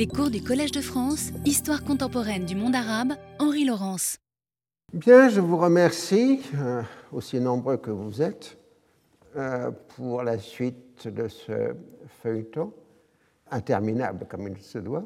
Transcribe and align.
Les 0.00 0.06
cours 0.06 0.30
du 0.30 0.42
Collège 0.42 0.72
de 0.72 0.80
France, 0.80 1.30
Histoire 1.44 1.84
contemporaine 1.84 2.46
du 2.46 2.56
monde 2.56 2.74
arabe, 2.74 3.12
Henri 3.38 3.66
Laurence. 3.66 4.16
Bien, 4.94 5.28
je 5.28 5.42
vous 5.42 5.58
remercie, 5.58 6.40
euh, 6.54 6.80
aussi 7.12 7.38
nombreux 7.38 7.76
que 7.76 7.90
vous 7.90 8.22
êtes, 8.22 8.56
euh, 9.36 9.70
pour 9.94 10.22
la 10.22 10.38
suite 10.38 11.06
de 11.06 11.28
ce 11.28 11.74
feuilleton, 12.22 12.72
interminable 13.50 14.26
comme 14.26 14.48
il 14.48 14.62
se 14.62 14.78
doit. 14.78 15.04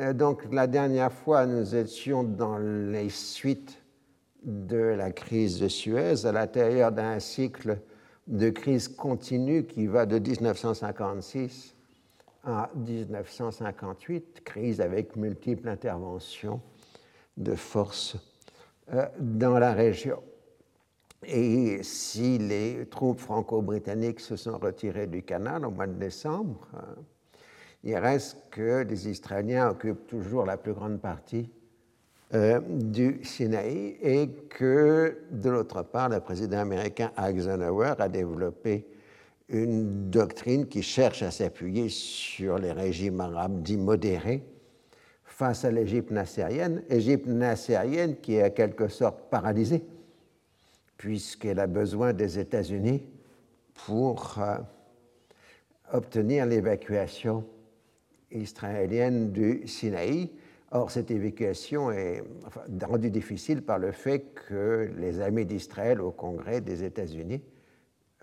Euh, 0.00 0.12
donc, 0.12 0.42
la 0.50 0.66
dernière 0.66 1.12
fois, 1.12 1.46
nous 1.46 1.76
étions 1.76 2.24
dans 2.24 2.58
les 2.58 3.10
suites 3.10 3.80
de 4.42 4.76
la 4.76 5.12
crise 5.12 5.60
de 5.60 5.68
Suez, 5.68 6.26
à 6.26 6.32
l'intérieur 6.32 6.90
d'un 6.90 7.20
cycle 7.20 7.78
de 8.26 8.50
crise 8.50 8.88
continue 8.88 9.66
qui 9.66 9.86
va 9.86 10.04
de 10.04 10.18
1956 10.18 11.73
en 12.46 12.66
1958, 12.74 14.42
crise 14.44 14.80
avec 14.80 15.16
multiples 15.16 15.68
interventions 15.68 16.60
de 17.36 17.54
forces 17.54 18.16
euh, 18.92 19.06
dans 19.18 19.58
la 19.58 19.72
région. 19.72 20.22
Et 21.26 21.82
si 21.82 22.38
les 22.38 22.86
troupes 22.86 23.18
franco-britanniques 23.18 24.20
se 24.20 24.36
sont 24.36 24.58
retirées 24.58 25.06
du 25.06 25.22
canal 25.22 25.64
au 25.64 25.70
mois 25.70 25.86
de 25.86 25.94
décembre, 25.94 26.68
euh, 26.74 26.94
il 27.82 27.96
reste 27.96 28.50
que 28.50 28.82
les 28.82 29.08
Israéliens 29.08 29.70
occupent 29.70 30.06
toujours 30.06 30.44
la 30.44 30.56
plus 30.56 30.72
grande 30.72 31.00
partie 31.00 31.50
euh, 32.34 32.60
du 32.60 33.20
Sinaï 33.22 33.96
et 34.02 34.28
que, 34.48 35.18
de 35.30 35.50
l'autre 35.50 35.82
part, 35.82 36.08
le 36.08 36.20
président 36.20 36.58
américain 36.58 37.12
Eisenhower 37.16 37.94
a 37.98 38.08
développé 38.08 38.86
une 39.48 40.10
doctrine 40.10 40.66
qui 40.66 40.82
cherche 40.82 41.22
à 41.22 41.30
s'appuyer 41.30 41.88
sur 41.88 42.58
les 42.58 42.72
régimes 42.72 43.20
arabes 43.20 43.62
dits 43.62 43.76
modérés 43.76 44.42
face 45.24 45.64
à 45.64 45.70
l'Égypte 45.70 46.10
nassérienne, 46.10 46.82
Égypte 46.88 47.26
nassérienne 47.26 48.16
qui 48.16 48.34
est 48.34 48.44
en 48.44 48.50
quelque 48.50 48.88
sorte 48.88 49.28
paralysée, 49.30 49.84
puisqu'elle 50.96 51.58
a 51.58 51.66
besoin 51.66 52.12
des 52.12 52.38
États-Unis 52.38 53.02
pour 53.74 54.38
euh, 54.38 54.58
obtenir 55.92 56.46
l'évacuation 56.46 57.44
israélienne 58.30 59.32
du 59.32 59.66
Sinaï. 59.66 60.30
Or, 60.70 60.90
cette 60.90 61.10
évacuation 61.10 61.90
est 61.90 62.22
rendue 62.82 63.10
difficile 63.10 63.62
par 63.62 63.78
le 63.78 63.92
fait 63.92 64.34
que 64.48 64.90
les 64.98 65.20
amis 65.20 65.44
d'Israël 65.44 66.00
au 66.00 66.10
Congrès 66.10 66.60
des 66.60 66.82
États-Unis 66.82 67.42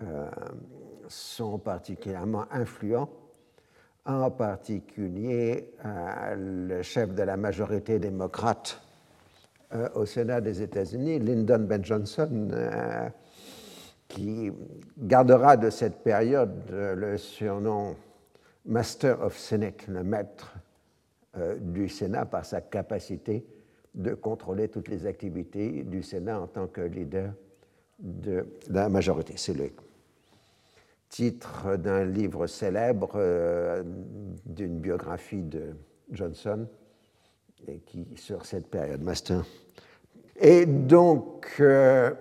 euh, 0.02 0.30
sont 1.12 1.60
particulièrement 1.60 2.46
influents, 2.52 3.10
en 4.06 4.32
particulier 4.32 5.74
euh, 5.86 6.68
le 6.68 6.82
chef 6.82 7.14
de 7.14 7.22
la 7.22 7.38
majorité 7.38 8.00
démocrate 8.00 8.82
euh, 9.74 9.90
au 9.96 10.06
Sénat 10.06 10.42
des 10.42 10.62
États-Unis, 10.62 11.20
Lyndon 11.20 11.60
Ben 11.60 11.84
Johnson, 11.84 12.50
euh, 12.52 13.10
qui 14.08 14.52
gardera 14.98 15.56
de 15.56 15.70
cette 15.70 16.04
période 16.04 16.52
le 16.70 17.18
surnom 17.18 17.96
Master 18.66 19.22
of 19.22 19.38
Senate, 19.38 19.88
le 19.88 20.04
maître 20.04 20.54
du 21.62 21.88
Sénat 21.88 22.26
par 22.26 22.44
sa 22.44 22.60
capacité 22.60 23.46
de 23.96 24.14
contrôler 24.14 24.68
toutes 24.68 24.90
les 24.90 25.06
activités 25.06 25.84
du 25.84 26.04
Sénat 26.04 26.42
en 26.42 26.48
tant 26.48 26.68
que 26.68 26.82
leader 26.82 27.32
de 28.00 28.46
la 28.70 28.90
majorité. 28.90 29.36
C'est 29.38 29.54
le 29.54 29.70
titre 31.12 31.76
d'un 31.76 32.06
livre 32.06 32.48
célèbre 32.48 33.12
euh, 33.16 33.84
d'une 34.46 34.80
biographie 34.80 35.44
de 35.44 35.76
Johnson 36.10 36.66
et 37.68 37.80
qui 37.80 38.08
sur 38.16 38.46
cette 38.46 38.68
période 38.68 39.04
master. 39.04 39.44
Et 40.38 40.66
donc, 40.66 41.54
il 41.60 41.66
euh, 41.66 42.12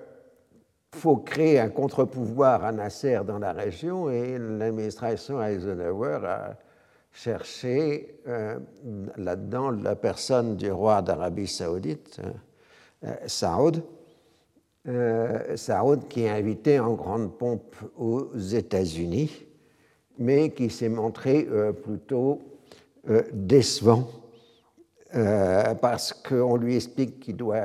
faut 0.93 1.19
créer 1.19 1.61
un 1.61 1.71
contre-pouvoir 1.71 2.65
à 2.65 2.73
Nasser 2.73 3.21
dans 3.25 3.39
la 3.39 3.53
région 3.53 4.11
et 4.11 4.37
l'administration 4.39 5.41
Eisenhower 5.41 6.19
a 6.27 6.59
cherché 7.13 8.21
euh, 8.27 8.59
là-dedans 9.17 9.71
la 9.71 9.95
personne 9.95 10.57
du 10.57 10.71
roi 10.71 11.01
d'Arabie 11.01 11.47
saoudite, 11.47 12.21
Saoud, 13.27 13.83
euh, 14.89 15.57
Saoud 15.57 16.09
qui 16.09 16.23
est 16.23 16.31
invité 16.31 16.81
en 16.81 16.95
grande 16.95 17.37
pompe 17.37 17.77
aux 17.99 18.35
États-Unis, 18.35 19.47
mais 20.19 20.51
qui 20.51 20.71
s'est 20.71 20.89
montré 20.89 21.47
euh, 21.51 21.73
plutôt 21.73 22.41
euh, 23.09 23.23
décevant 23.33 24.09
parce 25.83 26.13
qu'on 26.13 26.55
lui 26.55 26.77
explique 26.77 27.19
qu'il 27.19 27.35
doit 27.35 27.65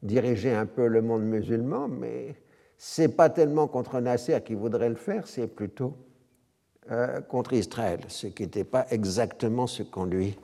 diriger 0.00 0.54
un 0.54 0.64
peu 0.64 0.86
le 0.86 1.02
monde 1.02 1.24
musulman, 1.24 1.88
mais 1.88 2.36
c'est 2.76 3.08
pas 3.08 3.30
tellement 3.30 3.66
contre 3.66 3.98
Nasser 3.98 4.40
qui 4.44 4.54
voudrait 4.54 4.88
le 4.88 4.94
faire, 4.94 5.26
c'est 5.26 5.48
plutôt 5.48 5.94
contre 7.28 7.54
Israël, 7.54 7.98
ce 8.06 8.28
qui 8.28 8.44
n'était 8.44 8.62
pas 8.62 8.86
exactement 8.90 9.66
ce 9.66 9.82
qu'on 9.82 10.04
lui 10.04 10.38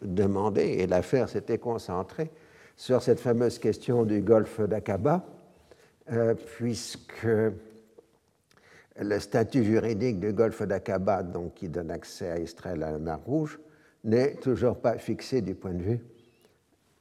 demandait. 0.00 0.74
Et 0.74 0.86
l'affaire 0.86 1.28
s'était 1.28 1.58
concentrée 1.58 2.30
sur 2.76 3.02
cette 3.02 3.18
fameuse 3.18 3.58
question 3.58 4.04
du 4.04 4.20
golfe 4.20 4.60
d'Aqaba, 4.60 5.24
euh, 6.10 6.34
puisque 6.34 7.26
le 9.00 9.18
statut 9.18 9.64
juridique 9.64 10.18
du 10.18 10.32
golfe 10.32 10.62
d'Aqaba, 10.62 11.22
donc 11.22 11.54
qui 11.54 11.68
donne 11.68 11.90
accès 11.90 12.30
à 12.30 12.38
Israël 12.38 12.82
à 12.82 12.92
la 12.92 12.98
mer 12.98 13.20
Rouge, 13.24 13.58
n'est 14.04 14.34
toujours 14.34 14.80
pas 14.80 14.98
fixé 14.98 15.40
du 15.40 15.54
point 15.54 15.74
de 15.74 15.82
vue 15.82 16.00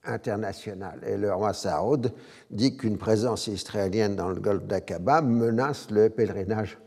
international. 0.04 1.00
Et 1.06 1.18
le 1.18 1.34
roi 1.34 1.54
Saoud 1.54 2.14
dit 2.50 2.78
qu'une 2.78 2.98
présence 2.98 3.48
israélienne 3.48 4.16
dans 4.16 4.30
le 4.30 4.40
golfe 4.40 4.66
d'Aqaba 4.66 5.22
menace 5.22 5.90
le 5.92 6.10
pèlerinage 6.10 6.78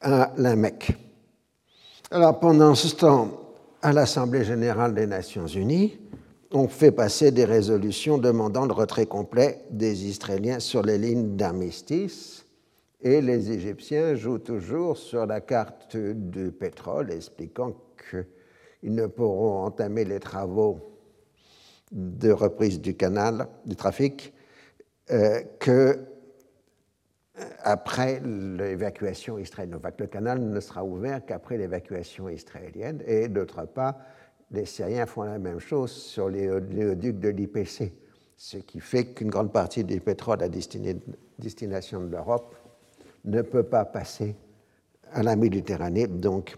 à 0.00 0.32
la 0.36 0.56
Mecque. 0.56 0.92
Alors 2.10 2.40
pendant 2.40 2.74
ce 2.74 2.94
temps, 2.94 3.40
à 3.82 3.92
l'Assemblée 3.92 4.44
générale 4.44 4.94
des 4.94 5.06
Nations 5.06 5.46
unies, 5.46 5.98
on 6.52 6.68
fait 6.68 6.90
passer 6.90 7.30
des 7.30 7.44
résolutions 7.44 8.18
demandant 8.18 8.66
le 8.66 8.72
retrait 8.72 9.06
complet 9.06 9.64
des 9.70 10.06
Israéliens 10.06 10.58
sur 10.58 10.82
les 10.82 10.98
lignes 10.98 11.36
d'armistice 11.36 12.44
et 13.00 13.20
les 13.20 13.50
Égyptiens 13.50 14.14
jouent 14.14 14.38
toujours 14.38 14.98
sur 14.98 15.26
la 15.26 15.40
carte 15.40 15.96
du 15.96 16.50
pétrole, 16.50 17.12
expliquant 17.12 17.74
qu'ils 18.10 18.94
ne 18.94 19.06
pourront 19.06 19.64
entamer 19.64 20.04
les 20.04 20.20
travaux 20.20 20.98
de 21.92 22.30
reprise 22.30 22.80
du 22.80 22.94
canal, 22.94 23.48
du 23.64 23.74
trafic, 23.74 24.34
euh, 25.10 25.40
que 25.58 25.70
euh, 25.70 25.96
après 27.62 28.20
l'évacuation 28.20 29.38
israélienne. 29.38 29.80
le 29.98 30.06
canal 30.06 30.40
ne 30.40 30.60
sera 30.60 30.84
ouvert 30.84 31.24
qu'après 31.24 31.56
l'évacuation 31.56 32.28
israélienne. 32.28 33.02
Et 33.06 33.28
d'autre 33.28 33.64
part, 33.64 33.96
les 34.50 34.64
Syriens 34.64 35.06
font 35.06 35.22
la 35.22 35.38
même 35.38 35.60
chose 35.60 35.92
sur 35.92 36.28
les 36.28 36.48
oléoducs 36.48 37.18
de 37.18 37.28
l'IPC, 37.28 37.92
ce 38.36 38.56
qui 38.58 38.80
fait 38.80 39.06
qu'une 39.06 39.30
grande 39.30 39.52
partie 39.52 39.84
du 39.84 40.00
pétrole 40.00 40.42
à 40.42 40.48
destination 40.48 42.00
de 42.00 42.10
l'Europe 42.10 42.56
ne 43.24 43.42
peut 43.42 43.62
pas 43.62 43.84
passer 43.84 44.34
à 45.12 45.22
la 45.22 45.36
Méditerranée, 45.36 46.06
donc 46.06 46.56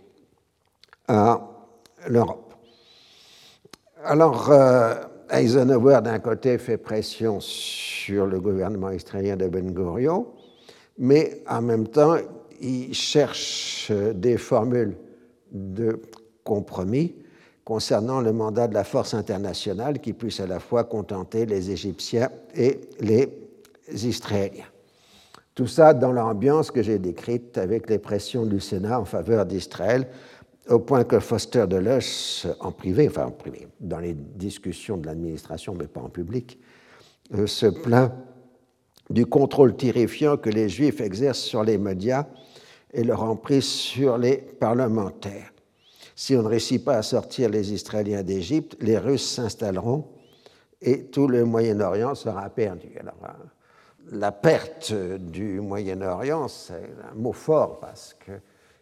à 1.08 1.40
l'Europe. 2.08 2.54
Alors, 4.04 4.50
euh, 4.50 4.94
Eisenhower, 5.30 6.00
d'un 6.02 6.18
côté, 6.18 6.58
fait 6.58 6.76
pression 6.76 7.40
sur 7.40 8.26
le 8.26 8.40
gouvernement 8.40 8.90
israélien 8.90 9.36
de 9.36 9.48
Ben 9.48 9.70
Gurion, 9.72 10.26
mais 10.98 11.42
en 11.48 11.62
même 11.62 11.88
temps, 11.88 12.16
il 12.60 12.94
cherche 12.94 13.90
des 13.90 14.38
formules 14.38 14.96
de 15.50 16.00
compromis 16.44 17.14
concernant 17.64 18.20
le 18.20 18.32
mandat 18.32 18.68
de 18.68 18.74
la 18.74 18.84
force 18.84 19.14
internationale 19.14 20.00
qui 20.00 20.12
puisse 20.12 20.40
à 20.40 20.46
la 20.46 20.60
fois 20.60 20.84
contenter 20.84 21.46
les 21.46 21.70
Égyptiens 21.70 22.30
et 22.54 22.80
les 23.00 23.28
Israéliens. 23.92 24.64
Tout 25.54 25.66
ça 25.66 25.92
dans 25.94 26.12
l'ambiance 26.12 26.70
que 26.70 26.82
j'ai 26.82 26.98
décrite 26.98 27.58
avec 27.58 27.88
les 27.90 27.98
pressions 27.98 28.46
du 28.46 28.58
Sénat 28.58 28.98
en 28.98 29.04
faveur 29.04 29.44
d'Israël, 29.44 30.08
au 30.68 30.78
point 30.78 31.04
que 31.04 31.20
Foster 31.20 31.66
Dulles, 31.68 31.98
en 32.60 32.72
privé, 32.72 33.08
enfin 33.08 33.32
dans 33.80 33.98
les 33.98 34.14
discussions 34.14 34.96
de 34.96 35.06
l'administration, 35.06 35.74
mais 35.78 35.86
pas 35.86 36.00
en 36.00 36.08
public, 36.08 36.58
euh, 37.34 37.46
se 37.46 37.66
plaint 37.66 38.12
du 39.10 39.26
contrôle 39.26 39.76
terrifiant 39.76 40.36
que 40.36 40.48
les 40.48 40.68
Juifs 40.68 41.00
exercent 41.00 41.40
sur 41.40 41.64
les 41.64 41.78
médias 41.78 42.26
et 42.92 43.04
leur 43.04 43.22
emprise 43.22 43.64
sur 43.64 44.16
les 44.16 44.36
parlementaires. 44.36 45.51
Si 46.14 46.36
on 46.36 46.42
ne 46.42 46.48
réussit 46.48 46.84
pas 46.84 46.96
à 46.96 47.02
sortir 47.02 47.48
les 47.48 47.72
Israéliens 47.72 48.22
d'Égypte, 48.22 48.76
les 48.80 48.98
Russes 48.98 49.28
s'installeront 49.28 50.06
et 50.80 51.04
tout 51.06 51.28
le 51.28 51.44
Moyen-Orient 51.44 52.14
sera 52.14 52.50
perdu. 52.50 52.88
Alors, 52.98 53.18
euh, 53.24 53.44
la 54.10 54.32
perte 54.32 54.92
du 54.92 55.60
Moyen-Orient, 55.60 56.48
c'est 56.48 56.90
un 57.10 57.14
mot 57.14 57.32
fort 57.32 57.78
parce 57.80 58.16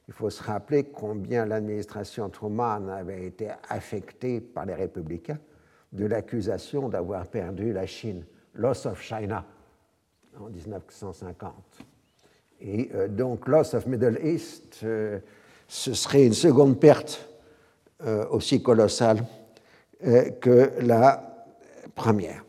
Il 0.09 0.15
faut 0.15 0.31
se 0.31 0.43
rappeler 0.43 0.85
combien 0.85 1.47
l'administration 1.47 2.29
Truman 2.31 2.89
avait 2.89 3.27
été 3.27 3.49
affectée 3.69 4.41
par 4.41 4.67
les 4.67 4.75
républicains 4.75 5.39
de 5.93 6.07
l'accusation 6.07 6.89
d'avoir 6.89 7.27
perdu 7.27 7.73
la 7.73 7.87
Chine, 7.87 8.25
loss 8.55 8.87
of 8.87 9.01
China, 9.01 9.45
en 10.41 10.49
1950. 10.49 11.55
Et 12.61 12.91
euh, 12.95 13.09
donc, 13.09 13.47
loss 13.47 13.75
of 13.75 13.87
Middle 13.87 14.19
East, 14.23 14.81
euh, 14.83 15.21
ce 15.71 15.95
serait 15.95 16.27
une 16.27 16.33
seconde 16.33 16.81
perte 16.81 17.29
euh, 18.05 18.27
aussi 18.31 18.61
colossale 18.61 19.25
que 20.41 20.73
la 20.81 21.47
première. 21.95 22.43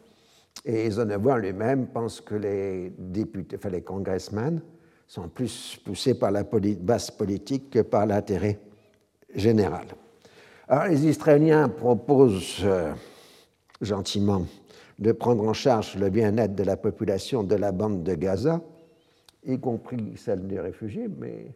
Et 0.66 0.86
Eisenhower 0.86 1.40
lui-même 1.40 1.88
pense 1.88 2.22
que 2.22 2.36
les 2.36 2.94
députés, 2.98 3.58
enfin 3.58 3.70
les 3.70 3.82
congressmen, 3.82 4.62
sont 5.06 5.28
plus 5.28 5.78
poussés 5.84 6.16
par 6.16 6.32
la 6.32 6.44
base 6.44 7.12
politique 7.12 7.70
que 7.70 7.80
par 7.80 8.06
l'intérêt 8.06 8.58
général. 9.36 9.86
Alors, 10.70 10.86
les 10.86 11.06
Israéliens 11.06 11.68
proposent 11.68 12.66
gentiment 13.82 14.46
de 14.98 15.12
prendre 15.12 15.44
en 15.48 15.54
charge 15.54 15.98
le 15.98 16.10
bien-être 16.10 16.56
de 16.56 16.64
la 16.64 16.78
population 16.78 17.44
de 17.44 17.56
la 17.56 17.72
bande 17.72 18.04
de 18.04 18.16
Gaza, 18.16 18.62
y 19.44 19.60
compris 19.60 20.14
celle 20.16 20.48
des 20.48 20.60
réfugiés, 20.60 21.10
mais 21.20 21.54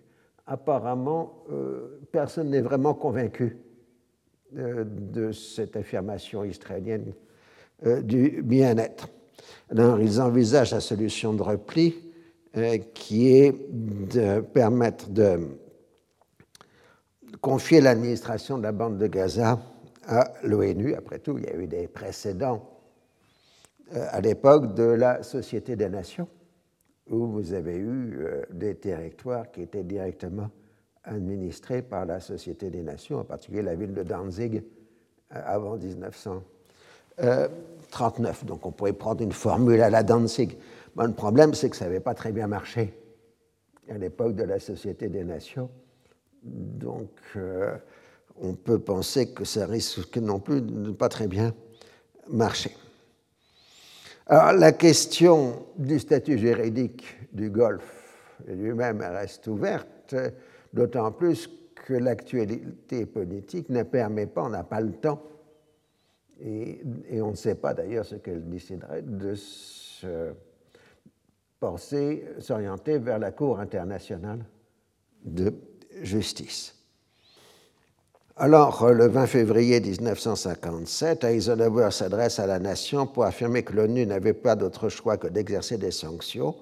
apparemment, 0.48 1.44
euh, 1.52 2.00
personne 2.12 2.50
n'est 2.50 2.62
vraiment 2.62 2.94
convaincu 2.94 3.58
euh, 4.58 4.84
de 4.86 5.32
cette 5.32 5.76
affirmation 5.76 6.44
israélienne 6.44 7.14
euh, 7.86 8.02
du 8.02 8.42
bien-être. 8.44 9.10
Alors, 9.70 10.00
ils 10.00 10.22
envisagent 10.22 10.72
la 10.72 10.82
solution 10.82 11.34
de 11.34 11.42
repli 11.42 11.96
qui 12.94 13.36
est 13.36 13.54
de 13.70 14.40
permettre 14.40 15.10
de 15.10 15.40
confier 17.42 17.82
l'administration 17.82 18.58
de 18.58 18.64
la 18.64 18.72
bande 18.72 18.98
de 18.98 19.08
Gaza 19.08 19.60
à 20.08 20.32
l'ONU. 20.42 20.94
Après 20.94 21.20
tout, 21.20 21.38
il 21.38 21.44
y 21.44 21.50
a 21.50 21.56
eu 21.58 21.68
des 21.68 21.90
précédents 21.90 22.80
à 23.92 24.22
l'époque 24.22 24.74
de 24.74 24.84
la 24.84 25.22
Société 25.22 25.76
des 25.76 25.90
Nations, 25.90 26.30
où 27.10 27.26
vous 27.28 27.54
avez 27.54 27.78
eu 27.78 28.18
euh, 28.20 28.42
des 28.52 28.76
territoires 28.76 29.50
qui 29.52 29.62
étaient 29.62 29.84
directement 29.84 30.50
administrés 31.04 31.82
par 31.82 32.06
la 32.06 32.20
Société 32.20 32.70
des 32.70 32.82
Nations, 32.82 33.20
en 33.20 33.24
particulier 33.24 33.62
la 33.62 33.76
ville 33.76 33.94
de 33.94 34.04
Danzig 34.04 34.58
euh, 34.58 34.62
avant 35.46 35.78
1939. 35.78 38.46
Donc 38.46 38.66
on 38.66 38.72
pourrait 38.72 38.92
prendre 38.94 39.24
une 39.24 39.32
formule 39.32 39.82
à 39.82 39.90
la 39.90 40.04
Danzig. 40.04 40.58
le 40.98 41.14
problème, 41.14 41.54
c'est 41.54 41.70
que 41.70 41.76
ça 41.76 41.86
n'avait 41.86 42.00
pas 42.00 42.16
très 42.16 42.32
bien 42.32 42.48
marché 42.48 42.94
à 43.90 43.98
l'époque 44.00 44.36
de 44.36 44.44
la 44.44 44.60
Société 44.60 45.10
des 45.10 45.24
Nations. 45.24 45.70
Donc 46.42 47.10
on 48.42 48.54
peut 48.54 48.80
penser 48.80 49.32
que 49.32 49.46
ça 49.46 49.66
risque 49.66 50.18
non 50.18 50.40
plus 50.40 50.62
de 50.62 50.72
ne 50.72 50.92
pas 50.92 51.10
très 51.10 51.28
bien 51.28 51.54
marcher. 52.30 52.76
Alors, 54.28 54.54
la 54.54 54.72
question 54.72 55.68
du 55.78 56.00
statut 56.00 56.40
juridique 56.40 57.06
du 57.32 57.52
Golfe 57.52 58.06
lui-même 58.48 59.02
reste 59.02 59.46
ouverte, 59.48 60.16
d'autant 60.74 61.12
plus 61.12 61.50
que 61.76 61.94
l'actualité 61.94 63.06
politique 63.06 63.70
ne 63.70 63.84
permet 63.84 64.26
pas, 64.26 64.44
on 64.44 64.50
n'a 64.50 64.64
pas 64.64 64.82
le 64.82 64.94
temps, 64.94 65.22
et, 66.42 66.82
on 67.22 67.32
ne 67.32 67.36
sait 67.36 67.56
pas 67.56 67.74
d'ailleurs 67.74 68.06
ce 68.06 68.16
qu'elle 68.16 68.50
déciderait 68.50 69.04
de 69.04 69.36
se 69.36 70.34
penser, 71.60 72.26
s'orienter 72.40 72.98
vers 72.98 73.20
la 73.20 73.32
Cour 73.32 73.60
internationale 73.60 74.44
de 75.24 75.54
justice. 76.02 76.75
Alors, 78.38 78.90
le 78.92 79.08
20 79.08 79.28
février 79.28 79.80
1957, 79.80 81.24
Eisenhower 81.24 81.90
s'adresse 81.92 82.38
à 82.38 82.46
la 82.46 82.60
nation 82.60 83.08
pour 83.08 83.24
affirmer 83.24 83.64
que 83.64 83.72
l'ONU 83.72 84.06
n'avait 84.06 84.34
pas 84.34 84.58
d'autre 84.58 84.90
choix 84.90 85.16
que 85.16 85.28
d'exercer 85.28 85.78
des 85.78 85.92
sanctions, 85.92 86.54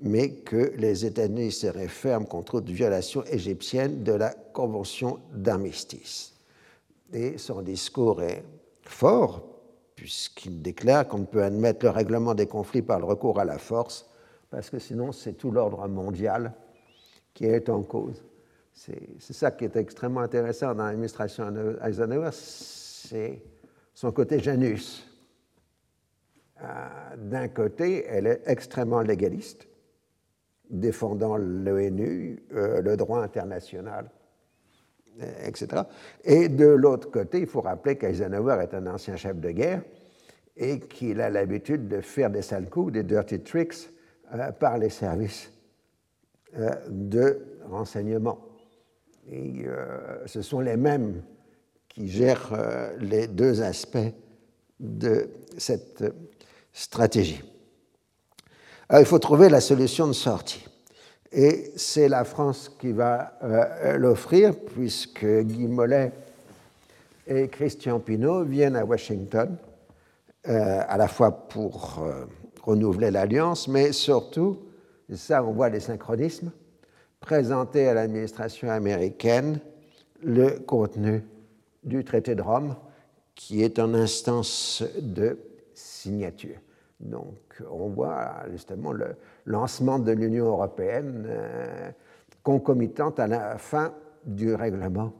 mais 0.00 0.30
que 0.30 0.72
les 0.78 1.04
États-Unis 1.04 1.52
seraient 1.52 1.88
fermes 1.88 2.24
contre 2.24 2.62
toute 2.62 2.70
violation 2.70 3.22
égyptienne 3.24 4.02
de 4.02 4.12
la 4.12 4.30
Convention 4.30 5.18
d'armistice. 5.34 6.32
Et 7.12 7.36
son 7.36 7.60
discours 7.60 8.22
est 8.22 8.42
fort, 8.80 9.42
puisqu'il 9.96 10.62
déclare 10.62 11.06
qu'on 11.06 11.18
ne 11.18 11.26
peut 11.26 11.44
admettre 11.44 11.84
le 11.84 11.90
règlement 11.90 12.34
des 12.34 12.46
conflits 12.46 12.80
par 12.80 12.98
le 12.98 13.04
recours 13.04 13.38
à 13.38 13.44
la 13.44 13.58
force, 13.58 14.08
parce 14.48 14.70
que 14.70 14.78
sinon 14.78 15.12
c'est 15.12 15.34
tout 15.34 15.50
l'ordre 15.50 15.86
mondial 15.86 16.54
qui 17.34 17.44
est 17.44 17.68
en 17.68 17.82
cause. 17.82 18.24
C'est 18.74 19.32
ça 19.32 19.52
qui 19.52 19.64
est 19.64 19.76
extrêmement 19.76 20.20
intéressant 20.20 20.74
dans 20.74 20.84
l'administration 20.84 21.52
Eisenhower, 21.82 22.30
c'est 22.32 23.40
son 23.94 24.10
côté 24.10 24.40
Janus. 24.40 25.08
Euh, 26.60 26.66
d'un 27.16 27.48
côté, 27.48 28.04
elle 28.08 28.26
est 28.26 28.42
extrêmement 28.46 29.00
légaliste, 29.00 29.68
défendant 30.68 31.36
l'ONU, 31.36 32.42
euh, 32.52 32.82
le 32.82 32.96
droit 32.96 33.22
international, 33.22 34.10
euh, 35.22 35.46
etc. 35.46 35.82
Et 36.24 36.48
de 36.48 36.66
l'autre 36.66 37.10
côté, 37.10 37.40
il 37.40 37.46
faut 37.46 37.60
rappeler 37.60 37.96
qu'Eisenhower 37.96 38.58
est 38.60 38.74
un 38.74 38.86
ancien 38.88 39.16
chef 39.16 39.36
de 39.38 39.50
guerre 39.50 39.82
et 40.56 40.80
qu'il 40.80 41.20
a 41.20 41.30
l'habitude 41.30 41.86
de 41.86 42.00
faire 42.00 42.30
des 42.30 42.42
sales 42.42 42.68
coups, 42.68 42.92
des 42.92 43.02
dirty 43.04 43.40
tricks, 43.40 43.90
par 44.58 44.78
les 44.78 44.90
services 44.90 45.52
de 46.88 47.60
renseignement. 47.68 48.53
Et 49.30 49.64
euh, 49.66 50.26
ce 50.26 50.42
sont 50.42 50.60
les 50.60 50.76
mêmes 50.76 51.22
qui 51.88 52.08
gèrent 52.08 52.52
euh, 52.52 52.96
les 53.00 53.26
deux 53.26 53.62
aspects 53.62 54.12
de 54.80 55.30
cette 55.56 56.04
stratégie. 56.72 57.42
Alors, 58.88 59.00
il 59.00 59.06
faut 59.06 59.18
trouver 59.18 59.48
la 59.48 59.60
solution 59.60 60.06
de 60.06 60.12
sortie. 60.12 60.66
Et 61.32 61.72
c'est 61.76 62.08
la 62.08 62.24
France 62.24 62.70
qui 62.78 62.92
va 62.92 63.38
euh, 63.42 63.96
l'offrir, 63.96 64.54
puisque 64.54 65.24
Guy 65.24 65.66
Mollet 65.66 66.12
et 67.26 67.48
Christian 67.48 68.00
Pinault 68.00 68.44
viennent 68.44 68.76
à 68.76 68.84
Washington, 68.84 69.56
à 70.46 70.98
la 70.98 71.08
fois 71.08 71.48
pour 71.48 72.04
renouveler 72.62 73.10
l'alliance, 73.10 73.66
mais 73.66 73.92
surtout, 73.92 74.58
ça 75.10 75.42
on 75.42 75.52
voit 75.52 75.70
les 75.70 75.80
synchronismes, 75.80 76.52
présenter 77.24 77.88
à 77.88 77.94
l'administration 77.94 78.68
américaine 78.68 79.58
le 80.22 80.58
contenu 80.58 81.24
du 81.82 82.04
traité 82.04 82.34
de 82.34 82.42
Rome, 82.42 82.76
qui 83.34 83.62
est 83.62 83.78
en 83.78 83.94
instance 83.94 84.84
de 85.00 85.38
signature. 85.72 86.58
Donc, 87.00 87.62
on 87.70 87.88
voit 87.88 88.44
justement 88.52 88.92
le 88.92 89.16
lancement 89.46 89.98
de 89.98 90.12
l'Union 90.12 90.44
européenne 90.48 91.24
euh, 91.26 91.90
concomitante 92.42 93.18
à 93.18 93.26
la 93.26 93.56
fin 93.56 93.94
du 94.26 94.54
règlement 94.54 95.10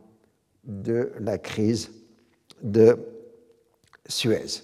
de 0.64 1.11
la 1.20 1.38
crise 1.38 1.90
de 2.62 2.99
Suez. 4.06 4.62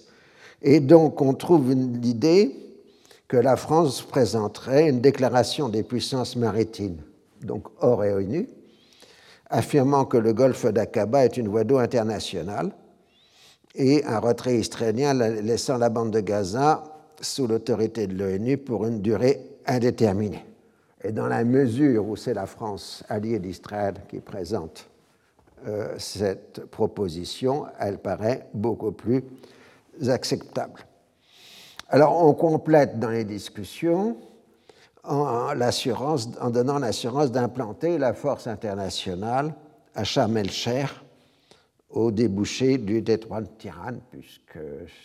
Et 0.61 0.79
donc, 0.79 1.19
on 1.21 1.33
trouve 1.33 1.73
l'idée 1.73 2.55
que 3.27 3.37
la 3.37 3.55
France 3.55 4.03
présenterait 4.03 4.89
une 4.89 5.01
déclaration 5.01 5.69
des 5.69 5.81
puissances 5.81 6.35
maritimes 6.35 7.01
donc 7.43 7.67
hors 7.79 7.99
ONU, 7.99 8.47
affirmant 9.49 10.05
que 10.05 10.17
le 10.17 10.33
golfe 10.33 10.65
d'Aqaba 10.65 11.25
est 11.25 11.37
une 11.37 11.47
voie 11.47 11.63
d'eau 11.63 11.77
internationale 11.77 12.71
et 13.75 14.03
un 14.05 14.19
retrait 14.19 14.57
israélien 14.57 15.13
laissant 15.13 15.77
la 15.77 15.89
bande 15.89 16.11
de 16.11 16.19
Gaza 16.19 16.83
sous 17.19 17.47
l'autorité 17.47 18.07
de 18.07 18.17
l'ONU 18.17 18.57
pour 18.57 18.85
une 18.85 19.01
durée 19.01 19.41
indéterminée. 19.65 20.45
Et 21.03 21.11
dans 21.11 21.27
la 21.27 21.43
mesure 21.43 22.07
où 22.07 22.15
c'est 22.15 22.33
la 22.33 22.45
France 22.45 23.03
alliée 23.09 23.39
d'Israël 23.39 23.95
qui 24.07 24.19
présente 24.19 24.87
euh, 25.67 25.95
cette 25.97 26.65
proposition, 26.65 27.65
elle 27.79 27.97
paraît 27.97 28.47
beaucoup 28.53 28.91
plus 28.91 29.23
acceptable. 30.07 30.85
Alors 31.89 32.23
on 32.23 32.33
complète 32.33 32.99
dans 32.99 33.09
les 33.09 33.25
discussions 33.25 34.17
en, 35.03 36.49
donnant 36.49 36.79
l'assurance 36.79 37.31
d'implanter 37.31 37.97
la 37.97 38.13
force 38.13 38.47
internationale 38.47 39.53
à 39.95 40.03
Sharm 40.03 40.37
el-Sheikh, 40.37 40.89
au 41.89 42.11
débouché 42.11 42.77
du 42.77 43.01
détroit 43.01 43.41
de 43.41 43.49
Tiran, 43.57 43.95
puisque 44.11 44.59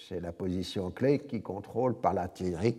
c'est 0.09 0.21
la 0.21 0.33
position 0.33 0.91
clé 0.91 1.19
qui 1.21 1.41
contrôle 1.41 1.95
par 1.95 2.15
l'artillerie 2.15 2.77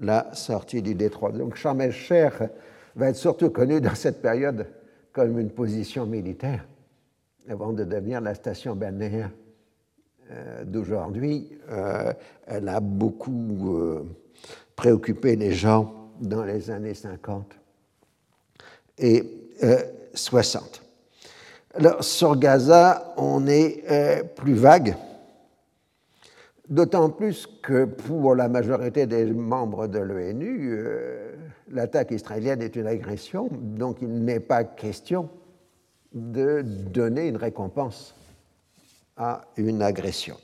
la 0.00 0.32
sortie 0.34 0.82
du 0.82 0.94
détroit. 0.94 1.32
Donc 1.32 1.56
Sharm 1.56 1.80
el-Sheikh 1.80 2.34
va 2.94 3.08
être 3.08 3.16
surtout 3.16 3.50
connu 3.50 3.80
dans 3.80 3.94
cette 3.94 4.20
période 4.20 4.66
comme 5.12 5.38
une 5.38 5.50
position 5.50 6.06
militaire, 6.06 6.66
avant 7.48 7.72
de 7.72 7.84
devenir 7.84 8.20
la 8.20 8.34
station 8.34 8.76
balnéaire 8.76 9.30
euh, 10.30 10.64
d'aujourd'hui. 10.64 11.58
Euh, 11.70 12.12
elle 12.46 12.68
a 12.68 12.80
beaucoup 12.80 13.74
euh, 13.74 14.02
préoccupé 14.76 15.34
les 15.34 15.52
gens 15.52 15.97
dans 16.20 16.44
les 16.44 16.70
années 16.70 16.94
50 16.94 17.54
et 18.98 19.24
60. 20.14 20.82
Alors, 21.74 22.02
sur 22.02 22.36
Gaza, 22.36 23.14
on 23.16 23.46
est 23.46 23.84
euh, 23.90 24.22
plus 24.24 24.54
vague, 24.54 24.96
d'autant 26.68 27.10
plus 27.10 27.46
que 27.62 27.84
pour 27.84 28.34
la 28.34 28.48
majorité 28.48 29.06
des 29.06 29.26
membres 29.26 29.86
de 29.86 29.98
l'ONU, 29.98 30.70
euh, 30.72 31.36
l'attaque 31.70 32.10
israélienne 32.10 32.62
est 32.62 32.74
une 32.74 32.86
agression, 32.86 33.48
donc 33.52 33.98
il 34.00 34.24
n'est 34.24 34.40
pas 34.40 34.64
question 34.64 35.28
de 36.12 36.62
donner 36.62 37.28
une 37.28 37.36
récompense 37.36 38.14
à 39.16 39.42
une 39.56 39.82
agression. 39.82 40.36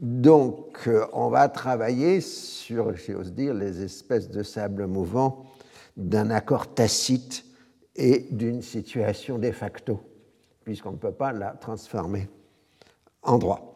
Donc, 0.00 0.88
euh, 0.88 1.06
on 1.12 1.28
va 1.28 1.48
travailler 1.48 2.20
sur, 2.20 2.96
j'ose 2.96 3.32
dire, 3.32 3.54
les 3.54 3.82
espèces 3.82 4.28
de 4.28 4.42
sable 4.42 4.86
mouvant 4.86 5.44
d'un 5.96 6.30
accord 6.30 6.74
tacite 6.74 7.44
et 7.94 8.26
d'une 8.30 8.62
situation 8.62 9.38
de 9.38 9.52
facto, 9.52 10.00
puisqu'on 10.64 10.92
ne 10.92 10.96
peut 10.96 11.12
pas 11.12 11.32
la 11.32 11.52
transformer 11.52 12.28
en 13.22 13.38
droit. 13.38 13.74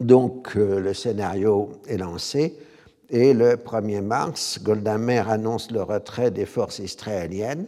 Donc 0.00 0.56
euh, 0.56 0.80
le 0.80 0.94
scénario 0.94 1.72
est 1.86 1.96
lancé 1.96 2.56
et 3.10 3.34
le 3.34 3.56
1er 3.56 4.00
mars, 4.00 4.60
Golda 4.62 4.96
Meir 4.96 5.28
annonce 5.28 5.70
le 5.70 5.82
retrait 5.82 6.30
des 6.30 6.46
forces 6.46 6.78
israéliennes 6.78 7.66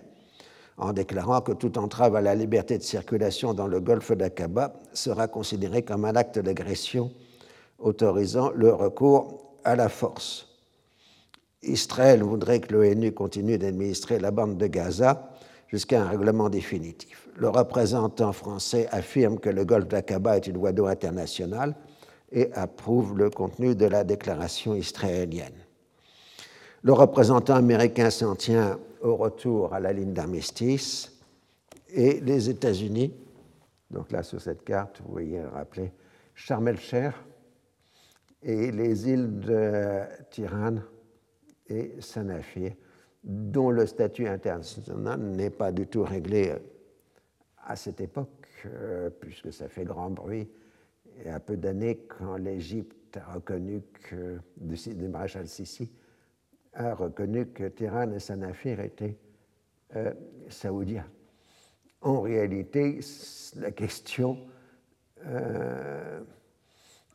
en 0.76 0.92
déclarant 0.92 1.40
que 1.40 1.52
toute 1.52 1.76
entrave 1.76 2.14
à 2.14 2.20
la 2.20 2.34
liberté 2.34 2.78
de 2.78 2.82
circulation 2.82 3.52
dans 3.52 3.66
le 3.66 3.80
golfe 3.80 4.12
d'Aqaba 4.12 4.74
sera 4.92 5.28
considérée 5.28 5.82
comme 5.82 6.04
un 6.04 6.14
acte 6.14 6.38
d'agression 6.38 7.10
autorisant 7.80 8.50
le 8.54 8.72
recours 8.72 9.54
à 9.64 9.76
la 9.76 9.88
force. 9.88 10.46
Israël 11.62 12.22
voudrait 12.22 12.60
que 12.60 12.72
l'ONU 12.72 13.12
continue 13.12 13.58
d'administrer 13.58 14.18
la 14.18 14.30
bande 14.30 14.56
de 14.56 14.66
Gaza 14.66 15.30
jusqu'à 15.68 16.02
un 16.02 16.08
règlement 16.08 16.48
définitif. 16.48 17.28
Le 17.36 17.48
représentant 17.48 18.32
français 18.32 18.88
affirme 18.90 19.38
que 19.38 19.50
le 19.50 19.64
golfe 19.64 19.88
d'Aqaba 19.88 20.36
est 20.36 20.46
une 20.46 20.56
voie 20.56 20.72
d'eau 20.72 20.86
internationale 20.86 21.74
et 22.32 22.52
approuve 22.52 23.18
le 23.18 23.30
contenu 23.30 23.74
de 23.74 23.86
la 23.86 24.04
déclaration 24.04 24.74
israélienne. 24.74 25.52
Le 26.82 26.92
représentant 26.92 27.54
américain 27.54 28.10
s'en 28.10 28.34
tient 28.36 28.78
au 29.02 29.16
retour 29.16 29.74
à 29.74 29.80
la 29.80 29.92
ligne 29.92 30.12
d'armistice 30.12 31.12
et 31.92 32.20
les 32.20 32.48
États-Unis, 32.48 33.12
donc 33.90 34.12
là 34.12 34.22
sur 34.22 34.40
cette 34.40 34.64
carte, 34.64 35.00
vous 35.04 35.12
voyez 35.12 35.42
rappeler 35.42 35.92
Sharm 36.34 36.68
el-Sheikh 36.68 37.12
et 38.42 38.70
les 38.70 39.08
îles 39.08 39.40
de 39.40 40.02
Tirane 40.30 40.82
et 41.68 42.00
Sanafir, 42.00 42.72
dont 43.22 43.70
le 43.70 43.86
statut 43.86 44.26
international 44.26 45.20
n'est 45.20 45.50
pas 45.50 45.72
du 45.72 45.86
tout 45.86 46.02
réglé 46.02 46.54
à 47.64 47.76
cette 47.76 48.00
époque, 48.00 48.46
euh, 48.66 49.10
puisque 49.10 49.52
ça 49.52 49.68
fait 49.68 49.84
grand 49.84 50.10
bruit 50.10 50.48
y 51.24 51.28
a 51.28 51.40
peu 51.40 51.56
d'années, 51.56 52.06
quand 52.08 52.36
l'Égypte 52.36 53.16
a 53.16 53.34
reconnu 53.34 53.82
que, 54.08 54.38
le 54.60 55.08
maréchal 55.08 55.46
Sissi 55.46 55.92
a 56.72 56.94
reconnu 56.94 57.46
que 57.46 57.64
Téhéran 57.68 58.12
et 58.12 58.20
Sanafir 58.20 58.80
étaient 58.80 59.16
euh, 59.96 60.14
saoudiens. 60.48 61.06
En 62.00 62.20
réalité, 62.20 63.00
la 63.56 63.72
question 63.72 64.38
euh, 65.26 66.20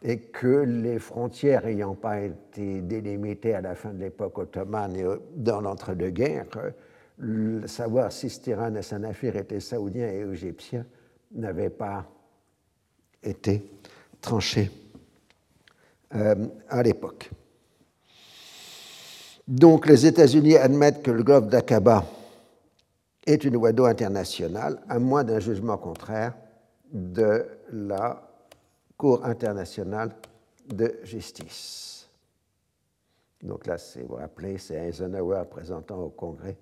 est 0.03 0.31
que 0.31 0.63
les 0.63 0.99
frontières 0.99 1.65
n'ayant 1.65 1.95
pas 1.95 2.21
été 2.21 2.81
délimitées 2.81 3.55
à 3.55 3.61
la 3.61 3.75
fin 3.75 3.93
de 3.93 3.99
l'époque 3.99 4.37
ottomane 4.37 4.95
et 4.95 5.05
dans 5.35 5.61
l'entre-deux-guerres, 5.61 6.45
savoir 7.65 8.11
si 8.11 8.29
Téhéran 8.41 8.75
et 8.75 8.81
Sanafir 8.81 9.35
étaient 9.35 9.59
saoudiens 9.59 10.07
et 10.07 10.25
égyptiens 10.31 10.85
n'avait 11.31 11.69
pas 11.69 12.05
été 13.23 13.71
tranché 14.21 14.69
euh, 16.13 16.35
à 16.69 16.83
l'époque. 16.83 17.31
Donc 19.47 19.87
les 19.87 20.05
États-Unis 20.05 20.57
admettent 20.57 21.03
que 21.03 21.11
le 21.11 21.23
golfe 21.23 21.47
d'Aqaba 21.47 22.03
est 23.25 23.43
une 23.43 23.57
voie 23.57 23.71
d'eau 23.71 23.85
internationale, 23.85 24.81
à 24.87 24.99
moins 24.99 25.23
d'un 25.23 25.39
jugement 25.39 25.77
contraire 25.77 26.35
de 26.91 27.45
la 27.71 28.24
Cour 28.97 29.25
internationale 29.25 30.15
de 30.67 30.99
justice. 31.03 32.09
Donc 33.41 33.67
là, 33.67 33.75
vous 33.95 34.07
vous 34.07 34.15
rappelez, 34.15 34.57
c'est 34.57 34.75
Eisenhower 34.75 35.43
présentant 35.49 35.99
au 36.01 36.09
Congrès 36.09 36.57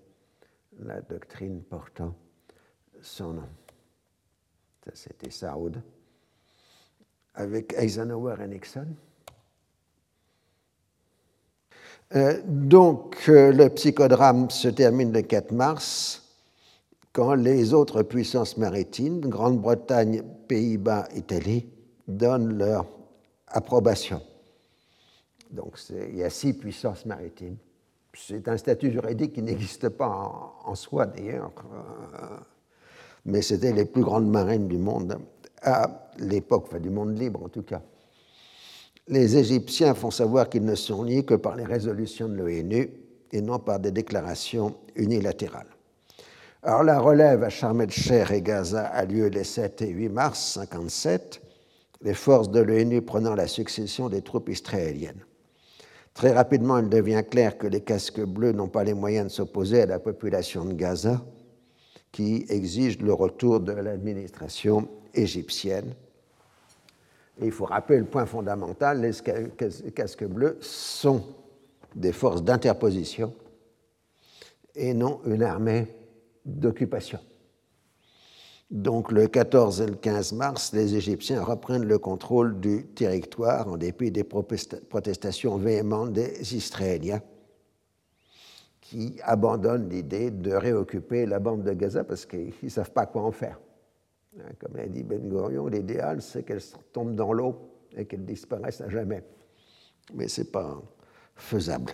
la 0.79 1.01
doctrine 1.01 1.61
portant 1.61 2.13
son 3.01 3.33
nom. 3.33 3.49
C'était 4.93 5.29
Saoud 5.29 5.81
avec 7.35 7.73
Eisenhower 7.73 8.35
et 8.43 8.47
Nixon. 8.47 8.87
Euh, 12.15 12.41
donc, 12.45 13.17
euh, 13.29 13.51
le 13.51 13.69
psychodrame 13.69 14.49
se 14.49 14.67
termine 14.67 15.11
le 15.11 15.21
4 15.21 15.51
mars, 15.51 16.21
quand 17.11 17.33
les 17.33 17.73
autres 17.73 18.03
puissances 18.03 18.57
maritimes, 18.57 19.21
Grande-Bretagne, 19.21 20.21
Pays-Bas, 20.47 21.07
Italie, 21.15 21.67
donnent 22.07 22.57
leur 22.57 22.85
approbation. 23.47 24.21
Donc, 25.51 25.77
il 25.89 26.17
y 26.17 26.23
a 26.23 26.29
six 26.29 26.53
puissances 26.53 27.05
maritimes. 27.05 27.57
C'est 28.15 28.47
un 28.47 28.57
statut 28.57 28.91
juridique 28.91 29.33
qui 29.33 29.41
n'existe 29.41 29.89
pas 29.89 30.07
en, 30.65 30.75
soi, 30.75 31.05
d'ailleurs, 31.05 31.51
euh, 31.73 32.37
mais 33.25 33.41
c'était 33.41 33.71
les 33.71 33.85
plus 33.85 34.03
grandes 34.03 34.29
marines 34.29 34.67
du 34.67 34.77
monde 34.77 35.19
à 35.61 36.09
l'époque, 36.19 36.65
enfin, 36.67 36.79
du 36.79 36.89
monde 36.89 37.17
libre 37.17 37.43
en 37.43 37.49
tout 37.49 37.63
cas. 37.63 37.81
Les 39.07 39.37
Égyptiens 39.37 39.93
font 39.95 40.11
savoir 40.11 40.49
qu'ils 40.49 40.65
ne 40.65 40.75
sont 40.75 41.03
liés 41.03 41.23
que 41.23 41.33
par 41.33 41.55
les 41.55 41.65
résolutions 41.65 42.27
de 42.27 42.35
l'ONU 42.35 42.89
et 43.31 43.41
non 43.41 43.59
par 43.59 43.79
des 43.79 43.91
déclarations 43.91 44.75
unilatérales. 44.95 45.67
Alors 46.61 46.83
la 46.83 46.99
relève 46.99 47.43
à 47.43 47.49
Sharm 47.49 47.81
el-Sheikh 47.81 48.31
et 48.31 48.41
Gaza 48.41 48.85
a 48.85 49.03
lieu 49.03 49.27
les 49.27 49.43
7 49.43 49.81
et 49.81 49.89
8 49.89 50.09
mars 50.09 50.57
1957, 50.57 51.41
les 52.03 52.13
forces 52.13 52.51
de 52.51 52.59
l'ONU 52.59 53.01
prenant 53.01 53.33
la 53.33 53.47
succession 53.47 54.09
des 54.09 54.21
troupes 54.21 54.49
israéliennes. 54.49 55.25
Très 56.13 56.31
rapidement, 56.31 56.77
il 56.77 56.89
devient 56.89 57.23
clair 57.27 57.57
que 57.57 57.65
les 57.65 57.81
casques 57.81 58.21
bleus 58.21 58.51
n'ont 58.51 58.67
pas 58.67 58.83
les 58.83 58.93
moyens 58.93 59.27
de 59.27 59.31
s'opposer 59.31 59.81
à 59.81 59.85
la 59.87 59.99
population 59.99 60.65
de 60.65 60.73
Gaza, 60.73 61.23
qui 62.11 62.45
exige 62.49 62.99
le 62.99 63.13
retour 63.13 63.59
de 63.61 63.71
l'administration 63.71 64.87
égyptienne. 65.15 65.95
il 67.41 67.51
faut 67.51 67.65
rappeler 67.65 67.97
le 67.97 68.05
point 68.05 68.27
fondamental, 68.27 69.01
les 69.01 69.91
casques 69.91 70.25
bleus 70.25 70.57
sont 70.61 71.23
des 71.95 72.11
forces 72.11 72.43
d'interposition 72.43 73.33
et 74.75 74.93
non 74.93 75.21
une 75.25 75.43
armée 75.43 75.87
d'occupation. 76.45 77.19
Donc 78.73 79.11
le 79.11 79.27
14 79.27 79.81
et 79.81 79.85
le 79.85 79.93
15 79.93 80.33
mars, 80.33 80.73
les 80.73 80.95
Égyptiens 80.95 81.43
reprennent 81.43 81.85
le 81.85 81.99
contrôle 81.99 82.59
du 82.59 82.87
territoire 82.87 83.67
en 83.67 83.77
dépit 83.77 84.09
des 84.09 84.23
protestations 84.23 85.57
véhémentes 85.57 86.13
des 86.13 86.55
Israéliens 86.55 87.21
qui 88.81 89.19
abandonnent 89.21 89.89
l'idée 89.89 90.31
de 90.31 90.53
réoccuper 90.53 91.27
la 91.27 91.37
bande 91.37 91.61
de 91.61 91.71
Gaza 91.73 92.03
parce 92.03 92.25
qu'ils 92.25 92.51
ne 92.63 92.69
savent 92.69 92.89
pas 92.89 93.05
quoi 93.05 93.21
en 93.21 93.31
faire. 93.31 93.59
Hein, 94.39 94.49
comme 94.59 94.75
l'a 94.75 94.87
dit 94.87 95.03
Ben 95.03 95.29
Gurion, 95.29 95.67
l'idéal, 95.67 96.23
c'est 96.23 96.41
qu'elles 96.41 96.63
tombent 96.91 97.15
dans 97.15 97.31
l'eau 97.31 97.55
et 97.95 98.05
qu'elles 98.05 98.25
disparaissent 98.25 98.81
à 98.81 98.89
jamais. 98.89 99.23
Mais 100.15 100.27
ce 100.27 100.41
n'est 100.41 100.47
pas 100.47 100.81
faisable. 101.35 101.91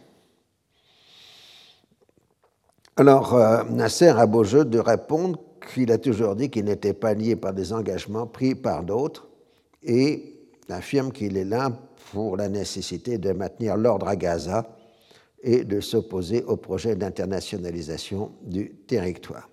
Alors, 2.96 3.34
euh, 3.34 3.64
Nasser 3.66 4.08
a 4.08 4.26
beau 4.26 4.46
jeu 4.46 4.64
de 4.64 4.80
répondre 4.80 5.40
qu'il 5.74 5.92
a 5.92 5.98
toujours 5.98 6.36
dit 6.36 6.50
qu'il 6.50 6.66
n'était 6.66 6.94
pas 6.94 7.14
lié 7.14 7.36
par 7.36 7.54
des 7.54 7.74
engagements 7.74 8.28
pris 8.28 8.56
par 8.56 8.84
d'autres 8.84 9.30
et 9.84 10.36
affirme 10.70 11.12
qu'il 11.12 11.38
est 11.38 11.46
là 11.46 11.72
pour 12.12 12.38
la 12.38 12.50
nécessité 12.50 13.18
de 13.18 13.32
maintenir 13.32 13.78
l'ordre 13.78 14.08
à 14.08 14.16
Gaza 14.16 14.76
et 15.42 15.64
de 15.64 15.80
s'opposer 15.80 16.44
au 16.44 16.58
projet 16.58 16.96
d'internationalisation 16.96 18.32
du 18.44 18.72
territoire. 18.88 19.50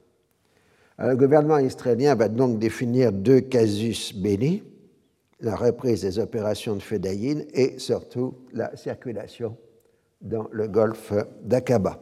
Euh, 1.00 1.10
le 1.10 1.16
gouvernement 1.16 1.58
israélien 1.58 2.14
va 2.14 2.28
donc 2.28 2.58
définir 2.58 3.12
deux 3.12 3.40
casus 3.40 4.14
belli, 4.14 4.62
la 5.40 5.54
reprise 5.54 6.02
des 6.02 6.18
opérations 6.18 6.74
de 6.74 6.82
Fedayin 6.82 7.42
et 7.52 7.78
surtout 7.78 8.34
la 8.52 8.74
circulation 8.76 9.56
dans 10.20 10.48
le 10.50 10.66
golfe 10.66 11.12
d'Aqaba. 11.42 12.00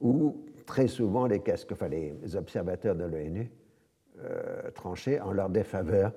où 0.00 0.44
très 0.66 0.88
souvent 0.88 1.26
les, 1.26 1.40
casques, 1.40 1.72
enfin, 1.72 1.88
les 1.88 2.36
observateurs 2.36 2.94
de 2.94 3.04
l'ONU 3.04 3.50
euh, 4.22 4.70
tranchaient 4.72 5.20
en 5.20 5.32
leur 5.32 5.48
défaveur. 5.48 6.12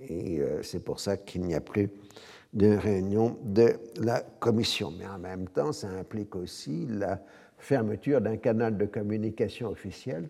Et 0.00 0.40
euh, 0.40 0.62
c'est 0.62 0.84
pour 0.84 1.00
ça 1.00 1.16
qu'il 1.16 1.42
n'y 1.42 1.54
a 1.54 1.60
plus 1.60 1.90
de 2.52 2.76
réunion 2.76 3.38
de 3.42 3.74
la 4.00 4.20
commission. 4.20 4.92
Mais 4.98 5.06
en 5.06 5.18
même 5.18 5.48
temps, 5.48 5.72
ça 5.72 5.88
implique 5.88 6.34
aussi 6.36 6.86
la 6.88 7.20
fermeture 7.58 8.20
d'un 8.20 8.36
canal 8.36 8.76
de 8.76 8.86
communication 8.86 9.68
officiel 9.68 10.28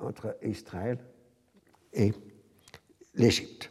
entre 0.00 0.36
Israël 0.42 0.98
et 1.92 2.12
l'Égypte. 3.14 3.70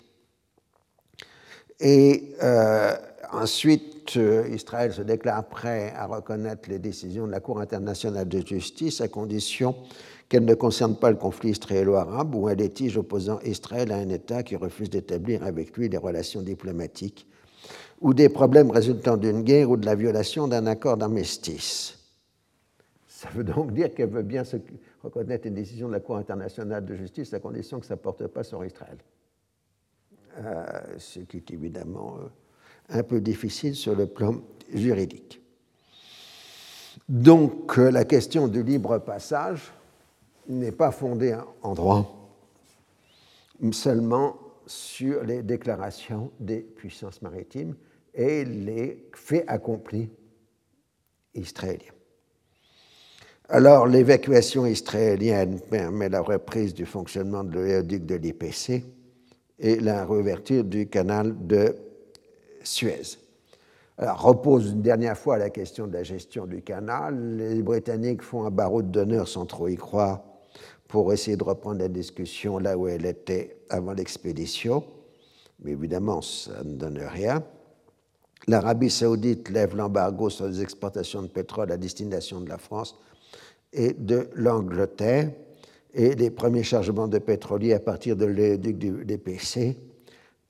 Et 1.80 2.34
euh, 2.42 2.96
ensuite, 3.32 4.18
euh, 4.18 4.48
Israël 4.50 4.94
se 4.94 5.02
déclare 5.02 5.48
prêt 5.48 5.94
à 5.96 6.08
reconnaître 6.08 6.70
les 6.70 6.80
décisions 6.80 7.28
de 7.28 7.32
la 7.32 7.42
Cour 7.42 7.60
internationale 7.60 8.28
de 8.28 8.46
justice 8.46 9.02
à 9.02 9.08
condition 9.08 9.76
qu'elles 10.30 10.46
ne 10.46 10.56
concernent 10.56 10.98
pas 10.98 11.12
le 11.12 11.18
conflit 11.18 11.52
israélo-arabe 11.52 12.34
ou 12.34 12.48
un 12.48 12.56
litige 12.56 12.98
opposant 12.98 13.40
Israël 13.42 13.92
à 13.92 13.98
un 13.98 14.10
État 14.10 14.42
qui 14.42 14.56
refuse 14.56 14.90
d'établir 14.90 15.44
avec 15.44 15.76
lui 15.78 15.90
des 15.90 15.98
relations 15.98 16.42
diplomatiques 16.42 17.28
ou 18.02 18.14
des 18.14 18.30
problèmes 18.30 18.72
résultant 18.72 19.18
d'une 19.18 19.44
guerre 19.44 19.70
ou 19.70 19.78
de 19.78 19.86
la 19.86 19.96
violation 19.96 20.48
d'un 20.48 20.68
accord 20.68 20.98
d'armistice. 20.98 21.98
Ça 23.08 23.30
veut 23.34 23.44
donc 23.44 23.74
dire 23.74 23.94
qu'elle 23.94 24.10
veut 24.10 24.24
bien 24.24 24.44
reconnaître 25.02 25.46
les 25.46 25.52
décisions 25.52 25.88
de 25.88 25.94
la 25.94 26.00
Cour 26.00 26.18
internationale 26.18 26.86
de 26.86 26.96
justice 26.96 27.34
à 27.34 27.40
condition 27.40 27.80
que 27.80 27.86
ça 27.86 27.96
ne 27.96 28.00
porte 28.00 28.28
pas 28.28 28.44
sur 28.44 28.64
Israël. 28.66 28.98
Euh, 30.38 30.66
ce 30.98 31.22
qui 31.22 31.38
est 31.38 31.52
évidemment 31.52 32.18
euh, 32.20 33.00
un 33.00 33.04
peu 33.04 33.22
difficile 33.22 33.74
sur 33.74 33.96
le 33.96 34.06
plan 34.06 34.36
juridique. 34.74 35.42
Donc 37.08 37.80
euh, 37.80 37.90
la 37.90 38.04
question 38.04 38.50
du 38.50 38.62
libre 38.62 38.98
passage 38.98 39.72
n'est 40.50 40.74
pas 40.74 40.92
fondée 40.92 41.38
en 41.62 41.74
droit, 41.74 42.30
seulement 43.72 44.36
sur 44.68 45.24
les 45.24 45.44
déclarations 45.44 46.32
des 46.40 46.62
puissances 46.62 47.22
maritimes 47.22 47.76
et 48.14 48.46
les 48.46 49.10
faits 49.14 49.46
accomplis 49.48 50.10
israéliens. 51.34 51.92
Alors, 53.48 53.86
l'évacuation 53.86 54.66
israélienne 54.66 55.60
permet 55.70 56.10
la 56.10 56.22
reprise 56.22 56.74
du 56.74 56.86
fonctionnement 56.86 57.44
de 57.44 57.60
l'éoduc 57.60 58.06
de 58.06 58.16
l'IPC 58.16 58.84
et 59.60 59.80
la 59.80 60.06
réouverture 60.06 60.64
du 60.64 60.88
canal 60.88 61.36
de 61.46 61.76
Suez. 62.64 63.20
Alors, 63.98 64.22
repose 64.22 64.72
une 64.72 64.82
dernière 64.82 65.18
fois 65.18 65.38
la 65.38 65.52
question 65.52 65.86
de 65.88 65.94
la 65.94 66.04
gestion 66.04 66.48
du 66.48 66.64
canal. 66.64 67.38
Les 67.38 67.62
Britanniques 67.62 68.24
font 68.24 68.46
un 68.46 68.52
barreau 68.52 68.82
d'honneur 68.82 69.28
sans 69.28 69.46
trop 69.46 69.68
y 69.68 69.76
croire 69.76 70.24
pour 70.88 71.12
essayer 71.14 71.38
de 71.38 71.44
reprendre 71.44 71.80
la 71.80 71.88
discussion 71.88 72.60
là 72.60 72.78
où 72.78 72.88
elle 72.88 73.06
était 73.06 73.58
avant 73.70 73.94
l'expédition. 73.94 74.84
Mais 75.64 75.72
évidemment, 75.72 76.22
ça 76.22 76.64
ne 76.64 76.74
donne 76.74 77.00
rien. 77.00 77.44
L'Arabie 78.48 78.90
saoudite 78.90 79.50
lève 79.50 79.76
l'embargo 79.76 80.30
sur 80.30 80.48
les 80.48 80.62
exportations 80.62 81.22
de 81.22 81.28
pétrole 81.28 81.72
à 81.72 81.78
destination 81.78 82.42
de 82.42 82.50
la 82.50 82.58
France 82.58 82.96
et 83.74 83.94
de 83.94 84.30
l'Angleterre 84.36 85.32
et 85.94 86.14
les 86.14 86.30
premiers 86.30 86.64
chargements 86.64 87.08
de 87.08 87.20
pétroliers 87.20 87.74
à 87.74 87.80
partir 87.80 88.16
de 88.16 88.26
l'éduc 88.26 88.78
du 88.78 89.06
DPC 89.06 89.78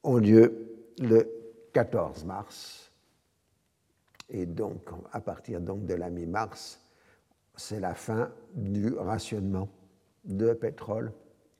ont 0.04 0.17
lieu 0.17 0.91
le 1.00 1.30
14 1.71 2.26
mars. 2.26 2.91
Et 4.30 4.45
donc, 4.45 4.89
à 5.12 5.21
partir 5.21 5.62
donc 5.62 5.86
de 5.86 5.93
la 5.93 6.10
mi-mars, 6.10 6.80
c'est 7.56 7.80
la 7.80 7.93
fin 7.93 8.32
du 8.56 8.93
rationnement 8.95 9.69
de 10.25 10.53
pétrole 10.53 11.11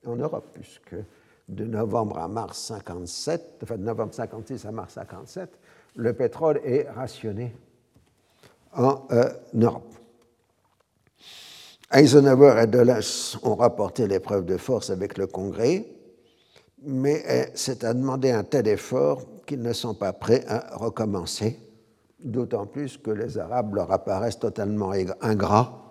en 0.06 0.15
Europe, 0.15 0.45
puisque 0.54 0.95
de 1.47 1.65
novembre 1.65 2.17
à 2.17 2.28
mars 2.28 2.60
57, 2.60 3.60
enfin 3.63 3.78
de 3.78 3.84
novembre 3.84 4.13
56 4.13 4.65
à 4.65 4.71
mars 4.71 4.93
57, 4.93 5.49
le 5.95 6.13
pétrole 6.13 6.60
est 6.63 6.89
rationné 6.89 7.56
en 8.73 9.08
euh, 9.12 9.30
Europe. 9.54 9.93
Eisenhower 11.93 12.62
et 12.63 12.67
Dulles 12.67 12.99
ont 13.43 13.56
rapporté 13.56 14.08
l'épreuve 14.08 14.45
de 14.45 14.58
force 14.58 14.89
avec 14.89 15.17
le 15.17 15.28
Congrès, 15.28 15.86
mais 16.84 17.51
c'est 17.54 17.84
à 17.84 17.93
demander 17.93 18.32
un 18.32 18.43
tel 18.43 18.67
effort 18.67 19.21
qu'ils 19.45 19.62
ne 19.62 19.73
sont 19.73 19.93
pas 19.93 20.12
prêts 20.12 20.43
à 20.47 20.75
recommencer, 20.75 21.60
d'autant 22.19 22.65
plus 22.65 22.97
que 22.97 23.12
les 23.12 23.38
Arabes 23.38 23.75
leur 23.75 23.91
apparaissent 23.91 24.39
totalement 24.39 24.91
ingrats. 25.21 25.85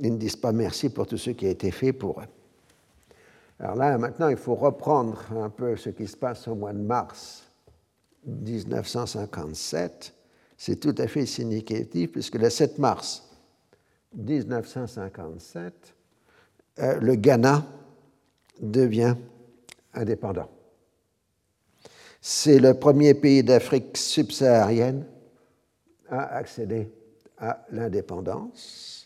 Ils 0.00 0.12
ne 0.12 0.18
disent 0.18 0.36
pas 0.36 0.52
merci 0.52 0.90
pour 0.90 1.06
tout 1.06 1.18
ce 1.18 1.30
qui 1.30 1.46
a 1.46 1.50
été 1.50 1.70
fait 1.70 1.92
pour 1.92 2.20
eux. 2.20 2.26
Alors 3.60 3.76
là, 3.76 3.98
maintenant, 3.98 4.28
il 4.28 4.36
faut 4.36 4.54
reprendre 4.54 5.20
un 5.36 5.50
peu 5.50 5.76
ce 5.76 5.90
qui 5.90 6.06
se 6.06 6.16
passe 6.16 6.46
au 6.46 6.54
mois 6.54 6.72
de 6.72 6.78
mars 6.78 7.44
1957. 8.24 10.14
C'est 10.56 10.76
tout 10.76 10.94
à 10.98 11.06
fait 11.06 11.26
significatif 11.26 12.12
puisque 12.12 12.36
le 12.36 12.50
7 12.50 12.78
mars, 12.78 13.28
1957, 14.14 15.94
euh, 16.80 17.00
le 17.00 17.14
Ghana 17.16 17.64
devient 18.60 19.16
indépendant. 19.94 20.48
C'est 22.20 22.58
le 22.58 22.74
premier 22.74 23.14
pays 23.14 23.42
d'Afrique 23.42 23.96
subsaharienne 23.96 25.04
à 26.08 26.36
accéder 26.36 26.90
à 27.38 27.64
l'indépendance. 27.70 28.97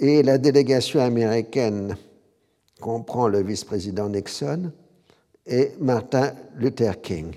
Et 0.00 0.22
la 0.22 0.38
délégation 0.38 1.00
américaine 1.00 1.96
comprend 2.80 3.26
le 3.26 3.42
vice-président 3.42 4.08
Nixon 4.08 4.70
et 5.44 5.72
Martin 5.80 6.34
Luther 6.54 7.00
King, 7.00 7.34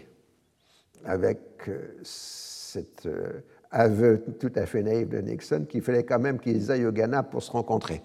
avec 1.04 1.40
euh, 1.68 1.98
cette 2.04 3.08
euh, 3.08 3.42
aveu 3.72 4.24
tout 4.40 4.52
à 4.56 4.68
fait 4.68 4.84
naïf 4.84 5.10
de 5.10 5.18
Nixon 5.18 5.66
qu'il 5.68 5.82
fallait 5.82 6.04
quand 6.04 6.20
même 6.20 6.40
qu'ils 6.40 6.72
aillent 6.72 6.86
au 6.86 6.92
Ghana 6.92 7.24
pour 7.24 7.42
se 7.42 7.50
rencontrer. 7.50 8.04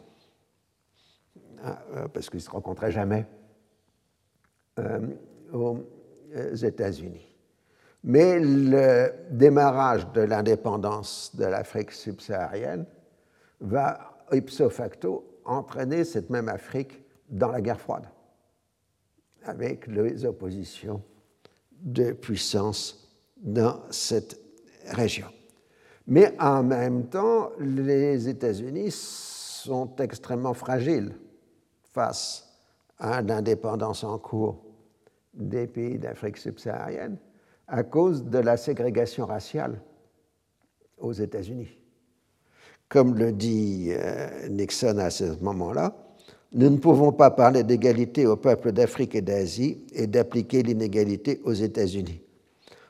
Ah, 1.62 1.78
euh, 1.94 2.08
parce 2.08 2.30
qu'ils 2.30 2.38
ne 2.38 2.44
se 2.44 2.50
rencontraient 2.50 2.92
jamais 2.92 3.26
aux 5.52 5.80
États-Unis. 6.62 7.26
Mais 8.04 8.38
le 8.38 9.10
démarrage 9.30 10.10
de 10.12 10.20
l'indépendance 10.20 11.34
de 11.34 11.44
l'Afrique 11.44 11.92
subsaharienne 11.92 12.84
va 13.60 14.15
ipso 14.32 14.68
facto 14.70 15.40
entraîner 15.44 16.04
cette 16.04 16.30
même 16.30 16.48
Afrique 16.48 17.02
dans 17.28 17.50
la 17.50 17.60
guerre 17.60 17.80
froide, 17.80 18.08
avec 19.44 19.86
les 19.86 20.24
oppositions 20.24 21.02
de 21.72 22.12
puissance 22.12 23.08
dans 23.36 23.80
cette 23.90 24.40
région. 24.86 25.28
Mais 26.06 26.34
en 26.40 26.62
même 26.62 27.08
temps, 27.08 27.50
les 27.58 28.28
États-Unis 28.28 28.90
sont 28.92 29.96
extrêmement 29.96 30.54
fragiles 30.54 31.16
face 31.92 32.48
à 32.98 33.22
l'indépendance 33.22 34.04
en 34.04 34.18
cours 34.18 34.64
des 35.34 35.66
pays 35.66 35.98
d'Afrique 35.98 36.38
subsaharienne 36.38 37.18
à 37.66 37.82
cause 37.82 38.24
de 38.24 38.38
la 38.38 38.56
ségrégation 38.56 39.26
raciale 39.26 39.80
aux 40.98 41.12
États-Unis. 41.12 41.76
Comme 42.88 43.16
le 43.16 43.32
dit 43.32 43.88
euh, 43.90 44.48
Nixon 44.48 44.98
à 44.98 45.10
ce 45.10 45.24
moment-là, 45.42 45.94
nous 46.52 46.70
ne 46.70 46.78
pouvons 46.78 47.12
pas 47.12 47.30
parler 47.30 47.64
d'égalité 47.64 48.26
aux 48.26 48.36
peuples 48.36 48.72
d'Afrique 48.72 49.14
et 49.14 49.20
d'Asie 49.20 49.84
et 49.92 50.06
d'appliquer 50.06 50.62
l'inégalité 50.62 51.40
aux 51.44 51.52
États-Unis. 51.52 52.20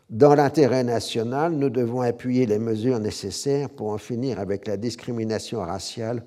Dans 0.09 0.35
l'intérêt 0.35 0.85
national, 0.85 1.53
nous 1.55 1.71
devons 1.71 2.03
appuyer 2.03 2.47
les 2.47 2.61
mesures 2.61 3.01
nécessaires 3.01 3.71
pour 3.71 3.89
en 3.89 3.99
finir 3.99 4.39
avec 4.39 4.67
la 4.69 4.77
discrimination 4.77 5.61
raciale 5.61 6.23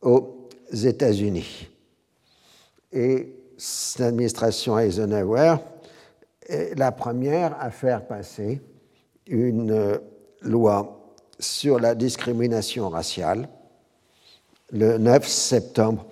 aux 0.00 0.48
États-Unis. 0.72 1.68
Et 2.92 3.34
l'administration 3.98 4.78
Eisenhower 4.78 5.56
est 6.46 6.78
la 6.78 6.92
première 6.92 7.56
à 7.60 7.70
faire 7.70 8.06
passer 8.06 8.60
une 9.26 9.98
loi 10.42 10.99
sur 11.40 11.80
la 11.80 11.94
discrimination 11.94 12.88
raciale 12.88 13.48
le 14.72 14.98
9 14.98 15.26
septembre 15.26 16.06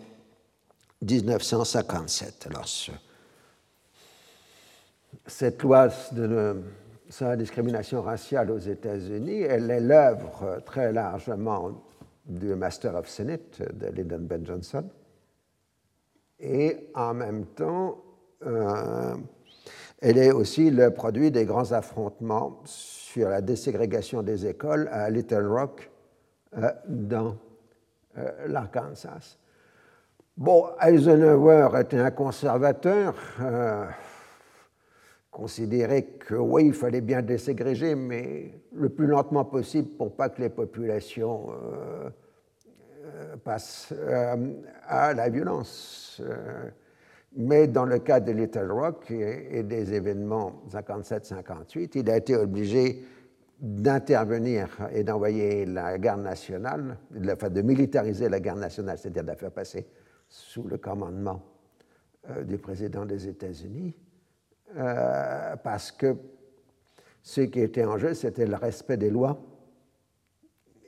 1957. 1.02 2.48
Alors, 2.50 2.66
cette 5.26 5.62
loi 5.62 5.88
sur 5.90 7.28
la 7.28 7.36
discrimination 7.36 8.02
raciale 8.02 8.50
aux 8.50 8.58
États-Unis, 8.58 9.42
elle 9.42 9.70
est 9.70 9.80
l'œuvre 9.80 10.60
très 10.64 10.92
largement 10.92 11.82
du 12.26 12.54
Master 12.54 12.94
of 12.96 13.08
Senate 13.08 13.62
de 13.74 13.86
Lyndon 13.86 14.20
Ben 14.20 14.44
Johnson. 14.44 14.84
Et 16.40 16.90
en 16.94 17.14
même 17.14 17.46
temps, 17.46 18.02
euh, 18.44 19.14
elle 20.00 20.18
est 20.18 20.30
aussi 20.30 20.70
le 20.70 20.90
produit 20.90 21.30
des 21.30 21.44
grands 21.44 21.72
affrontements 21.72 22.60
sur 22.64 23.28
la 23.28 23.40
déségrégation 23.40 24.22
des 24.22 24.46
écoles 24.46 24.88
à 24.92 25.10
Little 25.10 25.46
Rock, 25.46 25.90
euh, 26.56 26.70
dans 26.86 27.36
euh, 28.16 28.46
l'Arkansas. 28.46 29.38
Bon, 30.36 30.66
Eisenhower 30.80 31.70
était 31.80 31.98
un 31.98 32.10
conservateur, 32.12 33.14
euh, 33.40 33.84
considérait 35.30 36.04
que 36.04 36.34
oui, 36.36 36.66
il 36.66 36.74
fallait 36.74 37.00
bien 37.00 37.22
déségréger, 37.22 37.94
mais 37.96 38.52
le 38.72 38.88
plus 38.88 39.06
lentement 39.06 39.44
possible 39.44 39.90
pour 39.90 40.14
pas 40.14 40.28
que 40.28 40.40
les 40.40 40.48
populations 40.48 41.50
passent 43.44 43.92
à 44.86 45.12
la 45.12 45.28
violence. 45.28 46.22
Mais 47.40 47.68
dans 47.68 47.84
le 47.84 48.00
cas 48.00 48.18
de 48.18 48.32
Little 48.32 48.72
Rock 48.72 49.12
et, 49.12 49.62
des 49.62 49.94
événements 49.94 50.60
57-58, 50.72 51.92
il 51.94 52.10
a 52.10 52.16
été 52.16 52.34
obligé 52.34 53.04
d'intervenir 53.60 54.68
et 54.92 55.04
d'envoyer 55.04 55.64
la 55.64 55.98
garde 55.98 56.22
nationale, 56.22 56.98
enfin 57.32 57.48
de 57.48 57.62
militariser 57.62 58.28
la 58.28 58.40
garde 58.40 58.58
nationale, 58.58 58.98
c'est-à-dire 58.98 59.22
de 59.22 59.28
la 59.28 59.36
faire 59.36 59.52
passer 59.52 59.86
sous 60.28 60.64
le 60.64 60.78
commandement 60.78 61.40
euh, 62.28 62.42
du 62.42 62.58
président 62.58 63.06
des 63.06 63.28
États-Unis, 63.28 63.94
euh, 64.76 65.54
parce 65.62 65.92
que 65.92 66.16
ce 67.22 67.42
qui 67.42 67.60
était 67.60 67.84
en 67.84 67.98
jeu, 67.98 68.14
c'était 68.14 68.46
le 68.46 68.56
respect 68.56 68.96
des 68.96 69.10
lois 69.10 69.38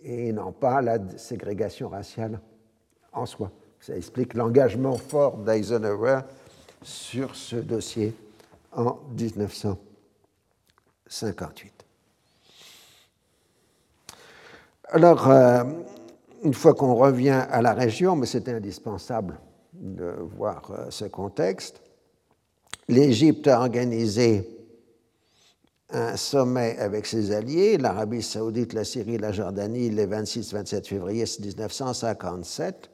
et 0.02 0.32
non 0.32 0.50
pas 0.50 0.82
la 0.82 0.98
ségrégation 1.16 1.88
raciale 1.88 2.40
en 3.12 3.24
soi. 3.24 3.52
Ça 3.78 3.96
explique 3.96 4.34
l'engagement 4.34 4.96
fort 4.96 5.38
d'Eisenhower 5.38 6.20
sur 6.82 7.36
ce 7.36 7.56
dossier 7.56 8.14
en 8.72 8.98
1958. 9.16 11.72
Alors, 14.92 15.30
euh, 15.30 15.62
une 16.42 16.54
fois 16.54 16.74
qu'on 16.74 16.94
revient 16.94 17.46
à 17.50 17.60
la 17.62 17.74
région, 17.74 18.16
mais 18.16 18.26
c'était 18.26 18.52
indispensable 18.52 19.38
de 19.72 20.16
voir 20.36 20.68
euh, 20.70 20.86
ce 20.90 21.04
contexte, 21.04 21.80
l'Égypte 22.88 23.46
a 23.46 23.60
organisé 23.60 24.48
un 25.92 26.16
sommet 26.16 26.78
avec 26.78 27.06
ses 27.06 27.32
alliés, 27.32 27.76
l'Arabie 27.76 28.22
saoudite, 28.22 28.72
la 28.72 28.84
Syrie, 28.84 29.18
la 29.18 29.32
Jordanie, 29.32 29.90
les 29.90 30.06
26-27 30.06 30.86
février 30.86 31.24
1957, 31.24 32.90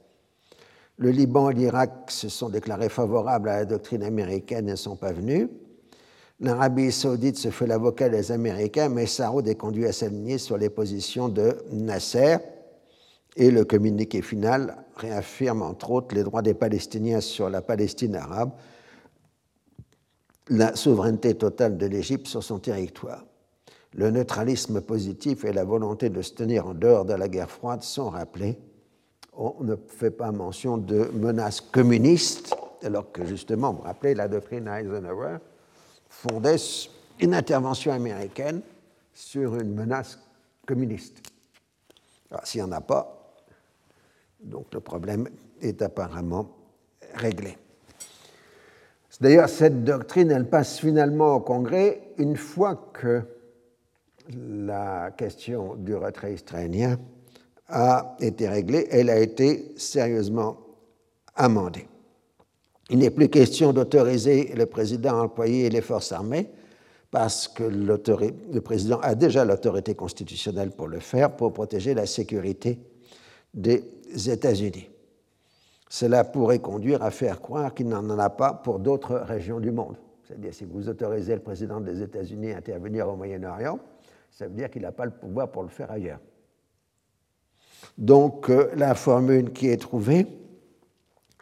le 0.98 1.11
Liban 1.11 1.50
et 1.50 1.54
l'Irak 1.54 2.11
se 2.11 2.28
sont 2.28 2.48
déclarés 2.48 2.88
favorables 2.88 3.48
à 3.48 3.59
la 3.59 3.64
doctrine 3.64 4.02
américaine 4.02 4.68
et 4.68 4.72
ne 4.72 4.76
sont 4.76 4.96
pas 4.96 5.12
venus. 5.12 5.48
L'Arabie 6.40 6.92
saoudite 6.92 7.38
se 7.38 7.50
fait 7.50 7.66
l'avocat 7.66 8.09
des 8.09 8.32
Américains, 8.32 8.88
mais 8.88 9.06
Saoud 9.06 9.46
est 9.48 9.54
conduit 9.54 9.87
à 9.87 9.92
s'aligner 9.92 10.38
sur 10.38 10.59
les 10.59 10.70
positions 10.70 11.28
de 11.28 11.56
Nasser. 11.72 12.37
Et 13.37 13.50
le 13.50 13.64
communiqué 13.64 14.22
final 14.22 14.85
réaffirme 14.96 15.62
entre 15.62 15.90
autres 15.90 16.14
les 16.14 16.22
droits 16.22 16.42
des 16.42 16.54
Palestiniens 16.54 17.20
sur 17.20 17.50
la 17.50 17.61
Palestine 17.61 18.16
arabe, 18.16 18.52
la 20.48 20.74
souveraineté 20.74 21.35
totale 21.35 21.76
de 21.76 21.87
l'Égypte 21.87 22.26
sur 22.26 22.42
son 22.42 22.59
territoire. 22.59 23.26
Le 23.92 24.11
neutralisme 24.11 24.80
positif 24.80 25.44
et 25.44 25.52
la 25.52 25.64
volonté 25.64 26.09
de 26.09 26.22
se 26.22 26.32
tenir 26.32 26.66
en 26.66 26.74
dehors 26.74 27.04
de 27.04 27.14
la 27.14 27.28
guerre 27.28 27.50
froide 27.50 27.82
sont 27.82 28.09
rappelés 28.09 28.59
on 29.37 29.55
ne 29.61 29.77
fait 29.77 30.11
pas 30.11 30.33
mention 30.33 30.79
de 30.79 31.11
menaces 31.12 31.61
communistes, 31.61 32.55
alors 32.83 33.11
que 33.12 33.25
justement, 33.25 33.72
vous 33.72 33.79
vous 33.79 33.85
rappelez, 33.85 34.14
la 34.14 34.29
doctrine 34.29 34.68
Eisenhower 34.68 35.38
fondait 36.09 36.57
une 37.20 37.35
intervention 37.35 37.92
américaine 37.92 38.62
sur 39.12 39.57
une 39.57 39.75
menace 39.75 40.18
communiste. 40.66 41.18
S'il 42.44 42.62
n'y 42.62 42.68
en 42.68 42.72
a 42.72 42.81
pas, 42.81 43.35
donc 44.40 44.66
le 44.72 44.81
problème 44.81 45.29
est 45.61 45.81
apparemment 45.83 46.49
réglé. 47.14 47.57
D'ailleurs, 49.20 49.49
cette 49.49 49.85
doctrine, 49.85 50.31
elle 50.31 50.49
passe 50.49 50.79
finalement 50.79 51.37
au 51.37 51.40
Congrès 51.40 52.03
une 52.18 52.37
fois 52.37 52.90
que 52.92 53.22
la 54.29 55.11
question 55.12 55.75
du 55.77 55.94
retrait 55.94 56.35
israélien 56.35 56.99
a 57.68 58.16
été 58.20 58.48
réglée, 58.48 58.87
elle 58.90 59.11
a 59.11 59.18
été 59.18 59.72
sérieusement 59.76 60.57
amendée. 61.35 61.87
Il 62.90 62.98
n'est 62.98 63.11
plus 63.11 63.29
question 63.29 63.72
d'autoriser 63.72 64.52
le 64.55 64.66
président 64.66 65.18
à 65.18 65.22
employer 65.24 65.68
les 65.68 65.81
forces 65.81 66.12
armées 66.12 66.48
parce 67.11 67.48
que 67.48 67.64
le 67.64 68.61
président 68.61 69.00
a 69.00 69.14
déjà 69.14 69.44
l'autorité 69.44 69.94
constitutionnelle 69.94 70.70
pour 70.70 70.87
le 70.87 71.00
faire, 71.00 71.35
pour 71.35 71.52
protéger 71.52 71.94
la 71.94 72.07
sécurité 72.07 72.79
des 73.55 73.83
États-Unis. 74.29 74.88
Cela 75.88 76.24
pourrait 76.24 76.59
conduire 76.59 77.02
à 77.02 77.11
faire 77.11 77.40
croire 77.40 77.74
qu'il 77.74 77.88
n'en 77.88 78.18
a 78.18 78.31
pas 78.31 78.52
pour 78.52 78.79
d'autres 78.79 79.16
régions 79.16 79.61
du 79.61 79.70
monde. 79.70 79.96
C'est-à-dire, 80.24 80.52
si 80.52 80.64
vous 80.64 80.88
autorisez 80.88 81.35
le 81.35 81.40
président 81.40 81.81
des 81.81 82.02
États-Unis 82.02 82.52
à 82.52 82.59
intervenir 82.59 83.09
au 83.09 83.16
Moyen-Orient, 83.16 83.79
ça 84.31 84.46
veut 84.46 84.55
dire 84.55 84.68
qu'il 84.68 84.83
n'a 84.83 84.92
pas 84.92 85.05
le 85.05 85.12
pouvoir 85.12 85.50
pour 85.50 85.62
le 85.62 85.68
faire 85.68 85.90
ailleurs. 85.90 86.18
Donc 87.99 88.51
euh, 88.51 88.70
la 88.77 88.94
formule 88.94 89.53
qui 89.53 89.68
est 89.68 89.81
trouvée, 89.81 90.27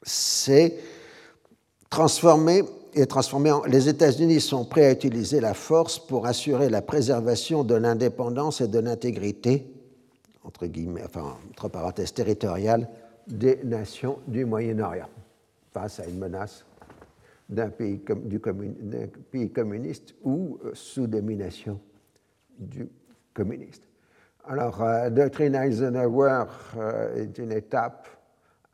c'est 0.03 0.79
transformer 1.91 2.63
et 2.95 3.07
transformer 3.07 3.51
en, 3.51 3.65
les 3.65 3.89
États-Unis 3.89 4.41
sont 4.41 4.65
prêts 4.65 4.87
à 4.87 4.93
utiliser 4.93 5.41
la 5.41 5.55
force 5.55 5.99
pour 5.99 6.27
assurer 6.27 6.69
la 6.69 6.83
préservation 6.83 7.65
de 7.65 7.75
l'indépendance 7.75 8.61
et 8.61 8.69
de 8.69 8.79
l'intégrité, 8.79 9.67
entre 10.45 10.67
guillemets, 10.67 11.03
enfin, 11.05 11.37
entre 11.51 11.69
parenthèses 11.69 12.15
territoriales, 12.15 12.89
des 13.27 13.59
nations 13.65 14.19
du 14.29 14.45
Moyen-Orient 14.45 15.09
face 15.73 15.99
à 15.99 16.07
une 16.07 16.19
menace 16.19 16.65
d'un 17.49 17.69
pays, 17.69 18.01
du 18.25 18.41
pays 19.31 19.51
communiste 19.51 20.15
ou 20.23 20.59
euh, 20.65 20.71
sous 20.75 21.07
domination 21.07 21.81
du 22.59 22.89
communiste. 23.33 23.83
Alors, 24.47 24.83
la 24.83 25.05
euh, 25.07 25.11
doctrine 25.11 25.55
Eisenhower 25.55 26.45
euh, 26.77 27.23
est 27.23 27.39
une 27.39 27.53
étape 27.53 28.07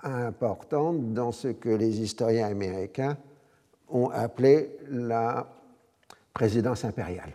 importante 0.02 1.12
dans 1.14 1.30
ce 1.30 1.48
que 1.48 1.68
les 1.68 2.00
historiens 2.00 2.48
américains 2.48 3.16
ont 3.88 4.10
appelé 4.10 4.78
la 4.88 5.46
présidence 6.34 6.84
impériale. 6.84 7.34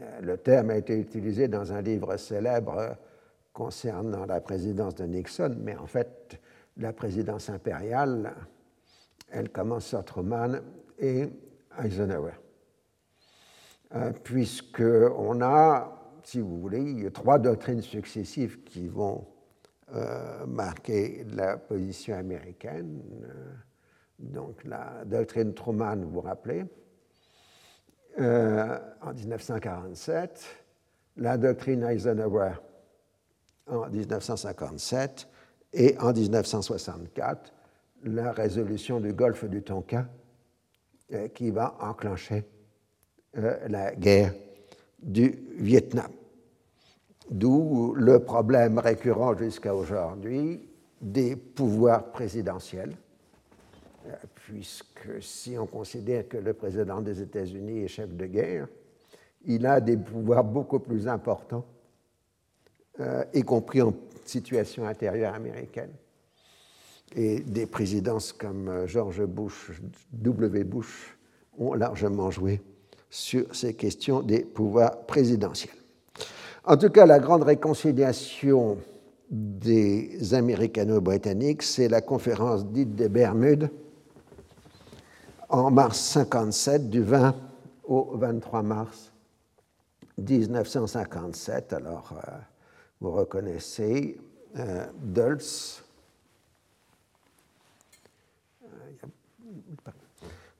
Euh, 0.00 0.20
le 0.20 0.36
terme 0.36 0.70
a 0.70 0.76
été 0.76 0.96
utilisé 0.96 1.48
dans 1.48 1.72
un 1.72 1.82
livre 1.82 2.16
célèbre 2.16 2.96
concernant 3.52 4.24
la 4.24 4.40
présidence 4.40 4.94
de 4.94 5.04
Nixon, 5.04 5.56
mais 5.58 5.74
en 5.74 5.86
fait, 5.88 6.40
la 6.76 6.92
présidence 6.92 7.50
impériale, 7.50 8.32
elle 9.32 9.50
commence 9.50 9.86
sur 9.86 10.04
Truman 10.04 10.60
et 10.96 11.28
Eisenhower. 11.82 12.34
Puisqu'on 14.22 15.40
a 15.40 15.97
si 16.28 16.40
vous 16.40 16.60
voulez, 16.60 16.82
il 16.82 17.04
y 17.04 17.06
a 17.06 17.10
trois 17.10 17.38
doctrines 17.38 17.80
successives 17.80 18.62
qui 18.64 18.86
vont 18.86 19.26
euh, 19.94 20.44
marquer 20.44 21.24
la 21.32 21.56
position 21.56 22.18
américaine. 22.18 23.00
Euh, 23.22 23.54
donc 24.18 24.62
la 24.64 25.06
doctrine 25.06 25.54
Truman, 25.54 25.96
vous 25.96 26.10
vous 26.10 26.20
rappelez, 26.20 26.66
euh, 28.20 28.78
en 29.00 29.14
1947, 29.14 30.44
la 31.16 31.38
doctrine 31.38 31.82
Eisenhower 31.84 32.52
en 33.66 33.88
1957 33.88 35.28
et 35.72 35.96
en 35.98 36.12
1964 36.12 37.54
la 38.04 38.32
résolution 38.32 39.00
du 39.00 39.14
golfe 39.14 39.46
du 39.46 39.62
Tonkin 39.62 40.06
qui 41.34 41.50
va 41.50 41.74
enclencher 41.80 42.44
la 43.34 43.94
guerre 43.94 44.34
du 45.02 45.38
Vietnam. 45.56 46.10
D'où 47.30 47.94
le 47.94 48.20
problème 48.20 48.78
récurrent 48.78 49.36
jusqu'à 49.36 49.74
aujourd'hui 49.74 50.66
des 51.00 51.36
pouvoirs 51.36 52.10
présidentiels, 52.10 52.96
euh, 54.06 54.12
puisque 54.34 55.22
si 55.22 55.56
on 55.58 55.66
considère 55.66 56.26
que 56.26 56.38
le 56.38 56.54
président 56.54 57.00
des 57.00 57.20
États-Unis 57.20 57.84
est 57.84 57.88
chef 57.88 58.14
de 58.14 58.26
guerre, 58.26 58.66
il 59.44 59.66
a 59.66 59.80
des 59.80 59.96
pouvoirs 59.96 60.44
beaucoup 60.44 60.80
plus 60.80 61.06
importants, 61.06 61.64
y 63.32 63.42
compris 63.42 63.80
en 63.80 63.94
situation 64.24 64.86
intérieure 64.88 65.32
américaine 65.34 65.92
et 67.14 67.40
des 67.40 67.66
présidences 67.66 68.32
comme 68.32 68.68
euh, 68.68 68.86
George 68.86 69.24
Bush, 69.24 69.70
W. 70.12 70.64
Bush, 70.64 71.16
ont 71.58 71.74
largement 71.74 72.30
joué 72.30 72.60
sur 73.10 73.54
ces 73.54 73.74
questions 73.74 74.22
des 74.22 74.40
pouvoirs 74.40 75.06
présidentiels. 75.06 75.74
En 76.68 76.76
tout 76.76 76.90
cas, 76.90 77.06
la 77.06 77.18
grande 77.18 77.44
réconciliation 77.44 78.76
des 79.30 80.34
Américano-Britanniques, 80.34 81.62
c'est 81.62 81.88
la 81.88 82.02
conférence 82.02 82.66
dite 82.66 82.94
des 82.94 83.08
Bermudes 83.08 83.70
en 85.48 85.70
mars 85.70 85.98
57, 85.98 86.90
du 86.90 87.00
20 87.00 87.34
au 87.84 88.18
23 88.18 88.62
mars 88.62 89.10
1957. 90.18 91.72
Alors, 91.72 92.12
euh, 92.12 92.32
vous 93.00 93.12
reconnaissez 93.12 94.20
euh, 94.58 94.84
Dulles, 95.00 95.38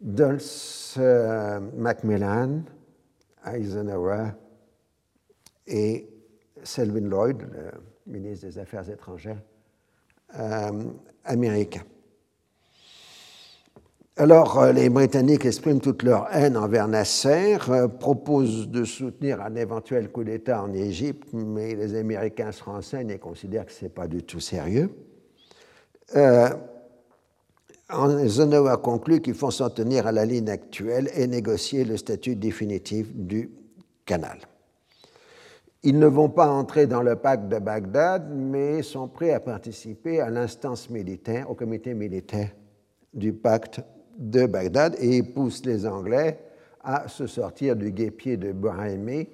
Dulles, 0.00 0.38
euh, 0.96 1.60
Macmillan, 1.76 2.62
Eisenhower 3.44 4.30
et 5.68 6.08
Selwyn 6.62 7.08
Lloyd, 7.08 7.42
le 8.06 8.12
ministre 8.12 8.46
des 8.46 8.58
Affaires 8.58 8.88
étrangères 8.88 9.40
euh, 10.38 10.70
américain. 11.24 11.82
Alors, 14.16 14.58
euh, 14.58 14.72
les 14.72 14.88
Britanniques 14.88 15.44
expriment 15.44 15.80
toute 15.80 16.02
leur 16.02 16.26
haine 16.34 16.56
envers 16.56 16.88
Nasser, 16.88 17.58
proposent 18.00 18.68
de 18.68 18.84
soutenir 18.84 19.40
un 19.40 19.54
éventuel 19.54 20.10
coup 20.10 20.24
d'État 20.24 20.62
en 20.62 20.72
Égypte, 20.72 21.28
mais 21.32 21.76
les 21.76 21.94
Américains 21.94 22.50
se 22.50 22.64
renseignent 22.64 23.10
et 23.10 23.18
considèrent 23.18 23.66
que 23.66 23.72
ce 23.72 23.84
n'est 23.84 23.90
pas 23.90 24.08
du 24.08 24.24
tout 24.24 24.40
sérieux. 24.40 24.90
Eisenhower 27.90 28.70
a 28.70 28.76
conclu 28.76 29.20
qu'il 29.20 29.34
faut 29.34 29.50
s'en 29.50 29.70
tenir 29.70 30.06
à 30.06 30.12
la 30.12 30.26
ligne 30.26 30.50
actuelle 30.50 31.10
et 31.14 31.26
négocier 31.26 31.84
le 31.84 31.96
statut 31.96 32.36
définitif 32.36 33.14
du 33.14 33.50
canal. 34.04 34.38
Ils 35.84 35.98
ne 35.98 36.06
vont 36.06 36.28
pas 36.28 36.48
entrer 36.48 36.86
dans 36.86 37.02
le 37.02 37.14
pacte 37.14 37.48
de 37.48 37.58
Bagdad, 37.58 38.30
mais 38.34 38.82
sont 38.82 39.06
prêts 39.06 39.32
à 39.32 39.40
participer 39.40 40.20
à 40.20 40.28
l'instance 40.28 40.90
militaire, 40.90 41.48
au 41.50 41.54
comité 41.54 41.94
militaire 41.94 42.50
du 43.14 43.32
pacte 43.32 43.80
de 44.18 44.46
Bagdad, 44.46 44.96
et 44.98 45.22
poussent 45.22 45.64
les 45.64 45.86
Anglais 45.86 46.40
à 46.82 47.06
se 47.06 47.26
sortir 47.26 47.76
du 47.76 47.92
guépier 47.92 48.36
de 48.36 48.52
Brahimi 48.52 49.28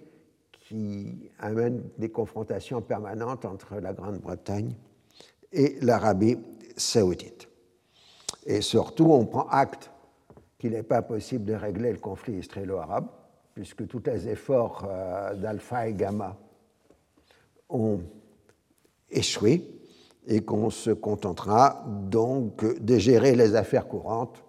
qui 0.61 1.30
amène 1.38 1.83
des 1.98 2.11
confrontations 2.11 2.80
permanentes 2.80 3.44
entre 3.44 3.76
la 3.76 3.92
Grande-Bretagne 3.92 4.74
et 5.52 5.76
l'Arabie 5.80 6.38
saoudite. 6.76 7.48
Et 8.46 8.61
surtout, 8.61 9.07
on 9.12 9.24
prend 9.24 9.46
acte 9.48 9.90
qu'il 10.59 10.72
n'est 10.72 10.83
pas 10.83 11.02
possible 11.02 11.44
de 11.44 11.54
régler 11.54 11.92
le 11.92 11.98
conflit 11.98 12.35
israélo-arabe, 12.35 13.09
puisque 13.55 13.87
tous 13.87 14.03
les 14.07 14.29
efforts 14.29 14.87
euh, 14.88 15.35
d'alpha 15.35 15.88
et 15.88 15.95
gamma 15.95 16.37
ont 17.69 18.01
échoué 19.11 19.62
et 20.27 20.43
qu'on 20.43 20.71
se 20.71 20.90
contentera 20.90 21.85
donc 21.87 22.64
de 22.81 22.99
gérer 22.99 23.35
les 23.35 23.55
affaires 23.55 23.87
courantes 23.87 24.43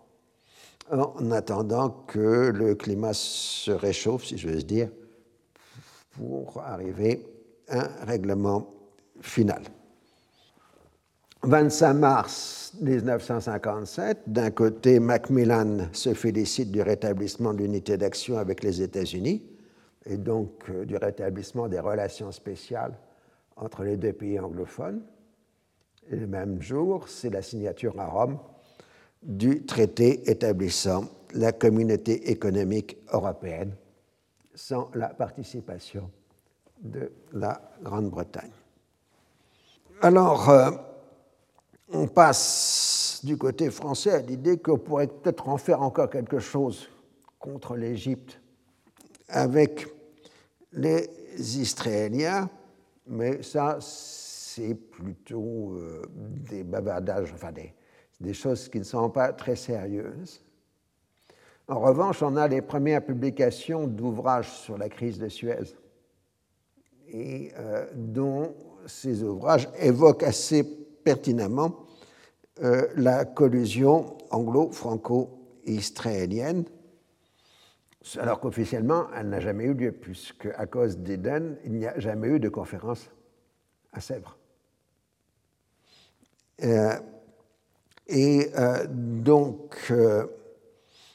en 0.92 1.32
attendant 1.32 1.90
que 1.90 2.52
le 2.54 2.76
climat 2.76 3.14
se 3.14 3.72
réchauffe, 3.72 4.26
si 4.26 4.38
je 4.38 4.48
veux 4.48 4.62
dire, 4.62 4.90
pour 6.12 6.62
arriver 6.62 7.26
à 7.68 8.02
un 8.02 8.06
règlement 8.06 8.70
final. 9.22 9.64
25 11.46 11.94
mars 11.94 12.74
1957, 12.82 14.24
d'un 14.28 14.50
côté, 14.50 15.00
Macmillan 15.00 15.88
se 15.94 16.14
félicite 16.14 16.72
du 16.72 16.82
rétablissement 16.82 17.54
de 17.54 17.60
l'unité 17.60 17.98
d'action 17.98 18.38
avec 18.38 18.64
les 18.64 18.82
États-Unis 18.82 19.44
et 20.06 20.18
donc 20.18 20.70
euh, 20.70 20.86
du 20.86 20.98
rétablissement 20.98 21.68
des 21.68 21.80
relations 21.80 22.32
spéciales 22.32 22.98
entre 23.56 23.84
les 23.84 23.96
deux 23.96 24.14
pays 24.14 24.40
anglophones. 24.40 25.04
Et 26.10 26.16
le 26.16 26.28
même 26.28 26.62
jour, 26.62 27.08
c'est 27.08 27.30
la 27.30 27.42
signature 27.42 28.00
à 28.00 28.08
Rome 28.08 28.40
du 29.22 29.66
traité 29.66 30.30
établissant 30.30 31.06
la 31.34 31.52
communauté 31.52 32.32
économique 32.32 32.98
européenne 33.14 33.76
sans 34.56 34.90
la 34.96 35.10
participation 35.10 36.10
de 36.82 37.12
la 37.34 37.62
Grande-Bretagne. 37.84 38.52
Alors, 40.02 40.50
euh, 40.50 40.72
on 41.90 42.08
passe 42.08 43.22
du 43.24 43.38
côté 43.38 43.70
français 43.70 44.12
à 44.12 44.22
l'idée 44.22 44.58
qu'on 44.58 44.78
pourrait 44.78 45.08
peut-être 45.08 45.48
en 45.50 45.58
faire 45.58 45.82
encore 45.82 46.10
quelque 46.10 46.40
chose 46.40 46.90
contre 47.40 47.76
l'Égypte 47.76 48.40
avec 49.28 49.88
les 50.74 51.10
Israéliens, 51.38 52.50
mais 53.08 53.42
ça, 53.44 53.78
c'est 53.80 54.76
plutôt 54.76 55.74
euh, 55.74 56.02
des 56.50 56.64
bavardages, 56.64 57.32
enfin 57.34 57.52
des, 57.52 58.34
choses 58.34 58.70
qui 58.70 58.80
ne 58.80 58.84
sont 58.84 59.10
pas 59.10 59.34
très 59.34 59.56
sérieuses. 59.56 60.42
En 61.68 61.80
revanche, 61.80 62.22
on 62.22 62.36
a 62.36 62.48
les 62.48 62.62
premières 62.62 63.04
publications 63.04 63.88
d'ouvrages 63.88 64.52
sur 64.52 64.78
la 64.78 64.90
crise 64.90 65.18
de 65.20 65.30
Suez, 65.30 65.76
et 67.08 67.52
euh, 67.58 67.86
dont 67.94 68.56
ces 68.88 69.24
ouvrages 69.24 69.70
évoquent 69.80 70.24
assez 70.24 70.85
pertinemment 71.06 71.86
euh, 72.62 72.88
la 72.96 73.26
collusion 73.26 74.18
anglo-franco-israélienne, 74.32 76.64
alors 78.18 78.40
qu'officiellement, 78.40 79.08
elle 79.16 79.30
n'a 79.30 79.40
jamais 79.40 79.66
eu 79.66 79.74
lieu, 79.74 79.92
puisque 79.92 80.48
à 80.58 80.66
cause 80.66 80.98
d'Eden, 80.98 81.60
il 81.64 81.74
n'y 81.74 81.86
a 81.86 82.00
jamais 82.00 82.30
eu 82.30 82.40
de 82.40 82.50
conférence 82.50 83.12
à 83.94 84.02
Sèvres. 84.02 84.36
Euh, 86.64 86.96
et 88.08 88.50
euh, 88.58 88.88
donc, 88.90 89.94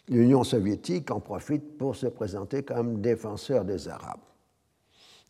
l'Union 0.09 0.45
soviétique 0.45 1.11
en 1.11 1.19
profite 1.21 1.79
pour 1.79 1.97
se 1.97 2.07
présenter 2.07 2.63
comme 2.63 3.01
défenseur 3.01 3.65
des 3.65 3.89
Arabes. 3.89 4.21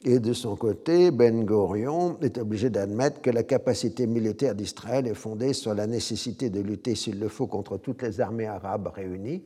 Et 0.03 0.19
de 0.19 0.33
son 0.33 0.57
côté, 0.57 1.11
Ben 1.11 1.45
Gurion 1.45 2.19
est 2.21 2.39
obligé 2.39 2.71
d'admettre 2.71 3.21
que 3.21 3.29
la 3.29 3.43
capacité 3.43 4.07
militaire 4.07 4.55
d'Israël 4.55 5.07
est 5.07 5.15
fondée 5.15 5.53
sur 5.53 5.75
la 5.75 5.87
nécessité 5.87 6.49
de 6.49 6.61
lutter, 6.61 6.95
s'il 6.95 7.21
le 7.21 7.29
faut, 7.29 7.47
contre 7.47 7.77
toutes 7.77 8.03
les 8.03 8.21
armées 8.21 8.47
arabes 8.47 8.87
réunies, 8.87 9.45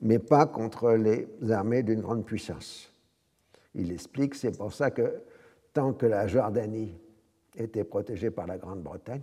mais 0.00 0.18
pas 0.18 0.46
contre 0.46 0.92
les 0.92 1.28
armées 1.50 1.82
d'une 1.82 2.00
grande 2.00 2.24
puissance. 2.24 2.90
Il 3.74 3.92
explique, 3.92 4.34
c'est 4.34 4.56
pour 4.56 4.72
ça 4.72 4.90
que 4.90 5.20
tant 5.74 5.92
que 5.92 6.06
la 6.06 6.26
Jordanie 6.28 6.94
était 7.54 7.84
protégée 7.84 8.30
par 8.30 8.46
la 8.46 8.56
Grande-Bretagne, 8.56 9.22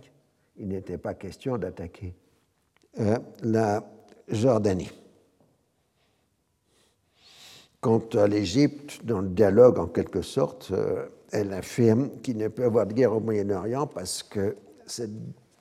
il 0.56 0.68
n'était 0.68 0.98
pas 0.98 1.14
question 1.14 1.58
d'attaquer 1.58 2.14
euh, 3.00 3.18
la 3.42 3.82
Jordanie. 4.28 4.90
Quant 7.82 8.04
à 8.14 8.28
l'Égypte, 8.28 9.04
dans 9.04 9.20
le 9.20 9.28
dialogue 9.28 9.76
en 9.80 9.88
quelque 9.88 10.22
sorte, 10.22 10.70
euh, 10.70 11.08
elle 11.32 11.52
affirme 11.52 12.10
qu'il 12.22 12.36
ne 12.36 12.46
peut 12.46 12.62
y 12.62 12.66
avoir 12.66 12.86
de 12.86 12.92
guerre 12.92 13.12
au 13.12 13.18
Moyen-Orient 13.18 13.88
parce 13.88 14.22
que 14.22 14.56
cette 14.86 15.10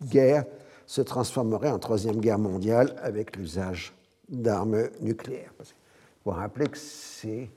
guerre 0.04 0.46
se 0.86 1.02
transformerait 1.02 1.72
en 1.72 1.80
troisième 1.80 2.20
guerre 2.20 2.38
mondiale 2.38 2.96
avec 3.02 3.36
l'usage 3.36 3.92
d'armes 4.30 4.90
nucléaires. 5.00 5.52
Il 5.62 6.24
faut 6.24 6.30
rappeler 6.30 6.68
que 6.68 6.78
c'est 6.78 7.50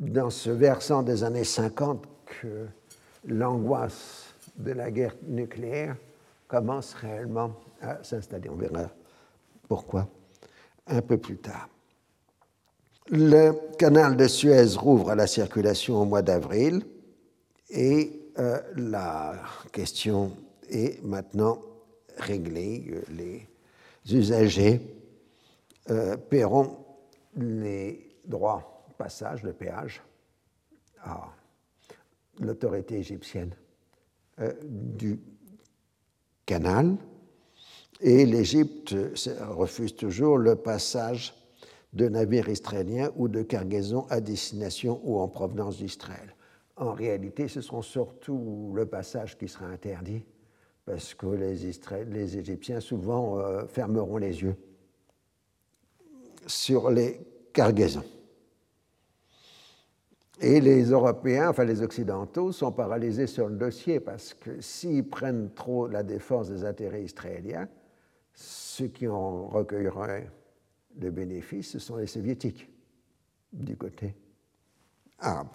dans 0.00 0.30
ce 0.30 0.48
versant 0.48 1.02
des 1.02 1.22
années 1.22 1.44
50 1.44 2.02
que 2.40 2.66
l'angoisse 3.26 4.32
de 4.56 4.72
la 4.72 4.90
guerre 4.90 5.16
nucléaire 5.28 5.96
commence 6.48 6.94
réellement 6.94 7.52
à 7.82 8.02
s'installer. 8.02 8.48
On 8.48 8.56
verra 8.56 8.88
pourquoi 9.68 10.08
un 10.86 11.02
peu 11.02 11.18
plus 11.18 11.36
tard. 11.36 11.68
Le 13.14 13.52
canal 13.76 14.16
de 14.16 14.26
Suez 14.26 14.74
rouvre 14.74 15.10
à 15.10 15.14
la 15.14 15.26
circulation 15.26 16.00
au 16.00 16.06
mois 16.06 16.22
d'avril 16.22 16.82
et 17.68 18.30
euh, 18.38 18.58
la 18.74 19.34
question 19.70 20.32
est 20.70 21.04
maintenant 21.04 21.60
réglée. 22.16 23.02
Les 23.10 23.46
usagers 24.10 24.80
euh, 25.90 26.16
paieront 26.16 26.78
les 27.36 28.16
droits 28.24 28.86
passage, 28.96 29.42
le 29.42 29.52
péage, 29.52 30.00
à 31.02 31.28
l'autorité 32.40 32.96
égyptienne 32.96 33.54
euh, 34.40 34.54
du 34.64 35.20
canal. 36.46 36.96
Et 38.00 38.24
l'Égypte 38.24 38.94
refuse 39.50 39.96
toujours 39.96 40.38
le 40.38 40.56
passage 40.56 41.34
de 41.92 42.08
navires 42.08 42.48
israéliens 42.48 43.10
ou 43.16 43.28
de 43.28 43.42
cargaisons 43.42 44.06
à 44.08 44.20
destination 44.20 45.00
ou 45.04 45.18
en 45.18 45.28
provenance 45.28 45.78
d'Israël. 45.78 46.34
En 46.76 46.92
réalité, 46.92 47.48
ce 47.48 47.60
seront 47.60 47.82
surtout 47.82 48.72
le 48.74 48.86
passage 48.86 49.36
qui 49.36 49.46
sera 49.46 49.66
interdit, 49.66 50.24
parce 50.84 51.14
que 51.14 51.26
les, 51.26 51.72
les 52.10 52.38
Égyptiens 52.38 52.80
souvent 52.80 53.38
euh, 53.38 53.66
fermeront 53.66 54.16
les 54.16 54.42
yeux 54.42 54.56
sur 56.46 56.90
les 56.90 57.20
cargaisons. 57.52 58.04
Et 60.40 60.60
les 60.60 60.90
Européens, 60.90 61.50
enfin 61.50 61.64
les 61.64 61.82
Occidentaux, 61.82 62.50
sont 62.50 62.72
paralysés 62.72 63.28
sur 63.28 63.48
le 63.48 63.54
dossier 63.54 64.00
parce 64.00 64.34
que 64.34 64.60
s'ils 64.60 65.08
prennent 65.08 65.50
trop 65.54 65.86
la 65.86 66.02
défense 66.02 66.48
des 66.48 66.64
intérêts 66.64 67.04
israéliens, 67.04 67.68
ceux 68.34 68.88
qui 68.88 69.06
en 69.06 69.46
recueilleraient 69.46 70.28
le 71.00 71.10
bénéfice, 71.10 71.70
ce 71.70 71.78
sont 71.78 71.96
les 71.96 72.06
soviétiques 72.06 72.68
du 73.52 73.76
côté 73.76 74.14
arabe. 75.18 75.48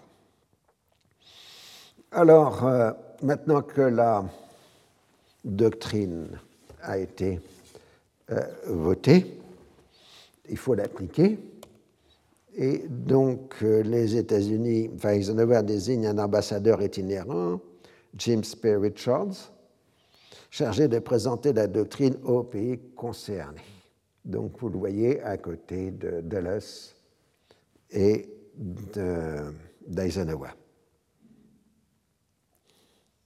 Alors, 2.12 2.66
euh, 2.66 2.92
maintenant 3.22 3.62
que 3.62 3.82
la 3.82 4.24
doctrine 5.44 6.28
a 6.82 6.98
été 6.98 7.40
euh, 8.32 8.42
votée, 8.68 9.40
il 10.50 10.58
faut 10.58 10.74
l'appliquer. 10.74 11.38
Et 12.56 12.86
donc, 12.88 13.56
euh, 13.62 13.84
les 13.84 14.16
États-Unis, 14.16 14.90
enfin, 14.96 15.12
Eisenhower 15.12 15.62
désigne 15.64 16.08
un 16.08 16.18
ambassadeur 16.18 16.82
itinérant, 16.82 17.60
James 18.16 18.44
P. 18.62 18.76
Richards, 18.76 19.52
chargé 20.50 20.88
de 20.88 21.00
présenter 21.00 21.54
la 21.54 21.68
doctrine 21.68 22.16
aux 22.24 22.44
pays 22.44 22.80
concernés. 22.96 23.77
Donc, 24.28 24.60
vous 24.60 24.68
le 24.68 24.78
voyez 24.78 25.22
à 25.22 25.38
côté 25.38 25.92
de 25.92 26.20
Dulles 26.20 26.60
et 27.92 28.30
d'Eisenhower. 29.88 30.50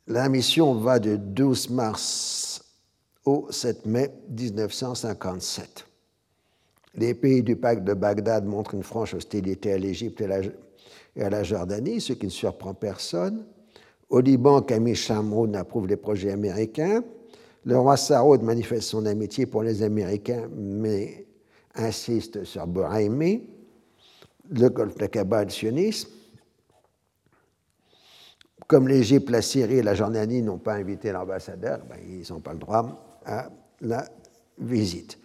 La 0.05 0.29
mission 0.29 0.75
va 0.75 0.99
du 0.99 1.17
12 1.17 1.71
mars 1.71 2.63
au 3.25 3.47
7 3.49 3.87
mai 3.87 4.11
1957. 4.29 5.87
Les 6.93 7.15
pays 7.15 7.41
du 7.41 7.55
pacte 7.55 7.83
de 7.83 7.93
Bagdad 7.95 8.45
montrent 8.45 8.75
une 8.75 8.83
franche 8.83 9.15
hostilité 9.15 9.73
à 9.73 9.79
l'Égypte 9.79 10.21
et 10.21 11.23
à 11.23 11.29
la 11.31 11.43
Jordanie, 11.43 11.99
ce 11.99 12.13
qui 12.13 12.27
ne 12.27 12.31
surprend 12.31 12.75
personne. 12.75 13.47
Au 14.09 14.19
Liban, 14.19 14.61
Camille 14.61 14.93
Chamroun 14.93 15.55
approuve 15.55 15.87
les 15.87 15.97
projets 15.97 16.31
américains. 16.31 17.03
Le 17.65 17.77
roi 17.77 17.97
Saoud 17.97 18.41
manifeste 18.41 18.89
son 18.89 19.05
amitié 19.05 19.45
pour 19.45 19.63
les 19.63 19.83
Américains, 19.83 20.49
mais 20.55 21.25
insiste 21.75 22.43
sur 22.43 22.65
Boraimi. 22.67 23.43
Le 24.49 24.69
golfe 24.69 24.95
de 24.95 25.05
Kaaba, 25.05 25.45
le. 25.45 26.07
Comme 28.67 28.87
l'Égypte, 28.87 29.29
la 29.29 29.41
Syrie 29.41 29.77
et 29.77 29.83
la 29.83 29.95
Jordanie 29.95 30.41
n'ont 30.41 30.57
pas 30.57 30.73
invité 30.73 31.11
l'ambassadeur, 31.11 31.79
ben, 31.89 31.97
ils 32.07 32.31
n'ont 32.31 32.39
pas 32.39 32.53
le 32.53 32.59
droit 32.59 33.19
à 33.25 33.49
la 33.81 34.05
visite 34.57 35.17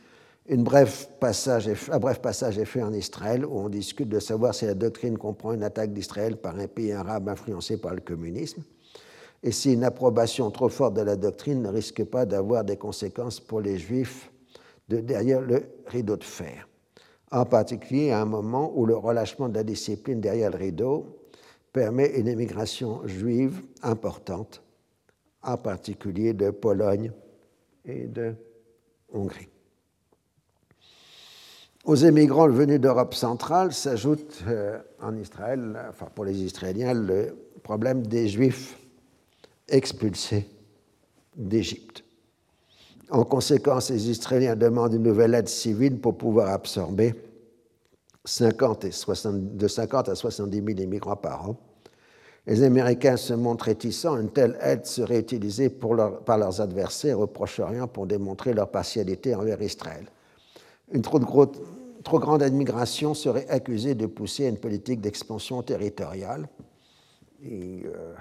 passage 1.18 1.68
un 1.90 1.98
bref 1.98 2.20
passage 2.20 2.58
est 2.58 2.64
fait 2.64 2.82
en 2.82 2.92
Israël 2.92 3.44
où 3.44 3.58
on 3.58 3.68
discute 3.68 4.08
de 4.08 4.20
savoir 4.20 4.54
si 4.54 4.66
la 4.66 4.74
doctrine 4.74 5.18
comprend 5.18 5.52
une 5.52 5.62
attaque 5.62 5.92
d'Israël 5.92 6.36
par 6.36 6.56
un 6.58 6.68
pays 6.68 6.92
arabe 6.92 7.28
influencé 7.28 7.78
par 7.78 7.94
le 7.94 8.00
communisme 8.00 8.62
et 9.42 9.52
si 9.52 9.72
une 9.72 9.84
approbation 9.84 10.50
trop 10.50 10.68
forte 10.68 10.94
de 10.94 11.02
la 11.02 11.16
doctrine 11.16 11.62
ne 11.62 11.68
risque 11.68 12.04
pas 12.04 12.26
d'avoir 12.26 12.64
des 12.64 12.76
conséquences 12.76 13.40
pour 13.40 13.60
les 13.60 13.78
juifs 13.78 14.30
de 14.88 15.00
derrière 15.00 15.40
le 15.40 15.62
rideau 15.86 16.16
de 16.16 16.24
fer. 16.24 16.68
En 17.30 17.44
particulier 17.44 18.12
à 18.12 18.20
un 18.20 18.24
moment 18.24 18.72
où 18.74 18.86
le 18.86 18.96
relâchement 18.96 19.48
de 19.48 19.54
la 19.54 19.64
discipline 19.64 20.20
derrière 20.20 20.50
le 20.50 20.58
rideau 20.58 21.18
permet 21.72 22.18
une 22.18 22.28
émigration 22.28 23.06
juive 23.06 23.62
importante, 23.82 24.62
en 25.42 25.56
particulier 25.56 26.32
de 26.32 26.50
Pologne 26.50 27.12
et 27.84 28.06
de 28.06 28.34
Hongrie. 29.12 29.48
Aux 31.84 31.94
émigrants 31.94 32.48
venus 32.48 32.80
d'Europe 32.80 33.14
centrale 33.14 33.72
s'ajoute 33.72 34.42
euh, 34.48 34.78
en 35.00 35.16
Israël, 35.16 35.78
enfin 35.88 36.06
pour 36.12 36.24
les 36.24 36.42
Israéliens, 36.42 36.94
le 36.94 37.36
problème 37.62 38.04
des 38.04 38.26
Juifs 38.26 38.75
expulsés 39.68 40.48
d'Égypte. 41.36 42.04
En 43.10 43.24
conséquence, 43.24 43.90
les 43.90 44.10
Israéliens 44.10 44.56
demandent 44.56 44.94
une 44.94 45.02
nouvelle 45.02 45.34
aide 45.34 45.48
civile 45.48 46.00
pour 46.00 46.16
pouvoir 46.16 46.48
absorber 46.48 47.14
50 48.24 48.84
et 48.84 48.90
de 49.32 49.68
50 49.68 50.08
à 50.08 50.14
70 50.14 50.56
000 50.56 50.80
immigrants 50.80 51.16
par 51.16 51.50
an. 51.50 51.56
Les 52.46 52.62
Américains 52.62 53.16
se 53.16 53.34
montrent 53.34 53.64
réticents. 53.64 54.16
Une 54.16 54.30
telle 54.30 54.56
aide 54.60 54.86
serait 54.86 55.18
utilisée 55.18 55.68
par 55.68 56.38
leurs 56.38 56.60
adversaires 56.60 57.18
au 57.18 57.26
Proche-Orient 57.26 57.88
pour 57.88 58.06
démontrer 58.06 58.54
leur 58.54 58.70
partialité 58.70 59.34
envers 59.34 59.60
Israël. 59.60 60.06
Une 60.92 61.02
trop, 61.02 61.18
grande 61.18 62.42
admiration 62.42 63.14
serait 63.14 63.48
accusée 63.48 63.96
de 63.96 64.06
pousser 64.06 64.46
à 64.46 64.48
une 64.48 64.58
politique 64.58 65.00
d'expansion 65.00 65.62
territoriale. 65.62 66.48
Euh, 67.44 68.14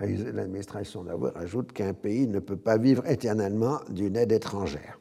l'administration 0.00 1.04
d'avoir 1.04 1.36
ajoute 1.36 1.72
qu'un 1.72 1.94
pays 1.94 2.26
ne 2.26 2.38
peut 2.38 2.56
pas 2.56 2.76
vivre 2.76 3.06
éternellement 3.06 3.80
d'une 3.88 4.16
aide 4.16 4.32
étrangère. 4.32 4.98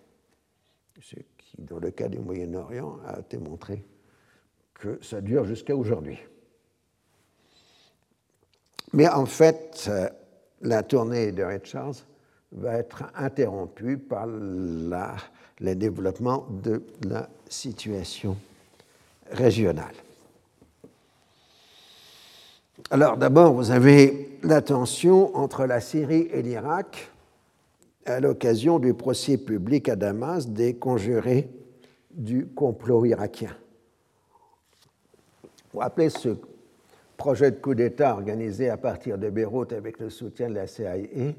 Ce 1.01 1.15
qui, 1.37 1.57
dans 1.59 1.79
le 1.79 1.91
cas 1.91 2.07
du 2.07 2.19
Moyen-Orient, 2.19 2.99
a 3.05 3.19
été 3.19 3.37
montré 3.37 3.83
que 4.73 4.99
ça 5.01 5.21
dure 5.21 5.45
jusqu'à 5.45 5.75
aujourd'hui. 5.75 6.17
Mais 8.93 9.07
en 9.09 9.25
fait, 9.25 9.85
euh, 9.89 10.09
la 10.61 10.83
tournée 10.83 11.31
de 11.31 11.43
Richards 11.43 11.95
va 12.51 12.75
être 12.75 13.03
interrompue 13.15 13.97
par 13.97 14.25
le 14.27 15.73
développement 15.75 16.47
de 16.63 16.81
la 17.05 17.29
situation 17.49 18.37
régionale. 19.31 19.95
Alors 22.91 23.17
d'abord, 23.17 23.53
vous 23.53 23.71
avez 23.71 24.37
la 24.43 24.61
tension 24.61 25.35
entre 25.35 25.65
la 25.65 25.81
Syrie 25.81 26.27
et 26.31 26.43
l'Irak 26.43 27.09
à 28.05 28.19
l'occasion 28.19 28.77
du 28.77 28.93
procès 28.93 29.39
public 29.39 29.89
à 29.89 29.95
Damas 29.95 30.47
des 30.47 30.75
conjurés 30.75 31.49
du 32.11 32.45
complot 32.45 33.05
irakien. 33.05 33.57
Vous 35.73 35.79
rappelez 35.79 36.09
ce 36.09 36.37
projet 37.17 37.49
de 37.49 37.57
coup 37.57 37.73
d'État 37.73 38.13
organisé 38.13 38.69
à 38.69 38.77
partir 38.77 39.17
de 39.17 39.31
Beyrouth 39.31 39.73
avec 39.73 39.99
le 39.99 40.11
soutien 40.11 40.47
de 40.49 40.53
la 40.53 40.67
CIA 40.67 41.33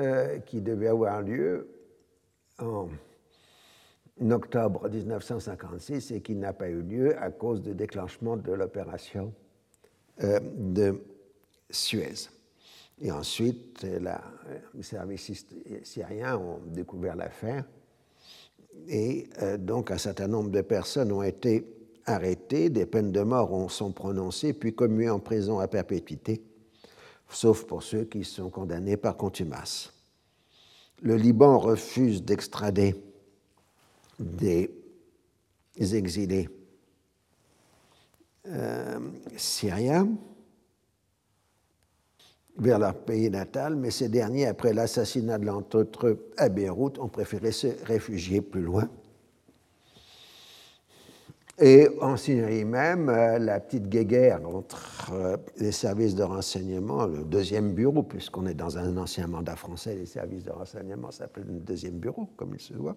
euh, 0.00 0.38
qui 0.40 0.60
devait 0.60 0.88
avoir 0.88 1.22
lieu 1.22 1.68
en 2.58 2.88
octobre 4.28 4.88
1956 4.88 6.10
et 6.10 6.20
qui 6.22 6.34
n'a 6.34 6.52
pas 6.52 6.68
eu 6.68 6.82
lieu 6.82 7.16
à 7.22 7.30
cause 7.30 7.62
du 7.62 7.72
déclenchement 7.72 8.36
de 8.36 8.50
l'opération 8.50 9.32
de 10.20 11.00
Suez. 11.70 12.28
Et 13.00 13.12
ensuite, 13.12 13.86
les 14.74 14.82
services 14.82 15.46
syriens 15.84 16.36
ont 16.36 16.58
découvert 16.66 17.14
l'affaire 17.14 17.64
et 18.88 19.28
euh, 19.42 19.56
donc 19.56 19.90
un 19.90 19.98
certain 19.98 20.28
nombre 20.28 20.50
de 20.50 20.60
personnes 20.60 21.12
ont 21.12 21.22
été 21.22 21.66
arrêtées, 22.06 22.70
des 22.70 22.86
peines 22.86 23.12
de 23.12 23.20
mort 23.20 23.52
ont, 23.52 23.68
sont 23.68 23.92
prononcées, 23.92 24.52
puis 24.52 24.74
commuées 24.74 25.10
en 25.10 25.18
prison 25.18 25.58
à 25.58 25.68
perpétuité, 25.68 26.42
sauf 27.28 27.64
pour 27.64 27.82
ceux 27.82 28.04
qui 28.04 28.24
sont 28.24 28.50
condamnés 28.50 28.96
par 28.96 29.16
contumace 29.16 29.92
le 31.02 31.16
Liban 31.16 31.58
refuse 31.58 32.22
d'extrader 32.22 32.94
des 34.18 34.70
exilés 35.78 36.48
euh, 36.48 36.57
syriens 39.36 40.08
vers 42.58 42.78
leur 42.78 42.94
pays 42.94 43.30
natal, 43.30 43.76
mais 43.76 43.90
ces 43.90 44.08
derniers, 44.08 44.46
après 44.46 44.72
l'assassinat 44.72 45.38
de 45.38 45.46
l'entre 45.46 45.86
à 46.36 46.48
Beyrouth, 46.48 46.98
ont 46.98 47.08
préféré 47.08 47.52
se 47.52 47.68
réfugier 47.84 48.40
plus 48.40 48.62
loin. 48.62 48.88
Et 51.60 51.88
en 52.00 52.16
Syrie 52.16 52.64
même, 52.64 53.08
euh, 53.08 53.38
la 53.38 53.58
petite 53.58 53.88
guéguerre 53.88 54.48
entre 54.48 55.10
euh, 55.12 55.36
les 55.56 55.72
services 55.72 56.14
de 56.14 56.22
renseignement, 56.22 57.06
le 57.06 57.24
deuxième 57.24 57.72
bureau, 57.72 58.04
puisqu'on 58.04 58.46
est 58.46 58.54
dans 58.54 58.78
un 58.78 58.96
ancien 58.96 59.26
mandat 59.26 59.56
français, 59.56 59.96
les 59.96 60.06
services 60.06 60.44
de 60.44 60.52
renseignement 60.52 61.10
s'appellent 61.10 61.48
le 61.48 61.58
deuxième 61.58 61.98
bureau, 61.98 62.28
comme 62.36 62.54
il 62.54 62.60
se 62.60 62.74
doit, 62.74 62.96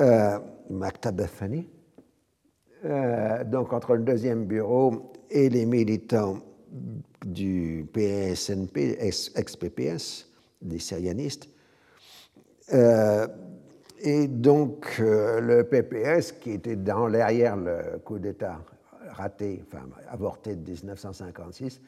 euh, 0.00 0.40
euh, 2.84 3.44
donc 3.44 3.72
entre 3.72 3.94
le 3.94 4.02
deuxième 4.02 4.44
bureau 4.44 5.12
et 5.30 5.48
les 5.48 5.66
militants 5.66 6.38
du 7.24 7.86
PSNP, 7.92 8.98
ex-PPS, 9.00 10.28
des 10.62 10.78
syrianistes, 10.78 11.48
euh, 12.72 13.26
et 14.00 14.28
donc, 14.28 14.96
euh, 15.00 15.40
le 15.40 15.64
PPS, 15.64 16.32
qui 16.32 16.52
était 16.52 16.76
dans 16.76 17.06
l'arrière 17.06 17.56
le 17.56 17.98
coup 18.04 18.18
d'État 18.18 18.60
raté, 19.10 19.62
enfin 19.66 19.86
avorté 20.10 20.54
de 20.54 20.70
1956, 20.70 21.80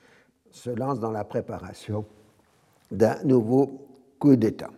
se 0.51 0.71
lance 0.71 0.99
dans 0.99 1.11
la 1.11 1.25
préparation 1.25 2.05
d'un 2.91 3.23
nouveau 3.25 3.87
coup 4.19 4.37
d'État. 4.37 4.71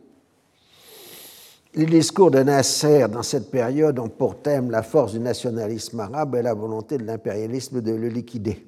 Les 1.75 1.87
discours 1.87 2.31
de 2.31 2.41
Nasser 2.41 3.07
dans 3.09 3.23
cette 3.23 3.51
période 3.51 3.99
ont 3.99 4.09
pour 4.09 4.43
thème 4.43 4.71
la 4.71 4.83
force 4.83 5.13
du 5.13 5.21
nationalisme 5.21 6.01
arabe 6.01 6.35
et 6.35 6.43
la 6.43 6.55
volonté 6.55 6.99
de 6.99 7.05
l'impérialisme 7.05 7.81
de 7.81 7.93
le 7.93 8.09
liquider. 8.09 8.67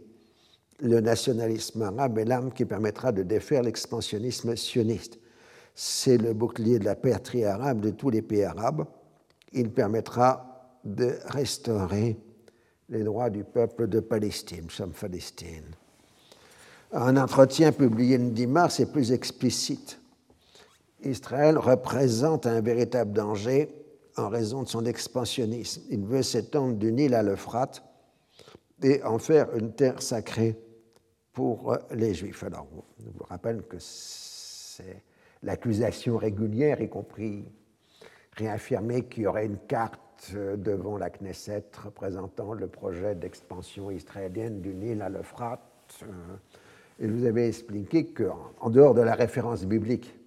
Le 0.81 1.01
nationalisme 1.01 1.83
arabe 1.83 2.19
est 2.19 2.25
l'arme 2.25 2.53
qui 2.53 2.65
permettra 2.65 3.13
de 3.13 3.23
défaire 3.23 3.63
l'expansionnisme 3.63 4.57
sioniste 4.57 5.19
c'est 5.75 6.19
le 6.19 6.35
bouclier 6.35 6.79
de 6.79 6.85
la 6.85 6.95
patrie 6.95 7.45
arabe 7.45 7.81
de 7.81 7.91
tous 7.91 8.11
les 8.11 8.23
pays 8.23 8.45
arabes. 8.45 8.85
Il 9.53 9.71
permettra 9.71 10.79
de 10.85 11.19
restaurer 11.27 12.19
les 12.89 13.05
droits 13.05 13.31
du 13.31 13.45
peuple 13.45 13.89
de 13.89 14.01
Palestine, 14.01 14.69
sommes 14.69 14.93
Palestine. 14.93 15.65
Un 16.93 17.17
entretien 17.17 17.73
publié 17.73 18.19
le 18.19 18.31
10 18.31 18.47
mars 18.47 18.81
est 18.81 18.93
plus 18.93 19.13
explicite. 19.13 19.99
Israël 21.05 21.59
représente 21.59 22.47
un 22.47 22.61
véritable 22.61 23.13
danger 23.13 23.69
en 24.17 24.29
raison 24.29 24.63
de 24.63 24.69
son 24.69 24.85
expansionnisme. 24.85 25.83
Il 25.91 26.05
veut 26.05 26.23
s'étendre 26.23 26.77
du 26.77 26.93
Nil 26.93 27.15
à 27.15 27.23
l'Euphrate 27.23 27.83
et 28.83 29.03
en 29.03 29.19
faire 29.19 29.55
une 29.57 29.73
terre 29.73 30.03
sacrée 30.03 30.59
pour 31.33 31.77
les 31.93 32.15
Juifs. 32.15 32.43
Alors, 32.43 32.67
je 32.99 33.11
vous 33.11 33.25
rappelle 33.25 33.63
que 33.63 33.77
c'est 33.79 35.03
l'accusation 35.43 36.17
régulière, 36.17 36.81
y 36.81 36.89
compris 36.89 37.45
réaffirmer 38.37 39.05
qu'il 39.05 39.25
y 39.25 39.27
aurait 39.27 39.47
une 39.47 39.59
carte 39.59 40.33
euh, 40.35 40.57
devant 40.57 40.97
la 40.97 41.11
Knesset 41.11 41.65
représentant 41.85 42.53
le 42.53 42.67
projet 42.67 43.15
d'expansion 43.15 43.91
israélienne 43.91 44.61
du 44.61 44.75
Nil 44.75 45.03
à 45.03 45.09
l'Euphrate. 45.09 45.61
Euh, 46.03 46.07
et 47.01 47.07
vous 47.07 47.25
avez 47.25 47.49
expliqué 47.49 48.07
qu'en 48.07 48.71
dehors 48.71 48.95
de 48.95 49.03
la 49.03 49.15
référence 49.15 49.65
biblique, 49.65 50.15
euh, 50.15 50.22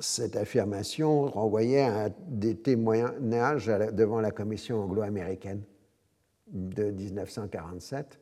cette 0.00 0.36
affirmation 0.36 1.26
renvoyait 1.26 1.82
à 1.82 2.08
des 2.28 2.56
témoignages 2.56 3.66
devant 3.92 4.20
la 4.20 4.30
commission 4.30 4.82
anglo-américaine 4.82 5.62
de 6.46 6.90
1947, 6.90 8.18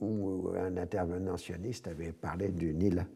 où 0.00 0.50
un 0.56 0.76
intervenant 0.76 1.36
sioniste 1.36 1.88
avait 1.88 2.12
parlé 2.12 2.48
du 2.48 2.74
Nil 2.74 3.06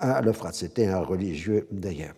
à 0.00 0.20
l'Euphrate. 0.20 0.54
C'était 0.54 0.86
un 0.86 1.00
religieux 1.00 1.66
d'ailleurs. 1.70 2.14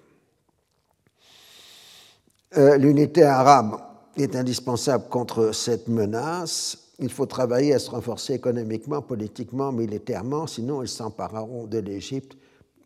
Euh, 2.56 2.76
l'unité 2.76 3.22
arabe 3.22 3.80
est 4.16 4.34
indispensable 4.34 5.08
contre 5.08 5.52
cette 5.52 5.88
menace. 5.88 6.90
Il 6.98 7.10
faut 7.10 7.26
travailler 7.26 7.74
à 7.74 7.78
se 7.78 7.90
renforcer 7.90 8.34
économiquement, 8.34 9.00
politiquement, 9.00 9.72
militairement, 9.72 10.46
sinon 10.46 10.82
ils 10.82 10.88
s'empareront 10.88 11.66
de 11.66 11.78
l'Égypte 11.78 12.36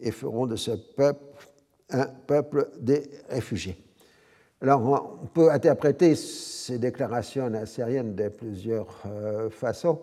et 0.00 0.10
feront 0.10 0.46
de 0.46 0.56
ce 0.56 0.72
peuple 0.72 1.48
un 1.90 2.06
peuple 2.06 2.70
des 2.80 3.02
réfugiés. 3.28 3.76
Alors, 4.60 5.18
on 5.22 5.26
peut 5.26 5.50
interpréter 5.50 6.14
ces 6.14 6.78
déclarations 6.78 7.50
nassériennes 7.50 8.14
de 8.14 8.28
plusieurs 8.28 9.02
euh, 9.06 9.50
façons. 9.50 10.00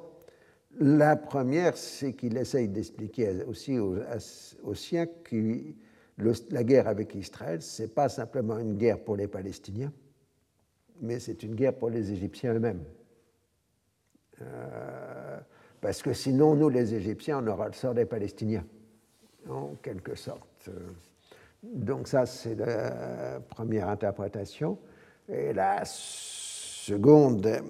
La 0.79 1.15
première, 1.15 1.75
c'est 1.75 2.13
qu'il 2.13 2.37
essaye 2.37 2.67
d'expliquer 2.67 3.43
aussi 3.47 3.79
aux, 3.79 3.95
siens 4.73 5.07
que 5.23 5.57
la 6.51 6.63
guerre 6.63 6.87
avec 6.87 7.15
Israël, 7.15 7.61
ce 7.61 7.81
n'est 7.81 7.87
pas 7.89 8.07
simplement 8.07 8.57
une 8.57 8.77
guerre 8.77 8.99
pour 8.99 9.15
les 9.15 9.27
Palestiniens, 9.27 9.91
mais 11.01 11.19
c'est 11.19 11.43
une 11.43 11.55
guerre 11.55 11.73
pour 11.73 11.89
les 11.89 12.11
Égyptiens 12.11 12.53
eux-mêmes. 12.53 12.83
Euh, 14.41 15.39
parce 15.81 16.01
que 16.01 16.13
sinon, 16.13 16.55
nous, 16.55 16.69
les 16.69 16.93
Égyptiens, 16.93 17.43
on 17.43 17.47
aura 17.47 17.67
le 17.67 17.73
sort 17.73 17.93
des 17.93 18.05
Palestiniens, 18.05 18.65
en 19.49 19.75
quelque 19.81 20.15
sorte. 20.15 20.69
Donc 21.63 22.07
ça, 22.07 22.25
c'est 22.25 22.55
la 22.55 23.39
première 23.39 23.89
interprétation. 23.89 24.77
Et 25.29 25.53
la 25.53 25.83
seconde 25.85 27.61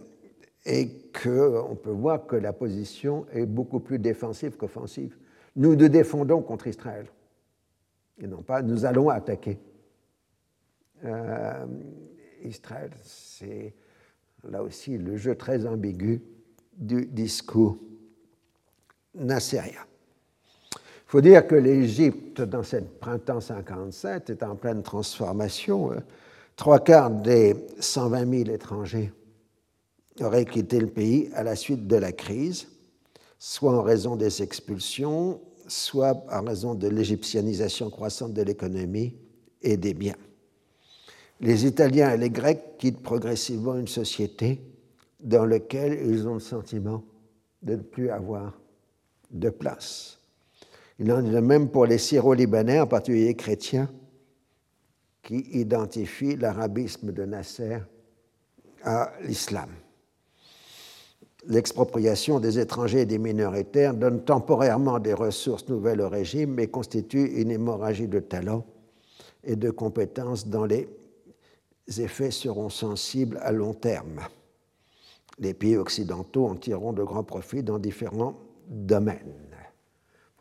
et 0.65 1.09
qu'on 1.11 1.75
peut 1.75 1.91
voir 1.91 2.27
que 2.27 2.35
la 2.35 2.53
position 2.53 3.25
est 3.33 3.45
beaucoup 3.45 3.79
plus 3.79 3.99
défensive 3.99 4.57
qu'offensive. 4.57 5.17
Nous 5.55 5.75
nous 5.75 5.89
défendons 5.89 6.41
contre 6.41 6.67
Israël, 6.67 7.07
et 8.19 8.27
non 8.27 8.41
pas 8.41 8.61
nous 8.61 8.85
allons 8.85 9.09
attaquer 9.09 9.59
euh, 11.03 11.65
Israël. 12.43 12.91
C'est 13.01 13.73
là 14.43 14.61
aussi 14.63 14.97
le 14.97 15.17
jeu 15.17 15.35
très 15.35 15.65
ambigu 15.65 16.21
du 16.77 17.05
discours 17.05 17.77
nassérien. 19.15 19.81
Il 21.11 21.19
faut 21.19 21.21
dire 21.21 21.45
que 21.45 21.55
l'Égypte, 21.55 22.39
dans 22.39 22.63
ce 22.63 22.77
printemps 22.77 23.41
57, 23.41 24.29
est 24.29 24.43
en 24.43 24.55
pleine 24.55 24.81
transformation. 24.81 25.91
Trois 26.55 26.79
quarts 26.79 27.09
des 27.09 27.53
120 27.81 28.45
000 28.45 28.49
étrangers 28.49 29.11
aurait 30.21 30.45
quitté 30.45 30.79
le 30.79 30.87
pays 30.87 31.29
à 31.33 31.43
la 31.43 31.57
suite 31.57 31.85
de 31.85 31.97
la 31.97 32.13
crise, 32.13 32.69
soit 33.37 33.77
en 33.77 33.81
raison 33.81 34.15
des 34.15 34.41
expulsions, 34.41 35.41
soit 35.67 36.23
en 36.31 36.45
raison 36.45 36.75
de 36.75 36.87
l'égyptianisation 36.87 37.89
croissante 37.89 38.31
de 38.31 38.43
l'économie 38.43 39.13
et 39.61 39.75
des 39.75 39.93
biens. 39.93 40.15
Les 41.41 41.65
Italiens 41.65 42.13
et 42.13 42.17
les 42.17 42.29
Grecs 42.29 42.77
quittent 42.77 43.03
progressivement 43.03 43.75
une 43.75 43.89
société 43.89 44.61
dans 45.19 45.43
laquelle 45.43 46.09
ils 46.09 46.25
ont 46.25 46.35
le 46.35 46.39
sentiment 46.39 47.03
de 47.63 47.73
ne 47.73 47.81
plus 47.81 48.09
avoir 48.09 48.57
de 49.29 49.49
place. 49.49 50.20
Il 50.99 51.11
en 51.11 51.25
est 51.25 51.31
de 51.31 51.39
même 51.39 51.69
pour 51.69 51.85
les 51.85 51.97
Syro-Libanais, 51.97 52.79
en 52.79 52.87
particulier 52.87 53.35
chrétiens, 53.35 53.89
qui 55.23 55.39
identifient 55.51 56.35
l'arabisme 56.35 57.11
de 57.11 57.25
Nasser 57.25 57.79
à 58.83 59.11
l'islam 59.23 59.69
l'expropriation 61.47 62.39
des 62.39 62.59
étrangers 62.59 63.01
et 63.01 63.05
des 63.05 63.17
minoritaires 63.17 63.93
donne 63.93 64.23
temporairement 64.23 64.99
des 64.99 65.13
ressources 65.13 65.67
nouvelles 65.67 66.01
au 66.01 66.09
régime, 66.09 66.53
mais 66.53 66.67
constitue 66.67 67.41
une 67.41 67.51
hémorragie 67.51 68.07
de 68.07 68.19
talents 68.19 68.65
et 69.43 69.55
de 69.55 69.71
compétences 69.71 70.47
dont 70.47 70.65
les 70.65 70.87
effets 71.97 72.31
seront 72.31 72.69
sensibles 72.69 73.39
à 73.41 73.51
long 73.51 73.73
terme. 73.73 74.21
Les 75.39 75.53
pays 75.53 75.77
occidentaux 75.77 76.47
en 76.47 76.55
tireront 76.55 76.93
de 76.93 77.03
grands 77.03 77.23
profits 77.23 77.63
dans 77.63 77.79
différents 77.79 78.35
domaines. 78.67 79.50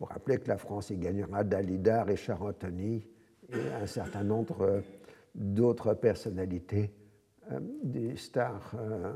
Il 0.00 0.06
faut 0.06 0.12
rappeler 0.14 0.38
que 0.38 0.48
la 0.48 0.56
France 0.56 0.88
y 0.88 0.96
gagnera 0.96 1.44
Dalida, 1.44 2.04
Richard 2.04 2.42
Anthony 2.42 3.06
et 3.52 3.68
un 3.82 3.86
certain 3.86 4.24
nombre 4.24 4.82
d'autres 5.34 5.92
personnalités, 5.92 6.90
euh, 7.52 7.60
des 7.82 8.16
stars, 8.16 8.72
euh, 8.76 9.12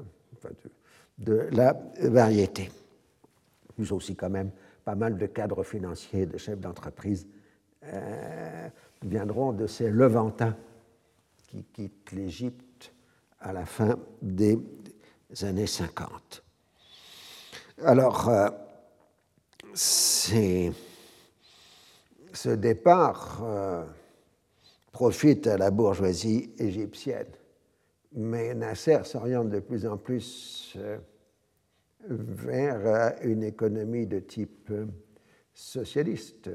de 1.16 1.48
la 1.52 1.74
variété. 2.02 2.70
Plus 3.74 3.92
aussi 3.92 4.14
quand 4.14 4.28
même 4.28 4.50
pas 4.84 4.94
mal 4.94 5.16
de 5.16 5.24
cadres 5.24 5.62
financiers, 5.62 6.26
de 6.26 6.36
chefs 6.36 6.60
d'entreprise 6.60 7.26
euh, 7.84 8.68
viendront 9.02 9.52
de 9.52 9.66
ces 9.66 9.90
Levantins 9.90 10.56
qui 11.48 11.64
quittent 11.64 12.12
l'Égypte 12.12 12.92
à 13.40 13.54
la 13.54 13.64
fin 13.64 13.98
des 14.20 14.58
années 15.42 15.66
50. 15.66 16.42
Alors, 17.82 18.28
euh, 18.28 18.48
ce 19.74 20.70
départ 22.54 23.42
euh, 23.44 23.84
profite 24.92 25.48
à 25.48 25.56
la 25.56 25.70
bourgeoisie 25.70 26.52
égyptienne 26.58 27.26
mais 28.12 28.54
Nasser 28.54 29.00
s'oriente 29.02 29.50
de 29.50 29.58
plus 29.58 29.84
en 29.86 29.96
plus 29.96 30.74
euh, 30.76 30.98
vers 32.08 32.86
euh, 32.86 33.10
une 33.22 33.42
économie 33.42 34.06
de 34.06 34.20
type 34.20 34.72
socialiste, 35.52 36.50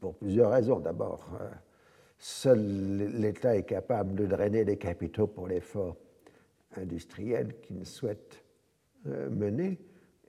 pour 0.00 0.16
plusieurs 0.16 0.50
raisons. 0.50 0.78
D'abord, 0.78 1.38
seul 2.18 2.60
l'État 3.18 3.56
est 3.56 3.64
capable 3.64 4.14
de 4.14 4.26
drainer 4.26 4.64
les 4.64 4.76
capitaux 4.76 5.26
pour 5.26 5.48
l'effort 5.48 5.96
industriel 6.76 7.56
qu'il 7.62 7.84
souhaite 7.84 8.44
mener, 9.04 9.80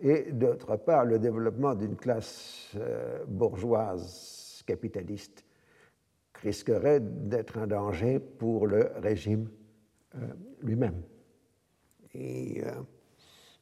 et 0.04 0.32
d'autre 0.34 0.76
part 0.76 1.06
le 1.06 1.18
développement 1.18 1.76
d'une 1.76 1.96
classe 1.96 2.72
euh, 2.76 3.24
bourgeoise 3.26 4.62
capitaliste 4.68 5.46
risquerait 6.36 7.00
d'être 7.00 7.58
un 7.58 7.68
danger 7.68 8.20
pour 8.20 8.68
le 8.68 8.92
régime 8.98 9.50
euh, 10.16 10.20
lui-même. 10.62 11.02
Et 12.14 12.62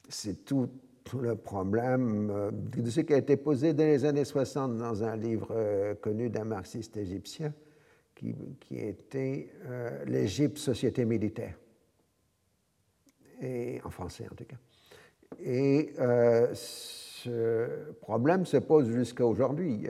c'est 0.10 0.44
tout 0.44 0.68
le 1.18 1.36
problème 1.38 2.52
de 2.52 2.90
ce 2.90 3.00
qui 3.00 3.14
a 3.14 3.18
été 3.18 3.38
posé 3.38 3.74
dans 3.74 3.86
les 3.86 4.04
années 4.04 4.26
60 4.26 4.78
dans 4.78 5.06
un 5.06 5.16
livre 5.16 5.94
connu 6.02 6.30
d'un 6.30 6.44
marxiste 6.44 6.98
égyptien 6.98 7.54
qui 8.14 8.36
était 8.72 9.48
L'Égypte, 10.06 10.58
société 10.58 11.06
militaire 11.06 11.58
et 13.42 13.80
en 13.84 13.90
français 13.90 14.28
en 14.30 14.36
tout 14.36 14.46
cas. 14.46 14.58
Et 15.40 15.94
euh, 16.00 16.54
ce 16.54 17.94
problème 18.02 18.46
se 18.46 18.58
pose 18.58 18.90
jusqu'à 18.92 19.26
aujourd'hui. 19.26 19.88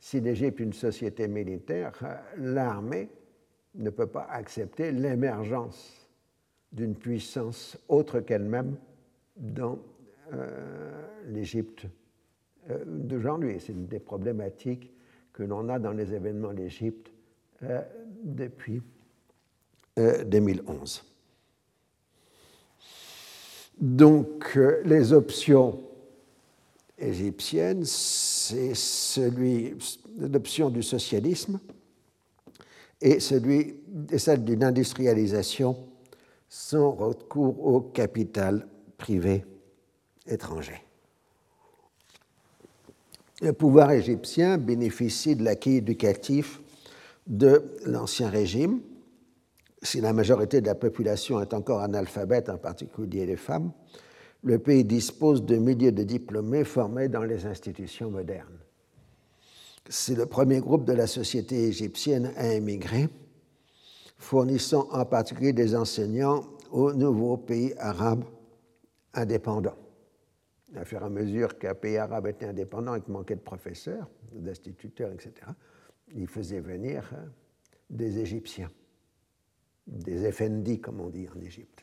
Si 0.00 0.20
l'Égypte 0.20 0.60
est 0.60 0.64
une 0.64 0.72
société 0.72 1.28
militaire, 1.28 1.92
l'armée 2.36 3.08
ne 3.74 3.90
peut 3.90 4.06
pas 4.06 4.26
accepter 4.30 4.92
l'émergence 4.92 6.08
d'une 6.72 6.94
puissance 6.94 7.78
autre 7.88 8.20
qu'elle-même 8.20 8.76
dans 9.36 9.78
euh, 10.32 11.06
l'Égypte 11.26 11.86
euh, 12.70 12.84
d'aujourd'hui. 12.86 13.56
C'est 13.60 13.72
une 13.72 13.86
des 13.86 14.00
problématiques 14.00 14.92
que 15.32 15.42
l'on 15.42 15.68
a 15.68 15.78
dans 15.78 15.92
les 15.92 16.14
événements 16.14 16.52
d'Égypte 16.52 17.12
depuis 18.24 18.80
2011. 19.96 21.17
Donc, 23.80 24.52
euh, 24.56 24.82
les 24.84 25.12
options 25.12 25.80
égyptiennes, 26.98 27.84
c'est 27.84 28.72
l'option 30.18 30.68
du 30.70 30.82
socialisme 30.82 31.60
et, 33.00 33.20
celui, 33.20 33.76
et 34.10 34.18
celle 34.18 34.44
d'une 34.44 34.64
industrialisation 34.64 35.76
sans 36.48 36.90
recours 36.90 37.64
au 37.64 37.80
capital 37.80 38.66
privé 38.96 39.44
étranger. 40.26 40.82
Le 43.40 43.52
pouvoir 43.52 43.92
égyptien 43.92 44.58
bénéficie 44.58 45.36
de 45.36 45.44
l'acquis 45.44 45.76
éducatif 45.76 46.60
de 47.28 47.62
l'Ancien 47.84 48.28
Régime, 48.28 48.80
si 49.82 50.00
la 50.00 50.12
majorité 50.12 50.60
de 50.60 50.66
la 50.66 50.74
population 50.74 51.40
est 51.40 51.54
encore 51.54 51.80
analphabète, 51.80 52.48
en 52.48 52.58
particulier 52.58 53.26
les 53.26 53.36
femmes, 53.36 53.72
le 54.42 54.58
pays 54.58 54.84
dispose 54.84 55.44
de 55.44 55.56
milliers 55.56 55.92
de 55.92 56.02
diplômés 56.02 56.64
formés 56.64 57.08
dans 57.08 57.22
les 57.22 57.46
institutions 57.46 58.10
modernes. 58.10 58.58
C'est 59.88 60.14
le 60.14 60.26
premier 60.26 60.60
groupe 60.60 60.84
de 60.84 60.92
la 60.92 61.06
société 61.06 61.64
égyptienne 61.66 62.32
à 62.36 62.52
émigrer, 62.52 63.08
fournissant 64.18 64.88
en 64.92 65.04
particulier 65.04 65.52
des 65.52 65.74
enseignants 65.74 66.44
aux 66.70 66.92
nouveaux 66.92 67.36
pays 67.36 67.72
arabes 67.78 68.24
indépendants. 69.14 69.76
À 70.76 70.84
fur 70.84 71.00
et 71.00 71.04
à 71.04 71.08
mesure 71.08 71.58
qu'un 71.58 71.74
pays 71.74 71.96
arabe 71.96 72.26
était 72.26 72.46
indépendant 72.46 72.94
et 72.94 73.00
qu'il 73.00 73.12
manquait 73.12 73.36
de 73.36 73.40
professeurs, 73.40 74.08
d'instituteurs, 74.32 75.10
etc., 75.12 75.32
il 76.14 76.26
faisait 76.26 76.60
venir 76.60 77.10
des 77.88 78.18
Égyptiens 78.18 78.70
des 79.88 80.26
effendis, 80.26 80.80
comme 80.80 81.00
on 81.00 81.08
dit 81.08 81.26
en 81.34 81.40
Égypte. 81.40 81.82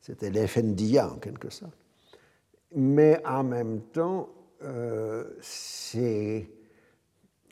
C'était 0.00 0.30
l'effendia 0.30 1.10
en 1.10 1.16
quelque 1.16 1.50
sorte. 1.50 1.76
Mais 2.74 3.24
en 3.24 3.44
même 3.44 3.80
temps, 3.92 4.28
euh, 4.62 5.24
ces 5.40 6.50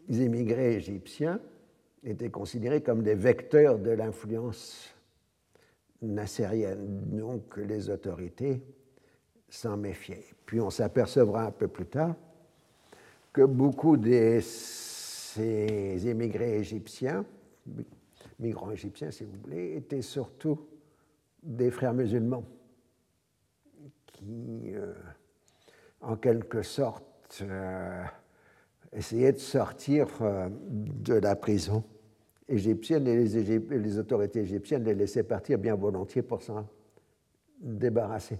immigrés 0.08 0.74
égyptiens 0.74 1.40
étaient 2.04 2.30
considérés 2.30 2.82
comme 2.82 3.02
des 3.02 3.14
vecteurs 3.14 3.78
de 3.78 3.90
l'influence 3.90 4.94
nassérienne, 6.02 7.16
donc 7.16 7.56
les 7.56 7.88
autorités 7.88 8.60
s'en 9.48 9.76
méfiaient. 9.76 10.24
Puis 10.44 10.60
on 10.60 10.70
s'apercevra 10.70 11.46
un 11.46 11.50
peu 11.52 11.68
plus 11.68 11.86
tard 11.86 12.16
que 13.32 13.42
beaucoup 13.42 13.96
de 13.96 14.40
ces 14.42 16.04
immigrés 16.04 16.58
égyptiens 16.58 17.24
migrants 18.38 18.70
égyptiens, 18.70 19.10
si 19.10 19.24
vous 19.24 19.36
voulez, 19.42 19.76
étaient 19.76 20.02
surtout 20.02 20.60
des 21.42 21.70
frères 21.70 21.94
musulmans 21.94 22.44
qui, 24.06 24.72
euh, 24.74 24.92
en 26.00 26.16
quelque 26.16 26.62
sorte, 26.62 27.42
euh, 27.42 28.04
essayaient 28.92 29.32
de 29.32 29.38
sortir 29.38 30.06
euh, 30.20 30.48
de 30.70 31.14
la 31.14 31.36
prison 31.36 31.84
égyptienne 32.48 33.06
et 33.06 33.24
les, 33.24 33.58
les, 33.58 33.98
autorités 33.98 34.40
égyptiennes 34.40 34.84
les 34.84 34.94
laissaient 34.94 35.22
partir 35.22 35.58
bien 35.58 35.74
volontiers 35.74 36.22
pour 36.22 36.42
s'en 36.42 36.66
débarrasser. 37.60 38.38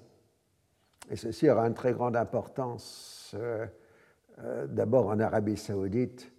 Et 1.11 1.17
ceci 1.17 1.49
aura 1.49 1.67
une 1.67 1.75
très 1.75 1.93
grande 1.93 2.17
importance, 2.17 3.35
d'abord 4.69 5.09
en 5.09 5.19
Arabie 5.21 5.57
saoudite, 5.57 6.32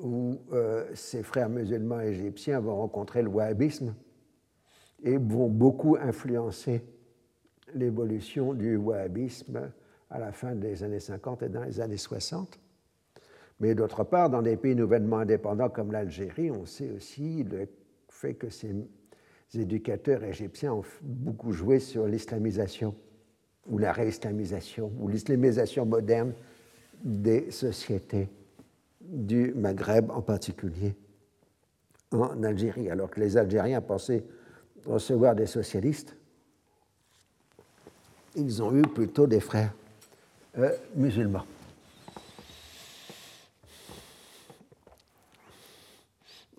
où 0.00 0.40
euh, 0.52 0.84
ces 0.94 1.22
frères 1.22 1.48
musulmans 1.48 2.00
égyptiens 2.00 2.60
vont 2.60 2.76
rencontrer 2.76 3.22
le 3.22 3.28
wahhabisme 3.28 3.94
et 5.02 5.16
vont 5.16 5.48
beaucoup 5.48 5.96
influencer 6.00 6.82
l'évolution 7.74 8.54
du 8.54 8.76
wahhabisme 8.76 9.72
à 10.10 10.18
la 10.18 10.32
fin 10.32 10.54
des 10.54 10.82
années 10.82 11.00
50 11.00 11.42
et 11.42 11.48
dans 11.48 11.64
les 11.64 11.80
années 11.80 11.96
60. 11.96 12.58
Mais 13.60 13.74
d'autre 13.74 14.04
part, 14.04 14.28
dans 14.28 14.42
des 14.42 14.56
pays 14.56 14.74
nouvellement 14.74 15.18
indépendants 15.18 15.70
comme 15.70 15.92
l'Algérie, 15.92 16.50
on 16.50 16.66
sait 16.66 16.90
aussi 16.90 17.44
le 17.44 17.68
fait 18.08 18.34
que 18.34 18.50
ces 18.50 18.74
éducateurs 19.54 20.24
égyptiens 20.24 20.74
ont 20.74 20.84
beaucoup 21.00 21.52
joué 21.52 21.78
sur 21.78 22.06
l'islamisation 22.06 22.94
ou 23.68 23.78
la 23.78 23.92
réislamisation 23.92 24.92
ou 24.98 25.08
l'islamisation 25.08 25.86
moderne 25.86 26.34
des 27.04 27.50
sociétés 27.50 28.28
du 29.08 29.52
Maghreb, 29.54 30.10
en 30.10 30.22
particulier 30.22 30.96
en 32.10 32.42
Algérie, 32.42 32.90
alors 32.90 33.10
que 33.10 33.20
les 33.20 33.36
Algériens 33.36 33.80
pensaient 33.80 34.24
recevoir 34.84 35.34
des 35.34 35.46
socialistes, 35.46 36.16
ils 38.36 38.62
ont 38.62 38.74
eu 38.74 38.82
plutôt 38.82 39.26
des 39.26 39.40
frères 39.40 39.74
euh, 40.58 40.70
musulmans. 40.94 41.44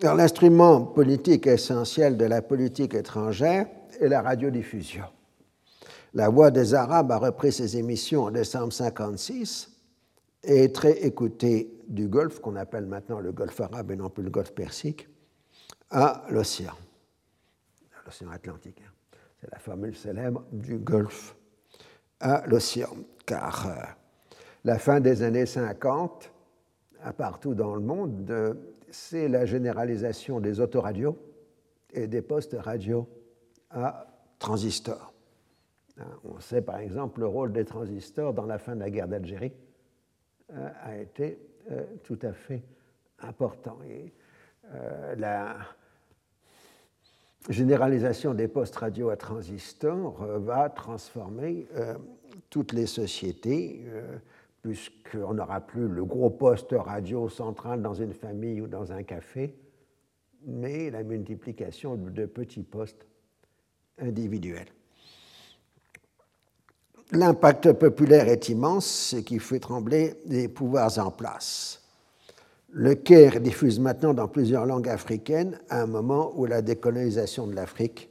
l'instrument 0.02 0.82
politique 0.82 1.46
essentiel 1.46 2.18
de 2.18 2.26
la 2.26 2.42
politique 2.42 2.92
étrangère 2.92 3.66
est 3.98 4.08
la 4.08 4.20
radiodiffusion. 4.20 5.04
La 6.12 6.28
Voix 6.28 6.50
des 6.50 6.74
Arabes 6.74 7.10
a 7.10 7.16
repris 7.16 7.52
ses 7.52 7.78
émissions 7.78 8.24
en 8.24 8.30
décembre 8.30 8.66
1956 8.66 9.73
est 10.46 10.74
très 10.74 11.04
écouté 11.04 11.70
du 11.88 12.08
Golfe, 12.08 12.40
qu'on 12.40 12.56
appelle 12.56 12.86
maintenant 12.86 13.20
le 13.20 13.32
Golfe 13.32 13.60
arabe 13.60 13.90
et 13.90 13.96
non 13.96 14.10
plus 14.10 14.22
le 14.22 14.30
Golfe 14.30 14.52
persique, 14.52 15.08
à 15.90 16.24
l'océan, 16.30 16.74
l'océan 18.04 18.30
Atlantique. 18.30 18.82
Hein. 18.84 18.90
C'est 19.40 19.50
la 19.50 19.58
formule 19.58 19.96
célèbre 19.96 20.44
du 20.52 20.78
Golfe 20.78 21.36
à 22.20 22.46
l'océan, 22.46 22.96
car 23.26 23.66
euh, 23.66 23.74
la 24.64 24.78
fin 24.78 25.00
des 25.00 25.22
années 25.22 25.46
50, 25.46 26.32
à 27.02 27.12
partout 27.12 27.54
dans 27.54 27.74
le 27.74 27.82
monde, 27.82 28.56
c'est 28.90 29.28
la 29.28 29.44
généralisation 29.44 30.40
des 30.40 30.60
autoradios 30.60 31.18
et 31.92 32.06
des 32.06 32.22
postes 32.22 32.56
radio 32.58 33.08
à 33.70 34.06
transistors. 34.38 35.12
Hein, 35.98 36.06
on 36.24 36.40
sait 36.40 36.62
par 36.62 36.78
exemple 36.78 37.20
le 37.20 37.26
rôle 37.26 37.52
des 37.52 37.64
transistors 37.64 38.32
dans 38.32 38.46
la 38.46 38.58
fin 38.58 38.74
de 38.74 38.80
la 38.80 38.90
guerre 38.90 39.08
d'Algérie 39.08 39.52
euh, 39.52 39.63
a 40.82 40.96
été 40.96 41.38
euh, 41.70 41.84
tout 42.02 42.18
à 42.22 42.32
fait 42.32 42.62
important. 43.20 43.78
Euh, 44.72 45.14
la 45.16 45.56
généralisation 47.48 48.34
des 48.34 48.48
postes 48.48 48.76
radio 48.76 49.10
à 49.10 49.16
transistors 49.16 50.24
va 50.24 50.70
transformer 50.70 51.66
toutes 52.48 52.72
les 52.72 52.86
sociétés, 52.86 53.84
puisqu'on 54.62 55.34
n'aura 55.34 55.60
plus 55.60 55.86
le 55.86 56.06
gros 56.06 56.30
poste 56.30 56.72
radio 56.72 57.28
central 57.28 57.82
dans 57.82 57.92
une 57.92 58.14
famille 58.14 58.62
ou 58.62 58.66
dans 58.66 58.92
un 58.92 59.02
café, 59.02 59.54
mais 60.46 60.90
la 60.90 61.02
multiplication 61.02 61.96
de 61.96 62.24
petits 62.24 62.62
postes 62.62 63.06
individuels. 63.98 64.68
L'impact 67.12 67.72
populaire 67.74 68.28
est 68.28 68.48
immense, 68.48 68.86
ce 68.86 69.16
qui 69.16 69.38
fait 69.38 69.60
trembler 69.60 70.14
les 70.26 70.48
pouvoirs 70.48 70.98
en 70.98 71.10
place. 71.10 71.80
Le 72.70 72.94
Caire 72.94 73.40
diffuse 73.40 73.78
maintenant 73.78 74.14
dans 74.14 74.26
plusieurs 74.26 74.66
langues 74.66 74.88
africaines 74.88 75.60
à 75.68 75.82
un 75.82 75.86
moment 75.86 76.32
où 76.34 76.46
la 76.46 76.60
décolonisation 76.60 77.46
de 77.46 77.54
l'Afrique 77.54 78.08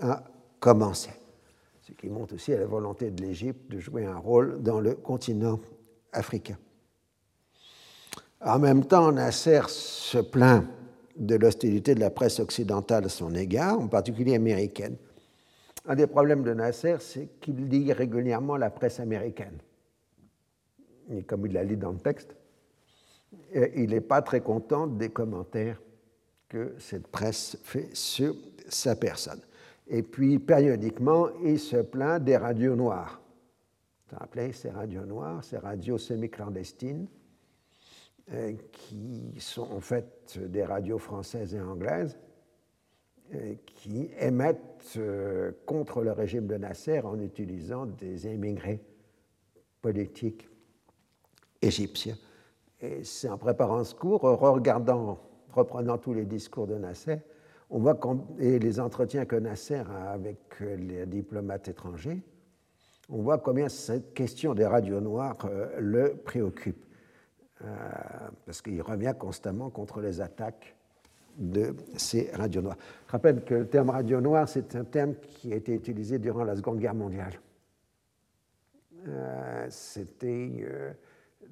a 0.00 0.22
commencé. 0.60 1.10
Ce 1.82 1.92
qui 1.92 2.08
montre 2.08 2.34
aussi 2.34 2.52
à 2.52 2.58
la 2.58 2.66
volonté 2.66 3.10
de 3.10 3.22
l'Égypte 3.22 3.70
de 3.70 3.80
jouer 3.80 4.06
un 4.06 4.16
rôle 4.16 4.62
dans 4.62 4.80
le 4.80 4.94
continent 4.94 5.58
africain. 6.12 6.56
En 8.40 8.58
même 8.58 8.84
temps, 8.84 9.10
Nasser 9.10 9.62
se 9.68 10.18
plaint 10.18 10.64
de 11.16 11.36
l'hostilité 11.36 11.94
de 11.94 12.00
la 12.00 12.10
presse 12.10 12.40
occidentale 12.40 13.06
à 13.06 13.08
son 13.08 13.34
égard, 13.34 13.80
en 13.80 13.88
particulier 13.88 14.34
américaine. 14.34 14.96
Un 15.86 15.94
des 15.94 16.06
problèmes 16.06 16.42
de 16.42 16.54
Nasser, 16.54 16.96
c'est 17.00 17.28
qu'il 17.40 17.68
lit 17.68 17.92
régulièrement 17.92 18.56
la 18.56 18.70
presse 18.70 19.00
américaine. 19.00 19.58
Et 21.10 21.22
comme 21.22 21.44
il 21.46 21.52
la 21.52 21.64
lit 21.64 21.76
dans 21.76 21.92
le 21.92 21.98
texte, 21.98 22.34
il 23.74 23.90
n'est 23.90 24.00
pas 24.00 24.22
très 24.22 24.40
content 24.40 24.86
des 24.86 25.10
commentaires 25.10 25.80
que 26.48 26.74
cette 26.78 27.08
presse 27.08 27.58
fait 27.62 27.94
sur 27.94 28.34
sa 28.68 28.96
personne. 28.96 29.40
Et 29.86 30.02
puis, 30.02 30.38
périodiquement, 30.38 31.28
il 31.42 31.58
se 31.58 31.76
plaint 31.76 32.22
des 32.22 32.36
radios 32.36 32.76
noires. 32.76 33.20
Vous 34.08 34.16
vous 34.16 34.20
rappelez, 34.20 34.52
ces 34.52 34.70
radios 34.70 35.04
noires, 35.04 35.44
ces 35.44 35.58
radios 35.58 35.98
semi-clandestines, 35.98 37.06
euh, 38.32 38.54
qui 38.72 39.34
sont 39.38 39.70
en 39.70 39.80
fait 39.80 40.38
des 40.38 40.64
radios 40.64 40.98
françaises 40.98 41.54
et 41.54 41.60
anglaises, 41.60 42.16
qui 43.66 44.10
émettent 44.18 44.94
euh, 44.96 45.52
contre 45.66 46.02
le 46.02 46.12
régime 46.12 46.46
de 46.46 46.56
Nasser 46.56 47.00
en 47.00 47.18
utilisant 47.20 47.86
des 47.86 48.26
immigrés 48.26 48.80
politiques 49.82 50.48
égyptiens. 51.60 52.16
Et 52.80 53.02
c'est 53.04 53.28
en 53.28 53.38
préparant 53.38 53.82
ce 53.82 53.94
cours, 53.94 54.22
regardant, 54.22 55.18
reprenant 55.52 55.98
tous 55.98 56.12
les 56.12 56.26
discours 56.26 56.66
de 56.66 56.76
Nasser, 56.76 57.18
on 57.70 57.78
voit 57.78 57.98
et 58.38 58.58
les 58.58 58.78
entretiens 58.78 59.24
que 59.24 59.36
Nasser 59.36 59.82
a 59.90 60.12
avec 60.12 60.60
les 60.60 61.06
diplomates 61.06 61.68
étrangers, 61.68 62.22
on 63.08 63.22
voit 63.22 63.38
combien 63.38 63.68
cette 63.68 64.14
question 64.14 64.54
des 64.54 64.66
radios 64.66 65.00
noires 65.00 65.48
le 65.78 66.14
préoccupe. 66.14 66.84
Euh, 67.62 67.66
parce 68.44 68.60
qu'il 68.60 68.82
revient 68.82 69.14
constamment 69.18 69.70
contre 69.70 70.00
les 70.00 70.20
attaques 70.20 70.73
de 71.36 71.74
ces 71.96 72.30
radios 72.32 72.62
noires. 72.62 72.78
Je 73.06 73.12
rappelle 73.12 73.44
que 73.44 73.54
le 73.54 73.66
terme 73.66 73.90
radio 73.90 74.20
noir, 74.20 74.48
c'est 74.48 74.74
un 74.76 74.84
terme 74.84 75.14
qui 75.14 75.52
a 75.52 75.56
été 75.56 75.74
utilisé 75.74 76.18
durant 76.18 76.44
la 76.44 76.56
Seconde 76.56 76.78
Guerre 76.78 76.94
mondiale. 76.94 77.34
Euh, 79.06 79.66
c'était 79.68 80.50
euh, 80.60 80.92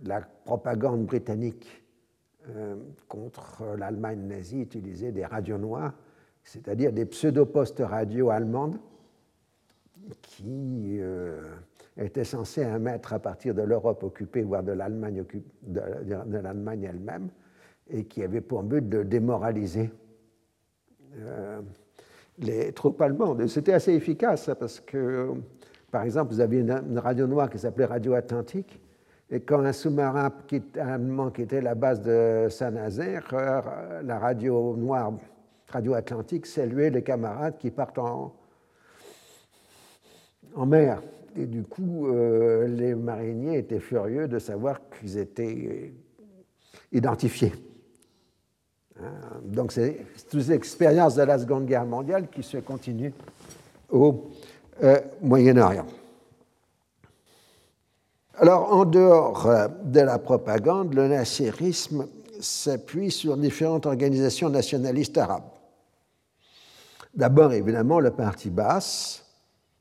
la 0.05 0.21
propagande 0.21 1.07
britannique 1.07 1.79
contre 3.07 3.77
l'Allemagne 3.79 4.27
nazie 4.27 4.63
utilisait 4.63 5.13
des 5.13 5.25
radios 5.25 5.59
noires, 5.59 5.95
c'est-à-dire 6.43 6.93
des 6.93 7.07
pseudo-postes 7.07 7.85
radio 7.87 8.31
allemandes 8.31 8.81
qui 10.23 11.01
était 11.97 12.25
censé 12.25 12.63
émettre 12.63 13.13
à 13.13 13.19
partir 13.19 13.55
de 13.55 13.63
l'Europe 13.63 14.03
occupée, 14.03 14.43
voire 14.43 14.63
de, 14.63 14.73
l'Allemagne 14.73 15.25
elle-même, 16.83 17.29
et 17.93 18.05
qui 18.05 18.23
avait 18.23 18.41
pour 18.41 18.63
but 18.63 18.89
de 18.89 19.03
démoraliser 19.03 19.91
euh, 21.19 21.61
les 22.39 22.73
troupes 22.73 23.01
allemandes. 23.01 23.47
C'était 23.47 23.75
assez 23.75 23.93
efficace 23.93 24.51
parce 24.59 24.81
que, 24.81 25.33
par 25.91 26.03
exemple, 26.03 26.33
vous 26.33 26.41
aviez 26.41 26.61
une, 26.61 26.99
radio 26.99 27.27
noire 27.27 27.51
qui 27.51 27.59
s'appelait 27.59 27.85
Radio 27.85 28.15
Atlantique, 28.15 28.81
et 29.31 29.41
quand 29.41 29.61
un 29.61 29.73
sous-marin 29.73 30.31
allemand 30.79 31.31
quittait 31.31 31.61
la 31.61 31.75
base 31.75 32.03
de 32.03 32.49
Saint-Nazaire, 32.51 33.29
euh, 33.33 34.03
la 34.03 34.19
radio 34.19 34.77
noire, 34.77 35.13
Radio 35.69 35.95
Atlantique, 35.95 36.47
saluait 36.47 36.91
les 36.91 37.03
camarades 37.03 37.57
qui 37.59 37.71
partent 37.71 37.99
en, 37.99 38.35
en 40.55 40.67
mer 40.67 41.01
et 41.37 41.47
du 41.47 41.63
coup, 41.63 42.09
euh, 42.09 42.67
les 42.67 42.95
mariniers 42.95 43.59
étaient 43.59 43.81
furieux 43.81 44.29
de 44.29 44.39
savoir 44.39 44.81
qu'ils 44.91 45.19
étaient 45.19 45.93
identifiés. 46.93 47.53
Hein, 49.03 49.41
donc, 49.45 49.73
c'est 49.73 50.07
toutes 50.31 50.43
ces 50.43 50.53
expériences 50.53 51.15
de 51.17 51.23
la 51.23 51.39
Seconde 51.39 51.67
Guerre 51.67 51.85
mondiale 51.85 52.29
qui 52.29 52.43
se 52.43 52.59
continuent 52.59 53.13
au 53.91 54.31
euh, 54.83 55.01
Moyen-Orient. 55.21 55.87
Alors, 58.35 58.73
en 58.73 58.85
dehors 58.85 59.47
euh, 59.47 59.69
de 59.85 60.01
la 60.01 60.19
propagande, 60.19 60.95
le 60.95 61.09
nasserisme 61.09 62.07
s'appuie 62.41 63.11
sur 63.11 63.37
différentes 63.37 63.87
organisations 63.87 64.49
nationalistes 64.49 65.19
arabes. 65.19 65.51
D'abord, 67.15 67.53
évidemment, 67.53 68.01
le 68.01 68.11
parti 68.11 68.51
Basse 68.51 69.25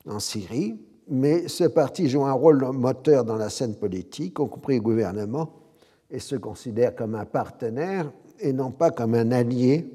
en 0.07 0.19
Syrie, 0.19 0.80
mais 1.07 1.47
ce 1.47 1.63
parti 1.63 2.09
joue 2.09 2.26
un 2.26 2.34
rôle 2.34 2.63
moteur 2.74 3.24
dans 3.24 3.38
la 3.38 3.49
scène 3.49 3.76
politique, 3.76 4.32
y 4.32 4.34
compris 4.34 4.76
le 4.76 4.82
gouvernement, 4.82 5.49
et 6.09 6.19
se 6.19 6.36
considère 6.36 6.95
comme 6.95 7.15
un 7.15 7.26
partenaire 7.26 8.11
et 8.42 8.54
non 8.54 8.72
pas 8.72 8.92
comme 8.92 9.16
un 9.16 9.32
allié 9.32 9.88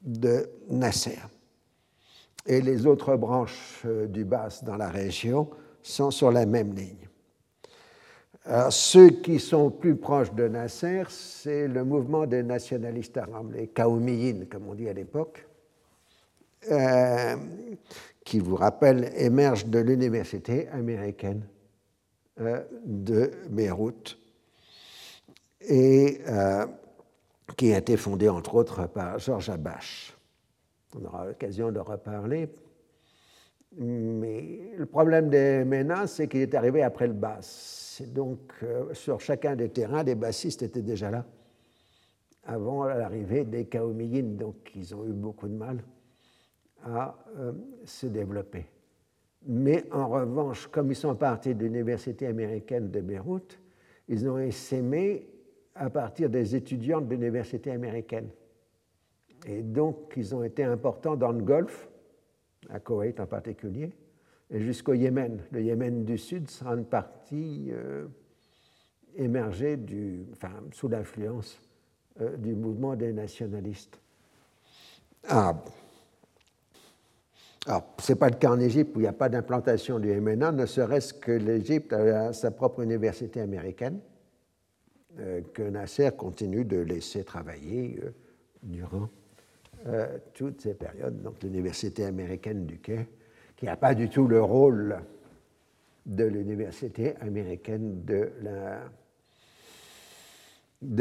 de 0.00 0.48
Nasser. 0.70 1.18
Et 2.46 2.60
les 2.60 2.86
autres 2.86 3.16
branches 3.16 3.82
euh, 3.84 4.06
du 4.06 4.24
BAS 4.24 4.62
dans 4.64 4.76
la 4.76 4.88
région 4.88 5.50
sont 5.82 6.10
sur 6.10 6.30
la 6.30 6.46
même 6.46 6.74
ligne. 6.74 7.08
ceux 8.70 9.10
qui 9.10 9.38
sont 9.38 9.70
plus 9.70 9.96
proches 9.96 10.32
de 10.32 10.48
Nasser, 10.48 11.04
c'est 11.10 11.68
le 11.68 11.84
mouvement 11.84 12.26
des 12.26 12.42
nationalistes 12.42 13.16
arabes, 13.18 13.52
les 13.52 13.68
Kaoumiyin, 13.68 14.46
comme 14.50 14.68
on 14.68 14.74
dit 14.74 14.88
à 14.88 14.94
l'époque, 14.94 15.46
euh, 16.70 17.36
qui 18.24 18.40
vous 18.40 18.56
rappelle, 18.56 19.12
émerge 19.16 19.66
de 19.66 19.78
l'université 19.78 20.68
américaine 20.68 21.42
euh, 22.40 22.62
de 22.84 23.30
Beyrouth 23.48 24.18
et 25.60 26.20
qui 27.56 27.72
a 27.72 27.78
été 27.78 27.96
fondée 27.96 28.28
entre 28.28 28.54
autres 28.54 28.86
par 28.86 29.18
Georges 29.18 29.50
Abache. 29.50 30.16
On 30.96 31.04
aura 31.04 31.26
l'occasion 31.26 31.70
de 31.70 31.80
reparler. 31.80 32.48
Mais 33.76 34.72
le 34.76 34.86
problème 34.86 35.28
des 35.28 35.64
Ménas, 35.64 36.06
c'est 36.08 36.28
qu'il 36.28 36.40
est 36.40 36.54
arrivé 36.54 36.82
après 36.82 37.06
le 37.06 37.12
bass. 37.12 38.02
Donc, 38.14 38.38
euh, 38.62 38.94
sur 38.94 39.20
chacun 39.20 39.56
des 39.56 39.68
terrains, 39.68 40.02
les 40.02 40.14
bassistes 40.14 40.62
étaient 40.62 40.82
déjà 40.82 41.10
là 41.10 41.24
avant 42.48 42.86
l'arrivée 42.86 43.44
des 43.44 43.66
Kaomiyines, 43.66 44.36
donc 44.36 44.72
ils 44.74 44.94
ont 44.94 45.04
eu 45.04 45.12
beaucoup 45.12 45.48
de 45.48 45.54
mal 45.54 45.84
à 46.82 47.14
euh, 47.36 47.52
se 47.84 48.06
développer. 48.06 48.64
Mais 49.46 49.84
en 49.92 50.08
revanche, 50.08 50.66
comme 50.68 50.90
ils 50.90 50.96
sont 50.96 51.14
partis 51.14 51.54
de 51.54 51.64
l'université 51.64 52.26
américaine 52.26 52.90
de 52.90 53.00
Beyrouth, 53.00 53.60
ils 54.08 54.26
ont 54.26 54.38
essaimé 54.38 55.28
à 55.78 55.90
partir 55.90 56.28
des 56.28 56.56
étudiants 56.56 57.00
de 57.00 57.10
l'université 57.10 57.70
américaine. 57.70 58.28
Et 59.46 59.62
donc, 59.62 60.12
ils 60.16 60.34
ont 60.34 60.42
été 60.42 60.64
importants 60.64 61.16
dans 61.16 61.32
le 61.32 61.40
Golfe, 61.40 61.88
à 62.68 62.80
Koweït 62.80 63.20
en 63.20 63.26
particulier, 63.26 63.90
et 64.50 64.60
jusqu'au 64.60 64.94
Yémen. 64.94 65.40
Le 65.52 65.62
Yémen 65.62 66.04
du 66.04 66.18
Sud 66.18 66.50
sera 66.50 66.74
une 66.74 66.84
partie 66.84 67.68
euh, 67.70 68.06
émergée 69.16 69.76
du, 69.76 70.26
enfin, 70.32 70.50
sous 70.72 70.88
l'influence 70.88 71.60
euh, 72.20 72.36
du 72.36 72.54
mouvement 72.54 72.96
des 72.96 73.12
nationalistes 73.12 74.00
arabes. 75.28 75.68
Alors, 77.66 77.84
ce 77.98 78.12
n'est 78.12 78.18
pas 78.18 78.30
le 78.30 78.36
cas 78.36 78.50
en 78.50 78.60
Égypte 78.60 78.96
où 78.96 79.00
il 79.00 79.02
n'y 79.02 79.08
a 79.08 79.12
pas 79.12 79.28
d'implantation 79.28 79.98
du 79.98 80.08
MNA, 80.08 80.52
ne 80.52 80.66
serait-ce 80.66 81.14
que 81.14 81.32
l'Égypte 81.32 81.92
a 81.92 82.32
sa 82.32 82.50
propre 82.50 82.80
université 82.80 83.40
américaine, 83.40 84.00
que 85.16 85.62
Nasser 85.62 86.10
continue 86.16 86.64
de 86.64 86.78
laisser 86.78 87.24
travailler 87.24 87.98
euh, 88.02 88.10
durant 88.62 89.08
euh, 89.86 90.18
toutes 90.34 90.60
ces 90.60 90.74
périodes. 90.74 91.22
Donc, 91.22 91.42
l'université 91.42 92.04
américaine 92.04 92.66
du 92.66 92.78
Quai, 92.78 93.08
qui 93.56 93.66
n'a 93.66 93.76
pas 93.76 93.94
du 93.94 94.08
tout 94.08 94.26
le 94.26 94.42
rôle 94.42 94.98
de 96.06 96.24
l'université 96.24 97.16
américaine 97.16 98.04
de, 98.04 98.32
la, 98.42 98.80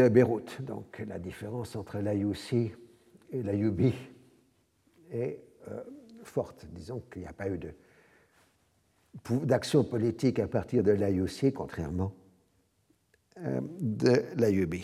Beyrouth. 0.10 0.62
Donc, 0.62 1.04
la 1.08 1.20
différence 1.20 1.76
entre 1.76 2.00
l'IUC 2.00 2.76
et 3.32 3.44
l'IUB 3.44 3.94
est 5.12 5.40
forte. 6.24 6.66
Disons 6.72 7.02
qu'il 7.12 7.22
n'y 7.22 7.28
a 7.28 7.34
pas 7.34 7.50
eu 7.50 7.60
d'action 9.44 9.84
politique 9.84 10.40
à 10.40 10.48
partir 10.48 10.84
de 10.84 10.92
l'IOC, 10.92 11.54
contrairement 11.54 12.14
euh, 12.14 12.27
de 13.80 14.24
l'IEB. 14.36 14.76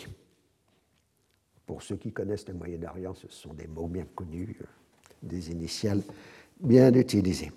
Pour 1.66 1.82
ceux 1.82 1.96
qui 1.96 2.12
connaissent 2.12 2.46
le 2.48 2.54
Moyen-Orient, 2.54 3.14
ce 3.14 3.28
sont 3.28 3.54
des 3.54 3.66
mots 3.66 3.88
bien 3.88 4.06
connus, 4.14 4.58
euh, 4.60 4.66
des 5.22 5.50
initiales 5.50 6.02
bien 6.60 6.92
utilisées. 6.92 7.52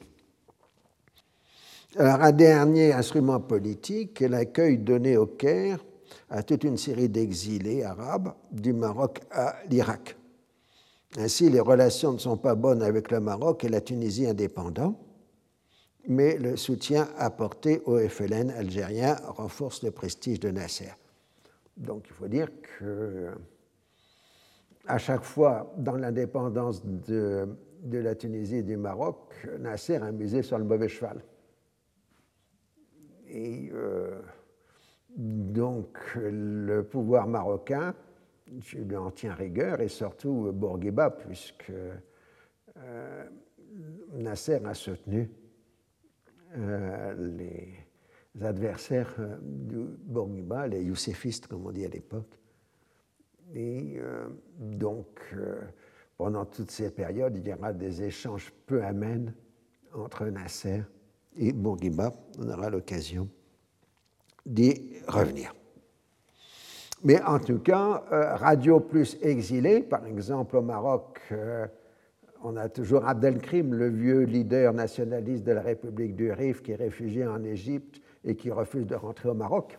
Alors, 1.97 2.21
un 2.21 2.31
dernier 2.31 2.93
instrument 2.93 3.39
politique 3.39 4.21
est 4.21 4.29
l'accueil 4.29 4.77
donné 4.77 5.17
au 5.17 5.25
Caire 5.25 5.83
à 6.29 6.43
toute 6.43 6.63
une 6.63 6.77
série 6.77 7.09
d'exilés 7.09 7.83
arabes 7.83 8.33
du 8.51 8.73
Maroc 8.73 9.21
à 9.31 9.55
l'Irak. 9.69 10.15
Ainsi, 11.17 11.49
les 11.49 11.59
relations 11.59 12.13
ne 12.13 12.17
sont 12.17 12.37
pas 12.37 12.55
bonnes 12.55 12.83
avec 12.83 13.11
le 13.11 13.19
Maroc 13.19 13.63
et 13.63 13.69
la 13.69 13.81
Tunisie 13.81 14.27
indépendants, 14.27 14.99
mais 16.07 16.37
le 16.37 16.55
soutien 16.55 17.09
apporté 17.17 17.81
au 17.85 17.97
FLN 17.99 18.49
algérien 18.51 19.15
renforce 19.27 19.83
le 19.83 19.91
prestige 19.91 20.39
de 20.39 20.49
Nasser. 20.49 20.91
Donc 21.75 22.05
il 22.07 22.13
faut 22.13 22.27
dire 22.27 22.49
que 22.61 23.31
à 24.87 24.97
chaque 24.97 25.23
fois, 25.23 25.73
dans 25.77 25.97
l'indépendance 25.97 26.81
de, 26.85 27.47
la 27.91 28.15
Tunisie 28.15 28.57
et 28.57 28.63
du 28.63 28.77
Maroc, 28.77 29.33
Nasser 29.59 29.97
a 29.97 30.11
misé 30.11 30.41
sur 30.41 30.57
le 30.57 30.63
mauvais 30.63 30.87
cheval. 30.87 31.21
Et 33.27 33.69
euh, 33.73 34.21
donc 35.17 35.97
le 36.15 36.83
pouvoir 36.83 37.27
marocain 37.27 37.93
je 38.61 38.77
lui 38.77 38.95
en 38.95 39.11
tiens 39.11 39.33
rigueur, 39.33 39.81
et 39.81 39.87
surtout 39.87 40.51
Bourguiba, 40.53 41.09
puisque 41.09 41.71
euh, 42.77 43.25
Nasser 44.13 44.59
a 44.65 44.73
soutenu 44.73 45.29
les 47.17 47.73
adversaires 48.41 49.13
euh, 49.19 49.37
de 49.41 49.97
Bourguiba, 50.03 50.67
les 50.67 50.83
youssefistes, 50.83 51.47
comme 51.47 51.65
on 51.65 51.71
dit 51.71 51.85
à 51.85 51.89
l'époque. 51.89 52.37
Et 53.55 53.97
donc, 54.59 55.07
pendant 56.17 56.43
toutes 56.43 56.69
ces 56.69 56.91
périodes, 56.91 57.37
il 57.37 57.47
y 57.47 57.53
aura 57.53 57.71
des 57.71 58.03
échanges 58.03 58.51
peu 58.65 58.83
amènes 58.83 59.33
entre 59.93 60.25
Nasser 60.25 60.83
et 61.37 61.53
Bourguiba. 61.53 62.13
On 62.39 62.49
aura 62.49 62.69
l'occasion 62.69 63.29
d'y 64.45 64.97
revenir. 65.07 65.53
Mais 67.03 67.21
en 67.21 67.39
tout 67.39 67.59
cas, 67.59 68.03
euh, 68.11 68.35
radio 68.35 68.79
plus 68.79 69.17
exilé, 69.21 69.81
par 69.81 70.05
exemple 70.05 70.57
au 70.57 70.61
Maroc, 70.61 71.19
euh, 71.31 71.67
on 72.43 72.55
a 72.55 72.69
toujours 72.69 73.05
Abdelkrim, 73.05 73.73
le 73.73 73.89
vieux 73.89 74.23
leader 74.23 74.73
nationaliste 74.73 75.43
de 75.43 75.51
la 75.51 75.61
République 75.61 76.15
du 76.15 76.31
Rif, 76.31 76.61
qui 76.61 76.71
est 76.71 76.75
réfugié 76.75 77.25
en 77.25 77.43
Égypte 77.43 78.01
et 78.23 78.35
qui 78.35 78.51
refuse 78.51 78.85
de 78.85 78.95
rentrer 78.95 79.29
au 79.29 79.33
Maroc, 79.33 79.77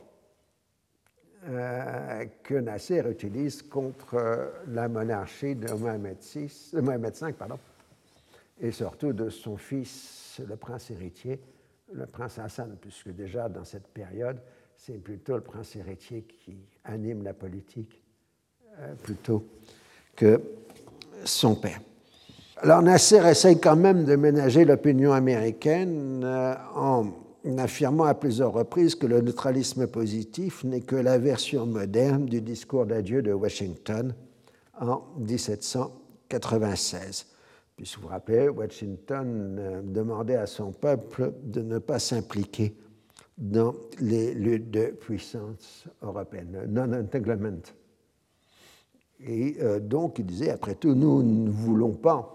euh, 1.46 2.24
que 2.42 2.54
Nasser 2.54 3.02
utilise 3.08 3.62
contre 3.62 4.50
la 4.68 4.88
monarchie 4.88 5.54
de 5.54 5.72
Mohamed, 5.72 6.18
VI, 6.20 6.50
V, 6.72 7.32
pardon, 7.32 7.58
et 8.60 8.72
surtout 8.72 9.12
de 9.12 9.28
son 9.28 9.56
fils, 9.56 10.40
le 10.46 10.56
prince 10.56 10.90
héritier, 10.90 11.40
le 11.92 12.06
prince 12.06 12.38
Hassan, 12.38 12.76
puisque 12.80 13.10
déjà 13.10 13.48
dans 13.48 13.64
cette 13.64 13.86
période, 13.88 14.38
c'est 14.76 14.98
plutôt 14.98 15.36
le 15.36 15.42
prince 15.42 15.76
héritier 15.76 16.22
qui 16.22 16.56
anime 16.84 17.22
la 17.22 17.34
politique 17.34 18.02
euh, 18.78 18.94
plutôt 18.94 19.44
que 20.14 20.40
son 21.24 21.54
père. 21.54 21.80
Alors 22.60 22.82
Nasser 22.82 23.24
essaye 23.24 23.60
quand 23.60 23.76
même 23.76 24.04
de 24.04 24.16
ménager 24.16 24.64
l'opinion 24.64 25.12
américaine 25.12 26.22
euh, 26.24 26.56
en 26.74 27.12
affirmant 27.56 28.02
à 28.02 28.14
plusieurs 28.14 28.52
reprises 28.52 28.96
que 28.96 29.06
le 29.06 29.20
neutralisme 29.20 29.86
positif 29.86 30.64
n'est 30.64 30.80
que 30.80 30.96
la 30.96 31.18
version 31.18 31.66
moderne 31.66 32.26
du 32.26 32.40
discours 32.40 32.84
d'adieu 32.84 33.22
de 33.22 33.32
Washington 33.32 34.12
en 34.80 35.02
1796. 35.18 37.26
Puis 37.76 37.94
vous 37.94 38.02
vous 38.02 38.08
rappelez, 38.08 38.48
Washington 38.48 39.56
euh, 39.60 39.80
demandait 39.84 40.34
à 40.34 40.46
son 40.46 40.72
peuple 40.72 41.32
de 41.44 41.62
ne 41.62 41.78
pas 41.78 42.00
s'impliquer 42.00 42.74
dans 43.36 43.72
les 44.00 44.34
luttes 44.34 44.72
de 44.72 44.86
puissance 44.86 45.84
européenne, 46.02 46.64
non-entanglement. 46.66 47.62
Et 49.20 49.58
euh, 49.62 49.78
donc, 49.78 50.18
il 50.18 50.26
disait, 50.26 50.50
après 50.50 50.74
tout, 50.74 50.96
nous 50.96 51.22
ne 51.22 51.50
voulons 51.50 51.92
pas 51.92 52.34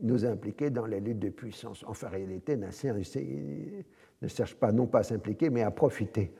nous 0.00 0.24
impliquer 0.24 0.70
dans 0.70 0.86
les 0.86 1.00
luttes 1.00 1.18
de 1.18 1.28
puissance. 1.28 1.84
En 1.84 1.92
réalité, 2.08 2.56
Nasser 2.56 2.92
ne 2.92 4.28
cherche 4.28 4.54
pas 4.54 4.72
non 4.72 4.86
pas 4.86 5.00
à 5.00 5.02
s'impliquer, 5.02 5.50
mais 5.50 5.62
à 5.62 5.70
profiter 5.70 6.32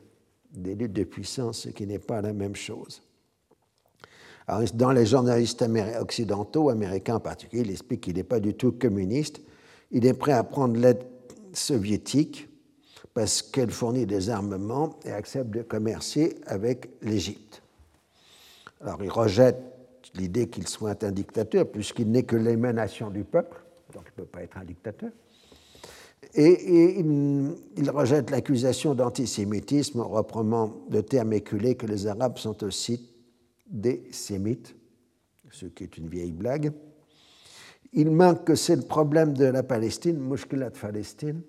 des 0.52 0.74
luttes 0.74 0.92
de 0.92 1.04
puissance, 1.04 1.60
ce 1.60 1.68
qui 1.70 1.86
n'est 1.86 1.98
pas 1.98 2.22
la 2.22 2.32
même 2.32 2.56
chose. 2.56 3.02
Dans 4.74 4.92
les 4.92 5.04
journalistes 5.04 5.62
occidentaux, 6.00 6.70
américains 6.70 7.16
en 7.16 7.20
particulier, 7.20 7.62
il 7.62 7.70
explique 7.70 8.00
qu'il 8.02 8.16
n'est 8.16 8.22
pas 8.22 8.40
du 8.40 8.54
tout 8.54 8.72
communiste. 8.72 9.42
Il 9.90 10.06
est 10.06 10.14
prêt 10.14 10.32
à 10.32 10.42
prendre 10.42 10.78
l'aide 10.78 11.04
soviétique 11.52 12.48
parce 13.12 13.42
qu'elle 13.42 13.70
fournit 13.70 14.06
des 14.06 14.30
armements 14.30 14.98
et 15.04 15.10
accepte 15.10 15.50
de 15.50 15.62
commercer 15.62 16.36
avec 16.46 16.88
l'Égypte. 17.02 17.62
Alors 18.80 19.02
il 19.02 19.10
rejette 19.10 19.56
l'idée 20.14 20.48
qu'il 20.48 20.66
soit 20.66 21.02
un 21.04 21.12
dictateur, 21.12 21.66
puisqu'il 21.66 22.10
n'est 22.10 22.22
que 22.22 22.36
l'émanation 22.36 23.10
du 23.10 23.24
peuple, 23.24 23.60
donc 23.92 24.04
il 24.06 24.20
ne 24.20 24.24
peut 24.24 24.30
pas 24.30 24.42
être 24.42 24.58
un 24.58 24.64
dictateur. 24.64 25.10
Et, 26.34 27.00
il, 27.00 27.90
rejette 27.90 28.30
l'accusation 28.30 28.94
d'antisémitisme 28.94 30.00
en 30.00 30.08
reprenant 30.08 30.76
le 30.90 31.02
terme 31.02 31.32
éculé 31.32 31.74
que 31.74 31.86
les 31.86 32.06
Arabes 32.06 32.38
sont 32.38 32.62
aussi 32.64 33.08
des 33.70 34.02
sémites, 34.10 34.74
ce 35.50 35.66
qui 35.66 35.84
est 35.84 35.96
une 35.96 36.08
vieille 36.08 36.32
blague. 36.32 36.72
Il 37.92 38.10
manque 38.10 38.44
que 38.44 38.54
c'est 38.54 38.76
le 38.76 38.82
problème 38.82 39.32
de 39.32 39.46
la 39.46 39.62
Palestine, 39.62 40.18
Mushkilat 40.18 40.70
Palestine, 40.70 41.40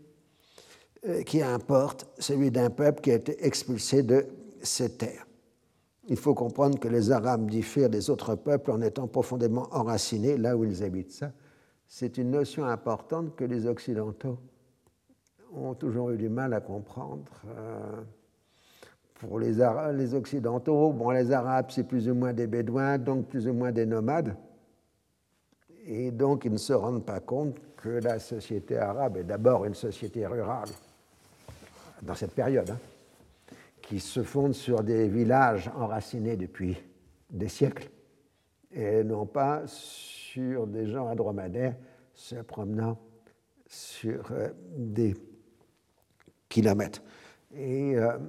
euh, 1.07 1.23
qui 1.23 1.41
importe 1.41 2.07
celui 2.17 2.49
d'un 2.51 2.69
peuple 2.69 3.01
qui 3.01 3.11
a 3.11 3.15
été 3.15 3.45
expulsé 3.45 4.03
de 4.03 4.25
ses 4.61 4.97
terres. 4.97 5.25
Il 6.09 6.17
faut 6.17 6.33
comprendre 6.33 6.79
que 6.79 6.87
les 6.87 7.11
Arabes 7.11 7.49
diffèrent 7.49 7.89
des 7.89 8.09
autres 8.09 8.33
peuples 8.33 8.71
en 8.71 8.81
étant 8.81 9.07
profondément 9.07 9.67
enracinés 9.71 10.37
là 10.37 10.57
où 10.57 10.65
ils 10.65 10.83
habitent. 10.83 11.11
Ça, 11.11 11.31
c'est 11.87 12.17
une 12.17 12.31
notion 12.31 12.65
importante 12.65 13.35
que 13.35 13.43
les 13.43 13.67
Occidentaux 13.67 14.39
ont 15.53 15.75
toujours 15.75 16.09
eu 16.09 16.17
du 16.17 16.27
mal 16.27 16.53
à 16.53 16.61
comprendre. 16.61 17.31
Euh, 17.47 18.01
pour 19.19 19.39
les, 19.39 19.57
les 19.93 20.13
Occidentaux, 20.15 20.93
bon, 20.93 21.11
les 21.11 21.31
Arabes, 21.31 21.67
c'est 21.69 21.83
plus 21.83 22.09
ou 22.09 22.15
moins 22.15 22.33
des 22.33 22.47
Bédouins, 22.47 22.97
donc 22.97 23.27
plus 23.27 23.47
ou 23.47 23.53
moins 23.53 23.71
des 23.71 23.85
nomades. 23.85 24.35
Et 25.85 26.09
donc, 26.09 26.45
ils 26.45 26.51
ne 26.51 26.57
se 26.57 26.73
rendent 26.73 27.05
pas 27.05 27.19
compte 27.19 27.57
que 27.75 27.89
la 27.89 28.17
société 28.17 28.77
arabe 28.77 29.17
est 29.17 29.23
d'abord 29.23 29.65
une 29.65 29.75
société 29.75 30.25
rurale 30.25 30.69
dans 32.01 32.15
cette 32.15 32.33
période, 32.33 32.69
hein, 32.69 32.77
qui 33.89 33.99
se 33.99 34.21
fonde 34.21 34.53
sur 34.53 34.83
des 34.83 35.07
villages 35.07 35.67
enracinés 35.75 36.37
depuis 36.37 36.77
des 37.31 37.49
siècles 37.49 37.89
et 38.71 39.03
non 39.03 39.25
pas 39.25 39.63
sur 39.65 40.67
des 40.67 40.85
gens 40.85 41.07
à 41.07 41.15
se 42.13 42.35
promenant 42.35 42.99
sur 43.65 44.31
euh, 44.31 44.49
des 44.77 45.15
kilomètres. 46.49 47.01
Et 47.55 47.97
euh, 47.97 48.19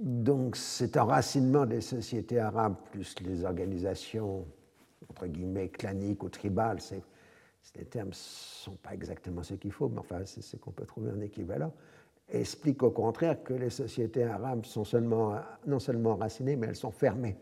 donc 0.00 0.56
cet 0.56 0.96
enracinement 0.96 1.66
des 1.66 1.82
sociétés 1.82 2.38
arabes 2.38 2.76
plus 2.92 3.14
les 3.20 3.44
organisations 3.44 4.46
entre 5.10 5.26
guillemets 5.26 5.68
claniques 5.68 6.22
ou 6.22 6.30
tribales, 6.30 6.78
les 7.76 7.84
termes 7.84 8.08
ne 8.08 8.14
sont 8.14 8.76
pas 8.76 8.94
exactement 8.94 9.42
ce 9.42 9.52
qu'il 9.52 9.70
faut, 9.72 9.90
mais 9.90 9.98
enfin 9.98 10.22
c'est 10.24 10.40
ce 10.40 10.56
qu'on 10.56 10.72
peut 10.72 10.86
trouver 10.86 11.10
en 11.10 11.20
équivalent, 11.20 11.74
explique 12.32 12.82
au 12.82 12.90
contraire 12.90 13.42
que 13.42 13.54
les 13.54 13.70
sociétés 13.70 14.24
arabes 14.24 14.64
sont 14.64 14.84
non 15.66 15.78
seulement 15.78 16.10
enracinées, 16.12 16.56
mais 16.56 16.68
elles 16.68 16.76
sont 16.76 16.90
fermées. 16.90 17.36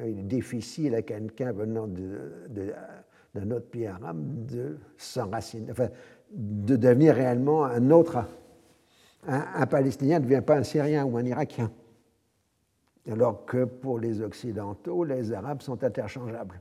Il 0.00 0.20
est 0.20 0.22
difficile 0.22 0.94
à 0.94 1.02
quelqu'un 1.02 1.52
venant 1.52 1.86
d'un 1.86 3.50
autre 3.50 3.66
pays 3.66 3.86
arabe 3.86 4.46
de 4.46 4.78
s'enraciner, 4.96 5.70
enfin, 5.72 5.88
de 6.30 6.76
devenir 6.76 7.14
réellement 7.14 7.64
un 7.64 7.90
autre. 7.90 8.24
Un, 9.26 9.66
Palestinien 9.66 10.20
ne 10.20 10.24
devient 10.24 10.42
pas 10.44 10.56
un 10.56 10.62
Syrien 10.62 11.04
ou 11.04 11.16
un 11.18 11.24
Irakien. 11.24 11.70
Alors 13.10 13.44
que 13.44 13.64
pour 13.64 13.98
les 13.98 14.20
Occidentaux, 14.20 15.02
les 15.04 15.32
Arabes 15.32 15.62
sont 15.62 15.82
interchangeables. 15.82 16.60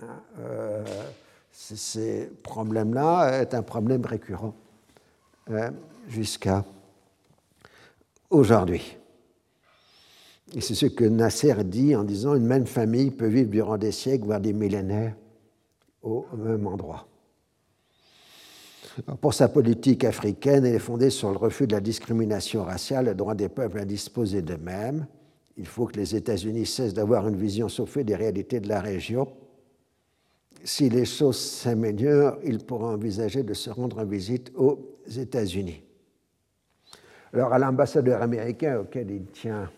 Hein, 0.00 0.22
euh, 0.38 0.84
ces 1.50 2.30
problèmes-là 2.42 3.40
est 3.40 3.54
un 3.54 3.62
problème 3.62 4.04
récurrent. 4.04 4.54
Euh, 5.50 5.70
jusqu'à 6.08 6.64
aujourd'hui. 8.30 8.96
Et 10.54 10.60
c'est 10.60 10.74
ce 10.74 10.86
que 10.86 11.04
Nasser 11.04 11.54
dit 11.64 11.94
en 11.94 12.02
disant 12.02 12.34
une 12.34 12.46
même 12.46 12.66
famille 12.66 13.12
peut 13.12 13.28
vivre 13.28 13.50
durant 13.50 13.78
des 13.78 13.92
siècles, 13.92 14.24
voire 14.24 14.40
des 14.40 14.52
millénaires, 14.52 15.14
au 16.02 16.26
même 16.36 16.66
endroit. 16.66 17.06
Pour 19.20 19.34
sa 19.34 19.48
politique 19.48 20.04
africaine, 20.04 20.64
elle 20.64 20.74
est 20.74 20.80
fondée 20.80 21.10
sur 21.10 21.30
le 21.30 21.36
refus 21.36 21.68
de 21.68 21.74
la 21.74 21.80
discrimination 21.80 22.64
raciale, 22.64 23.06
le 23.06 23.14
droit 23.14 23.34
des 23.34 23.48
peuples 23.48 23.78
à 23.78 23.84
disposer 23.84 24.42
d'eux-mêmes. 24.42 25.06
Il 25.56 25.66
faut 25.66 25.86
que 25.86 25.96
les 25.96 26.16
États-Unis 26.16 26.66
cessent 26.66 26.94
d'avoir 26.94 27.28
une 27.28 27.36
vision 27.36 27.68
saufée 27.68 28.02
des 28.02 28.16
réalités 28.16 28.58
de 28.58 28.68
la 28.68 28.80
région 28.80 29.28
si 30.66 30.88
les 30.88 31.04
choses 31.04 31.38
s'améliorent, 31.38 32.38
il 32.42 32.58
pourra 32.58 32.88
envisager 32.88 33.44
de 33.44 33.54
se 33.54 33.70
rendre 33.70 34.00
en 34.00 34.04
visite 34.04 34.50
aux 34.56 34.96
États-Unis. 35.06 35.80
Alors, 37.32 37.52
à 37.52 37.58
l'ambassadeur 37.58 38.20
américain 38.20 38.80
auquel 38.80 39.10
il 39.12 39.26
tient 39.26 39.70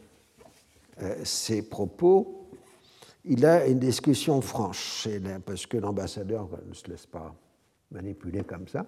euh, 1.03 1.14
ses 1.24 1.68
propos, 1.68 2.49
il 3.26 3.45
a 3.45 3.66
une 3.66 3.78
discussion 3.78 4.41
franche, 4.41 5.07
parce 5.45 5.66
que 5.66 5.76
l'ambassadeur 5.76 6.49
ne 6.66 6.72
se 6.72 6.89
laisse 6.89 7.05
pas 7.05 7.34
manipuler 7.91 8.43
comme 8.43 8.66
ça. 8.66 8.86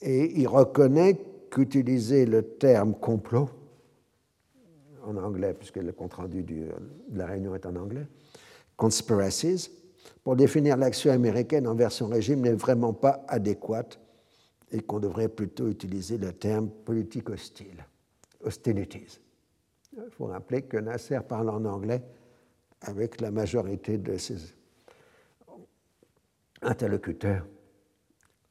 Et 0.00 0.40
il 0.40 0.48
reconnaît 0.48 1.20
qu'utiliser 1.50 2.24
le 2.24 2.42
terme 2.42 2.94
complot, 2.94 3.50
en 5.04 5.16
anglais, 5.18 5.52
puisque 5.52 5.76
le 5.76 5.92
compte-rendu 5.92 6.42
de 6.42 6.70
la 7.12 7.26
réunion 7.26 7.54
est 7.54 7.66
en 7.66 7.76
anglais, 7.76 8.06
conspiracies, 8.76 9.70
pour 10.26 10.34
définir 10.34 10.76
l'action 10.76 11.12
américaine 11.12 11.68
envers 11.68 11.92
son 11.92 12.08
régime 12.08 12.40
n'est 12.40 12.54
vraiment 12.54 12.92
pas 12.92 13.24
adéquate 13.28 14.00
et 14.72 14.80
qu'on 14.80 14.98
devrait 14.98 15.28
plutôt 15.28 15.68
utiliser 15.68 16.18
le 16.18 16.32
terme 16.32 16.68
politique 16.68 17.30
hostile, 17.30 17.86
hostilities. 18.42 19.20
Il 19.92 20.10
faut 20.10 20.26
rappeler 20.26 20.62
que 20.62 20.78
Nasser 20.78 21.20
parle 21.20 21.48
en 21.50 21.64
anglais 21.64 22.02
avec 22.80 23.20
la 23.20 23.30
majorité 23.30 23.98
de 23.98 24.18
ses 24.18 24.52
interlocuteurs 26.60 27.46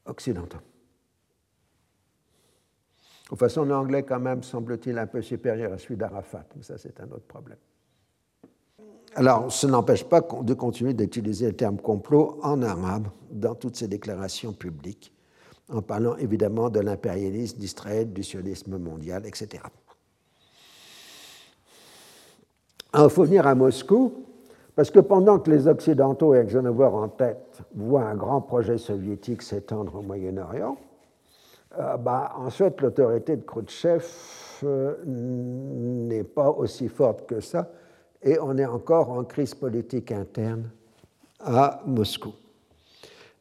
occidentaux. 0.05 0.61
De 3.29 3.35
façon, 3.35 3.69
anglais, 3.69 4.03
quand 4.03 4.21
même, 4.21 4.43
semble-t-il 4.43 4.97
un 4.97 5.07
peu 5.07 5.21
supérieur 5.21 5.73
à 5.73 5.77
celui 5.77 5.97
d'Arafat, 5.97 6.45
mais 6.55 6.63
ça, 6.63 6.77
c'est 6.77 7.01
un 7.01 7.11
autre 7.11 7.27
problème. 7.27 7.57
Alors, 9.17 9.49
ce 9.49 9.65
n'empêche 9.65 10.03
pas 10.03 10.19
de 10.19 10.53
continuer 10.53 10.93
d'utiliser 10.93 11.47
le 11.47 11.55
terme 11.55 11.77
complot 11.77 12.37
en 12.43 12.61
arabe 12.61 13.07
dans 13.31 13.55
toutes 13.55 13.77
ses 13.77 13.87
déclarations 13.87 14.51
publiques, 14.51 15.13
en 15.71 15.81
parlant 15.81 16.17
évidemment 16.17 16.69
de 16.69 16.81
l'impérialisme 16.81 17.57
d'Israël, 17.57 18.11
du 18.11 18.23
sionisme 18.23 18.77
mondial, 18.77 19.25
etc. 19.25 19.63
Alors, 22.91 23.07
il 23.07 23.13
faut 23.13 23.23
venir 23.23 23.47
à 23.47 23.55
Moscou, 23.55 24.25
parce 24.75 24.91
que 24.91 24.99
pendant 24.99 25.39
que 25.39 25.49
les 25.49 25.65
Occidentaux, 25.65 26.33
avec 26.33 26.49
Eisenhower 26.49 26.87
en 26.87 27.07
tête, 27.07 27.61
voient 27.73 28.03
un 28.03 28.15
grand 28.15 28.41
projet 28.41 28.77
soviétique 28.77 29.41
s'étendre 29.43 29.95
au 29.95 30.01
Moyen-Orient, 30.01 30.75
euh, 31.79 31.95
bah, 31.95 32.33
ensuite, 32.37 32.81
l'autorité 32.81 33.37
de 33.37 33.43
Khrouchtchev 33.43 34.05
euh, 34.65 34.95
n'est 35.05 36.23
pas 36.25 36.49
aussi 36.49 36.89
forte 36.89 37.25
que 37.25 37.39
ça, 37.39 37.69
et 38.25 38.39
on 38.39 38.57
est 38.57 38.65
encore 38.65 39.11
en 39.11 39.23
crise 39.23 39.53
politique 39.53 40.11
interne 40.11 40.69
à 41.39 41.81
Moscou. 41.85 42.33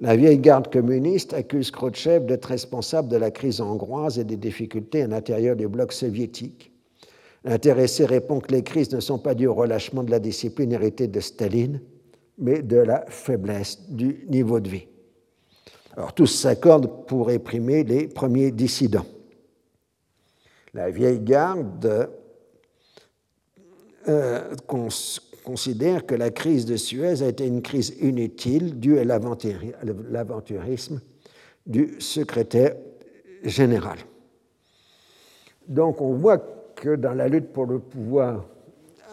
La 0.01 0.15
vieille 0.15 0.39
garde 0.39 0.71
communiste 0.71 1.33
accuse 1.33 1.71
Khrouchtchev 1.71 2.27
d'être 2.27 2.45
responsable 2.45 3.09
de 3.09 3.17
la 3.17 3.31
crise 3.31 3.61
hongroise 3.61 4.19
et 4.19 4.25
des 4.25 4.37
difficultés 4.37 5.03
à 5.03 5.07
l'intérieur 5.07 5.57
du 5.57 5.67
bloc 5.67 5.93
soviétique. 5.93 6.71
L'intéressé 7.45 8.05
répond 8.05 8.41
que 8.41 8.53
les 8.53 8.63
crises 8.63 8.93
ne 8.93 9.01
sont 9.01 9.19
pas 9.19 9.35
dues 9.35 9.47
au 9.47 9.55
relâchement 9.55 10.03
de 10.03 10.11
la 10.11 10.19
discipline 10.19 10.73
héritée 10.73 11.09
de 11.09 11.21
Staline, 11.21 11.81
mais 12.39 12.61
de 12.63 12.77
la 12.77 13.07
faiblesse 13.09 13.89
du 13.89 14.27
niveau 14.29 14.61
de 14.61 14.69
vie. 14.69 14.89
Alors 15.97 16.13
tous 16.13 16.27
s'accordent 16.27 17.07
pour 17.07 17.29
réprimer 17.29 17.85
les 17.85 18.09
premiers 18.09 18.51
dissidents. 18.51 19.07
La 20.75 20.91
vieille 20.91 21.21
garde 21.21 22.11
euh, 24.09 24.55
considère 25.45 26.07
que 26.07 26.15
la 26.15 26.31
crise 26.31 26.67
de 26.67 26.77
Suez 26.77 27.23
a 27.23 27.29
été 27.29 27.47
une 27.47 27.63
crise 27.63 27.97
inutile 28.01 28.79
due 28.79 28.99
à 28.99 29.05
l'aventurisme 29.05 31.01
du 31.67 32.01
secrétaire 32.01 32.77
général. 33.43 33.99
Donc 35.69 36.01
on 36.01 36.15
voit 36.15 36.39
que 36.75 36.97
dans 36.97 37.15
la 37.15 37.29
lutte 37.29 37.53
pour 37.53 37.67
le 37.67 37.79
pouvoir 37.79 38.47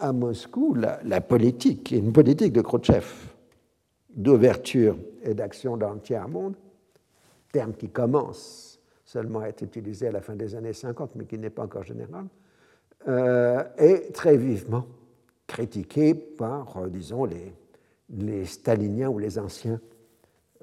à 0.00 0.12
Moscou, 0.12 0.74
la, 0.74 1.00
la 1.04 1.20
politique, 1.20 1.92
une 1.92 2.12
politique 2.12 2.52
de 2.52 2.60
Khrouchtchev 2.60 3.06
d'ouverture 4.14 4.96
et 5.22 5.34
d'action 5.34 5.76
dans 5.76 5.92
le 5.92 6.00
tiers-monde, 6.00 6.54
terme 7.52 7.72
qui 7.74 7.88
commence 7.88 8.80
seulement 9.04 9.40
à 9.40 9.48
être 9.48 9.62
utilisé 9.62 10.08
à 10.08 10.12
la 10.12 10.20
fin 10.20 10.34
des 10.34 10.54
années 10.54 10.72
50, 10.72 11.12
mais 11.16 11.26
qui 11.26 11.38
n'est 11.38 11.50
pas 11.50 11.64
encore 11.64 11.84
général, 11.84 12.26
est 13.06 14.12
très 14.12 14.36
vivement 14.36 14.86
critiqué 15.46 16.14
par, 16.14 16.76
euh, 16.78 16.88
disons, 16.88 17.24
les, 17.24 17.52
les 18.10 18.44
staliniens 18.46 19.08
ou 19.08 19.18
les 19.18 19.38
anciens. 19.38 19.80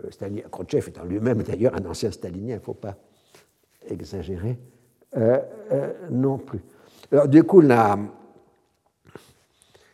Euh, 0.03 0.11
Staline, 0.11 0.43
Khrouchtchev 0.51 0.89
étant 0.89 1.03
lui-même 1.03 1.43
d'ailleurs 1.43 1.75
un 1.75 1.85
ancien 1.85 2.11
stalinien, 2.11 2.55
il 2.55 2.59
ne 2.59 2.63
faut 2.63 2.73
pas 2.73 2.95
exagérer 3.87 4.57
non 6.11 6.37
plus. 6.37 6.59
Alors, 7.11 7.27
du 7.27 7.43
coup, 7.43 7.61
la 7.61 7.97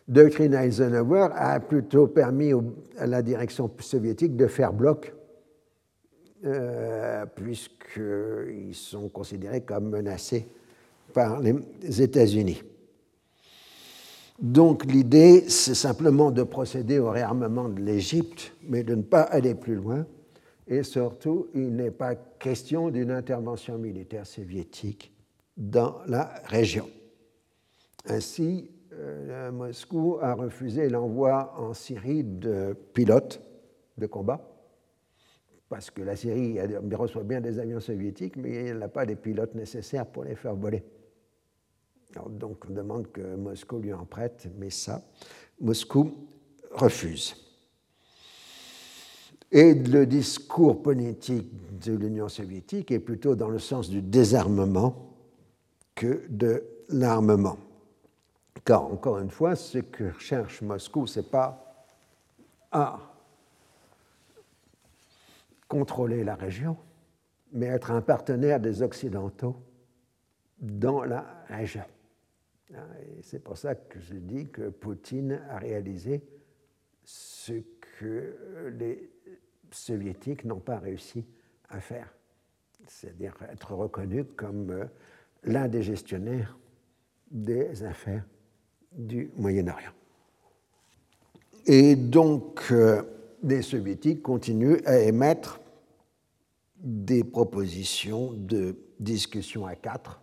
doctrine 0.08 0.54
Eisenhower 0.54 1.30
a 1.34 1.60
plutôt 1.62 2.08
permis 2.08 2.52
à 2.98 3.08
la 3.08 3.22
direction 3.22 3.72
soviétique 3.80 4.36
de 4.36 4.48
faire 4.48 4.74
bloc 4.74 5.14
euh, 6.46 7.26
puisqu'ils 7.26 8.76
sont 8.76 9.10
considérés 9.10 9.62
comme 9.62 9.90
menacés 9.90 10.48
par 11.16 11.40
les 11.40 12.02
États-Unis. 12.02 12.62
Donc 14.38 14.84
l'idée, 14.84 15.46
c'est 15.48 15.74
simplement 15.74 16.30
de 16.30 16.44
procéder 16.44 17.00
au 17.00 17.10
réarmement 17.10 17.70
de 17.70 17.82
l'Égypte, 17.82 18.54
mais 18.62 18.84
de 18.84 18.96
ne 18.96 19.02
pas 19.02 19.22
aller 19.22 19.56
plus 19.56 19.76
loin. 19.76 20.06
Et 20.68 20.84
surtout, 20.84 21.48
il 21.56 21.74
n'est 21.74 21.92
pas 21.92 22.16
question 22.16 22.90
d'une 22.90 23.12
intervention 23.12 23.78
militaire 23.78 24.28
soviétique 24.28 25.14
dans 25.56 26.02
la 26.06 26.34
région. 26.48 26.90
Ainsi, 28.08 28.70
euh, 28.94 29.52
Moscou 29.52 30.18
a 30.22 30.34
refusé 30.34 30.90
l'envoi 30.90 31.54
en 31.58 31.74
Syrie 31.74 32.26
de 32.26 32.76
pilotes 32.94 33.42
de 33.98 34.06
combat 34.06 34.52
parce 35.70 35.90
que 35.90 36.02
la 36.02 36.16
Syrie 36.16 36.60
reçoit 36.94 37.24
bien 37.24 37.42
des 37.42 37.58
avions 37.60 37.80
soviétiques, 37.80 38.36
mais 38.36 38.54
elle 38.66 38.80
n'a 38.80 38.88
pas 38.88 39.06
les 39.06 39.16
pilotes 39.16 39.56
nécessaires 39.56 40.06
pour 40.06 40.24
les 40.24 40.36
faire 40.36 40.56
voler. 40.56 40.84
Donc 42.30 42.66
on 42.70 42.74
demande 42.74 43.12
que 43.12 43.36
Moscou 43.36 43.80
lui 43.80 43.94
en 43.94 44.06
prête, 44.06 44.48
mais 44.58 44.70
ça, 44.70 45.02
Moscou 45.60 46.28
refuse. 46.72 47.36
Et 49.52 49.74
le 49.74 50.06
discours 50.06 50.82
politique 50.82 51.80
de 51.80 51.94
l'Union 51.94 52.28
soviétique 52.28 52.92
est 52.92 53.00
plutôt 53.00 53.36
dans 53.36 53.50
le 53.50 53.60
sens 53.60 53.90
du 53.90 54.02
désarmement 54.02 55.14
que 55.94 56.26
de 56.30 56.64
l'armement. 56.90 57.58
Car, 58.66 58.86
encore 58.86 59.20
une 59.20 59.30
fois, 59.30 59.56
ce 59.56 59.78
que 59.78 60.12
cherche 60.20 60.62
Moscou, 60.62 61.08
ce 61.08 61.20
n'est 61.20 61.26
pas 61.26 61.86
à 62.72 63.00
contrôler 65.68 66.24
la 66.24 66.36
région, 66.36 66.76
mais 67.54 67.68
être 67.68 67.92
un 67.92 68.02
partenaire 68.02 68.60
des 68.60 68.82
Occidentaux 68.82 69.56
dans 70.60 71.04
la 71.04 71.26
région. 71.48 71.84
C'est 73.22 73.44
pour 73.44 73.58
ça 73.58 73.76
que 73.76 74.00
je 74.00 74.16
dis 74.16 74.48
que 74.48 74.70
Poutine 74.70 75.40
a 75.50 75.60
réalisé 75.60 76.24
ce 77.04 77.54
que 78.00 78.72
les 78.78 79.12
soviétiques 79.72 80.46
n'ont 80.46 80.60
pas 80.60 80.80
réussi 80.80 81.26
à 81.70 81.80
faire, 81.80 82.14
c'est-à-dire 82.88 83.36
être 83.52 83.74
reconnu 83.74 84.24
comme 84.24 84.72
euh, 84.72 84.86
l'un 85.44 85.68
des 85.68 85.84
gestionnaires 85.84 86.58
des 87.30 87.84
affaires 87.84 88.26
du 88.92 89.30
Moyen-Orient. 89.36 89.92
Et 91.66 91.96
donc, 91.96 92.68
euh, 92.72 93.02
les 93.44 93.62
soviétiques 93.62 94.22
continuent 94.22 94.82
à 94.86 95.00
émettre 95.00 95.60
des 96.78 97.24
propositions 97.24 98.32
de 98.34 98.78
discussion 99.00 99.66
à 99.66 99.76
quatre 99.76 100.22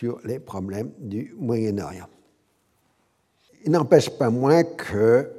sur 0.00 0.18
les 0.24 0.38
problèmes 0.38 0.92
du 0.98 1.34
Moyen-Orient. 1.36 2.08
Il 3.66 3.72
n'empêche 3.72 4.08
pas 4.08 4.30
moins 4.30 4.64
que 4.64 5.30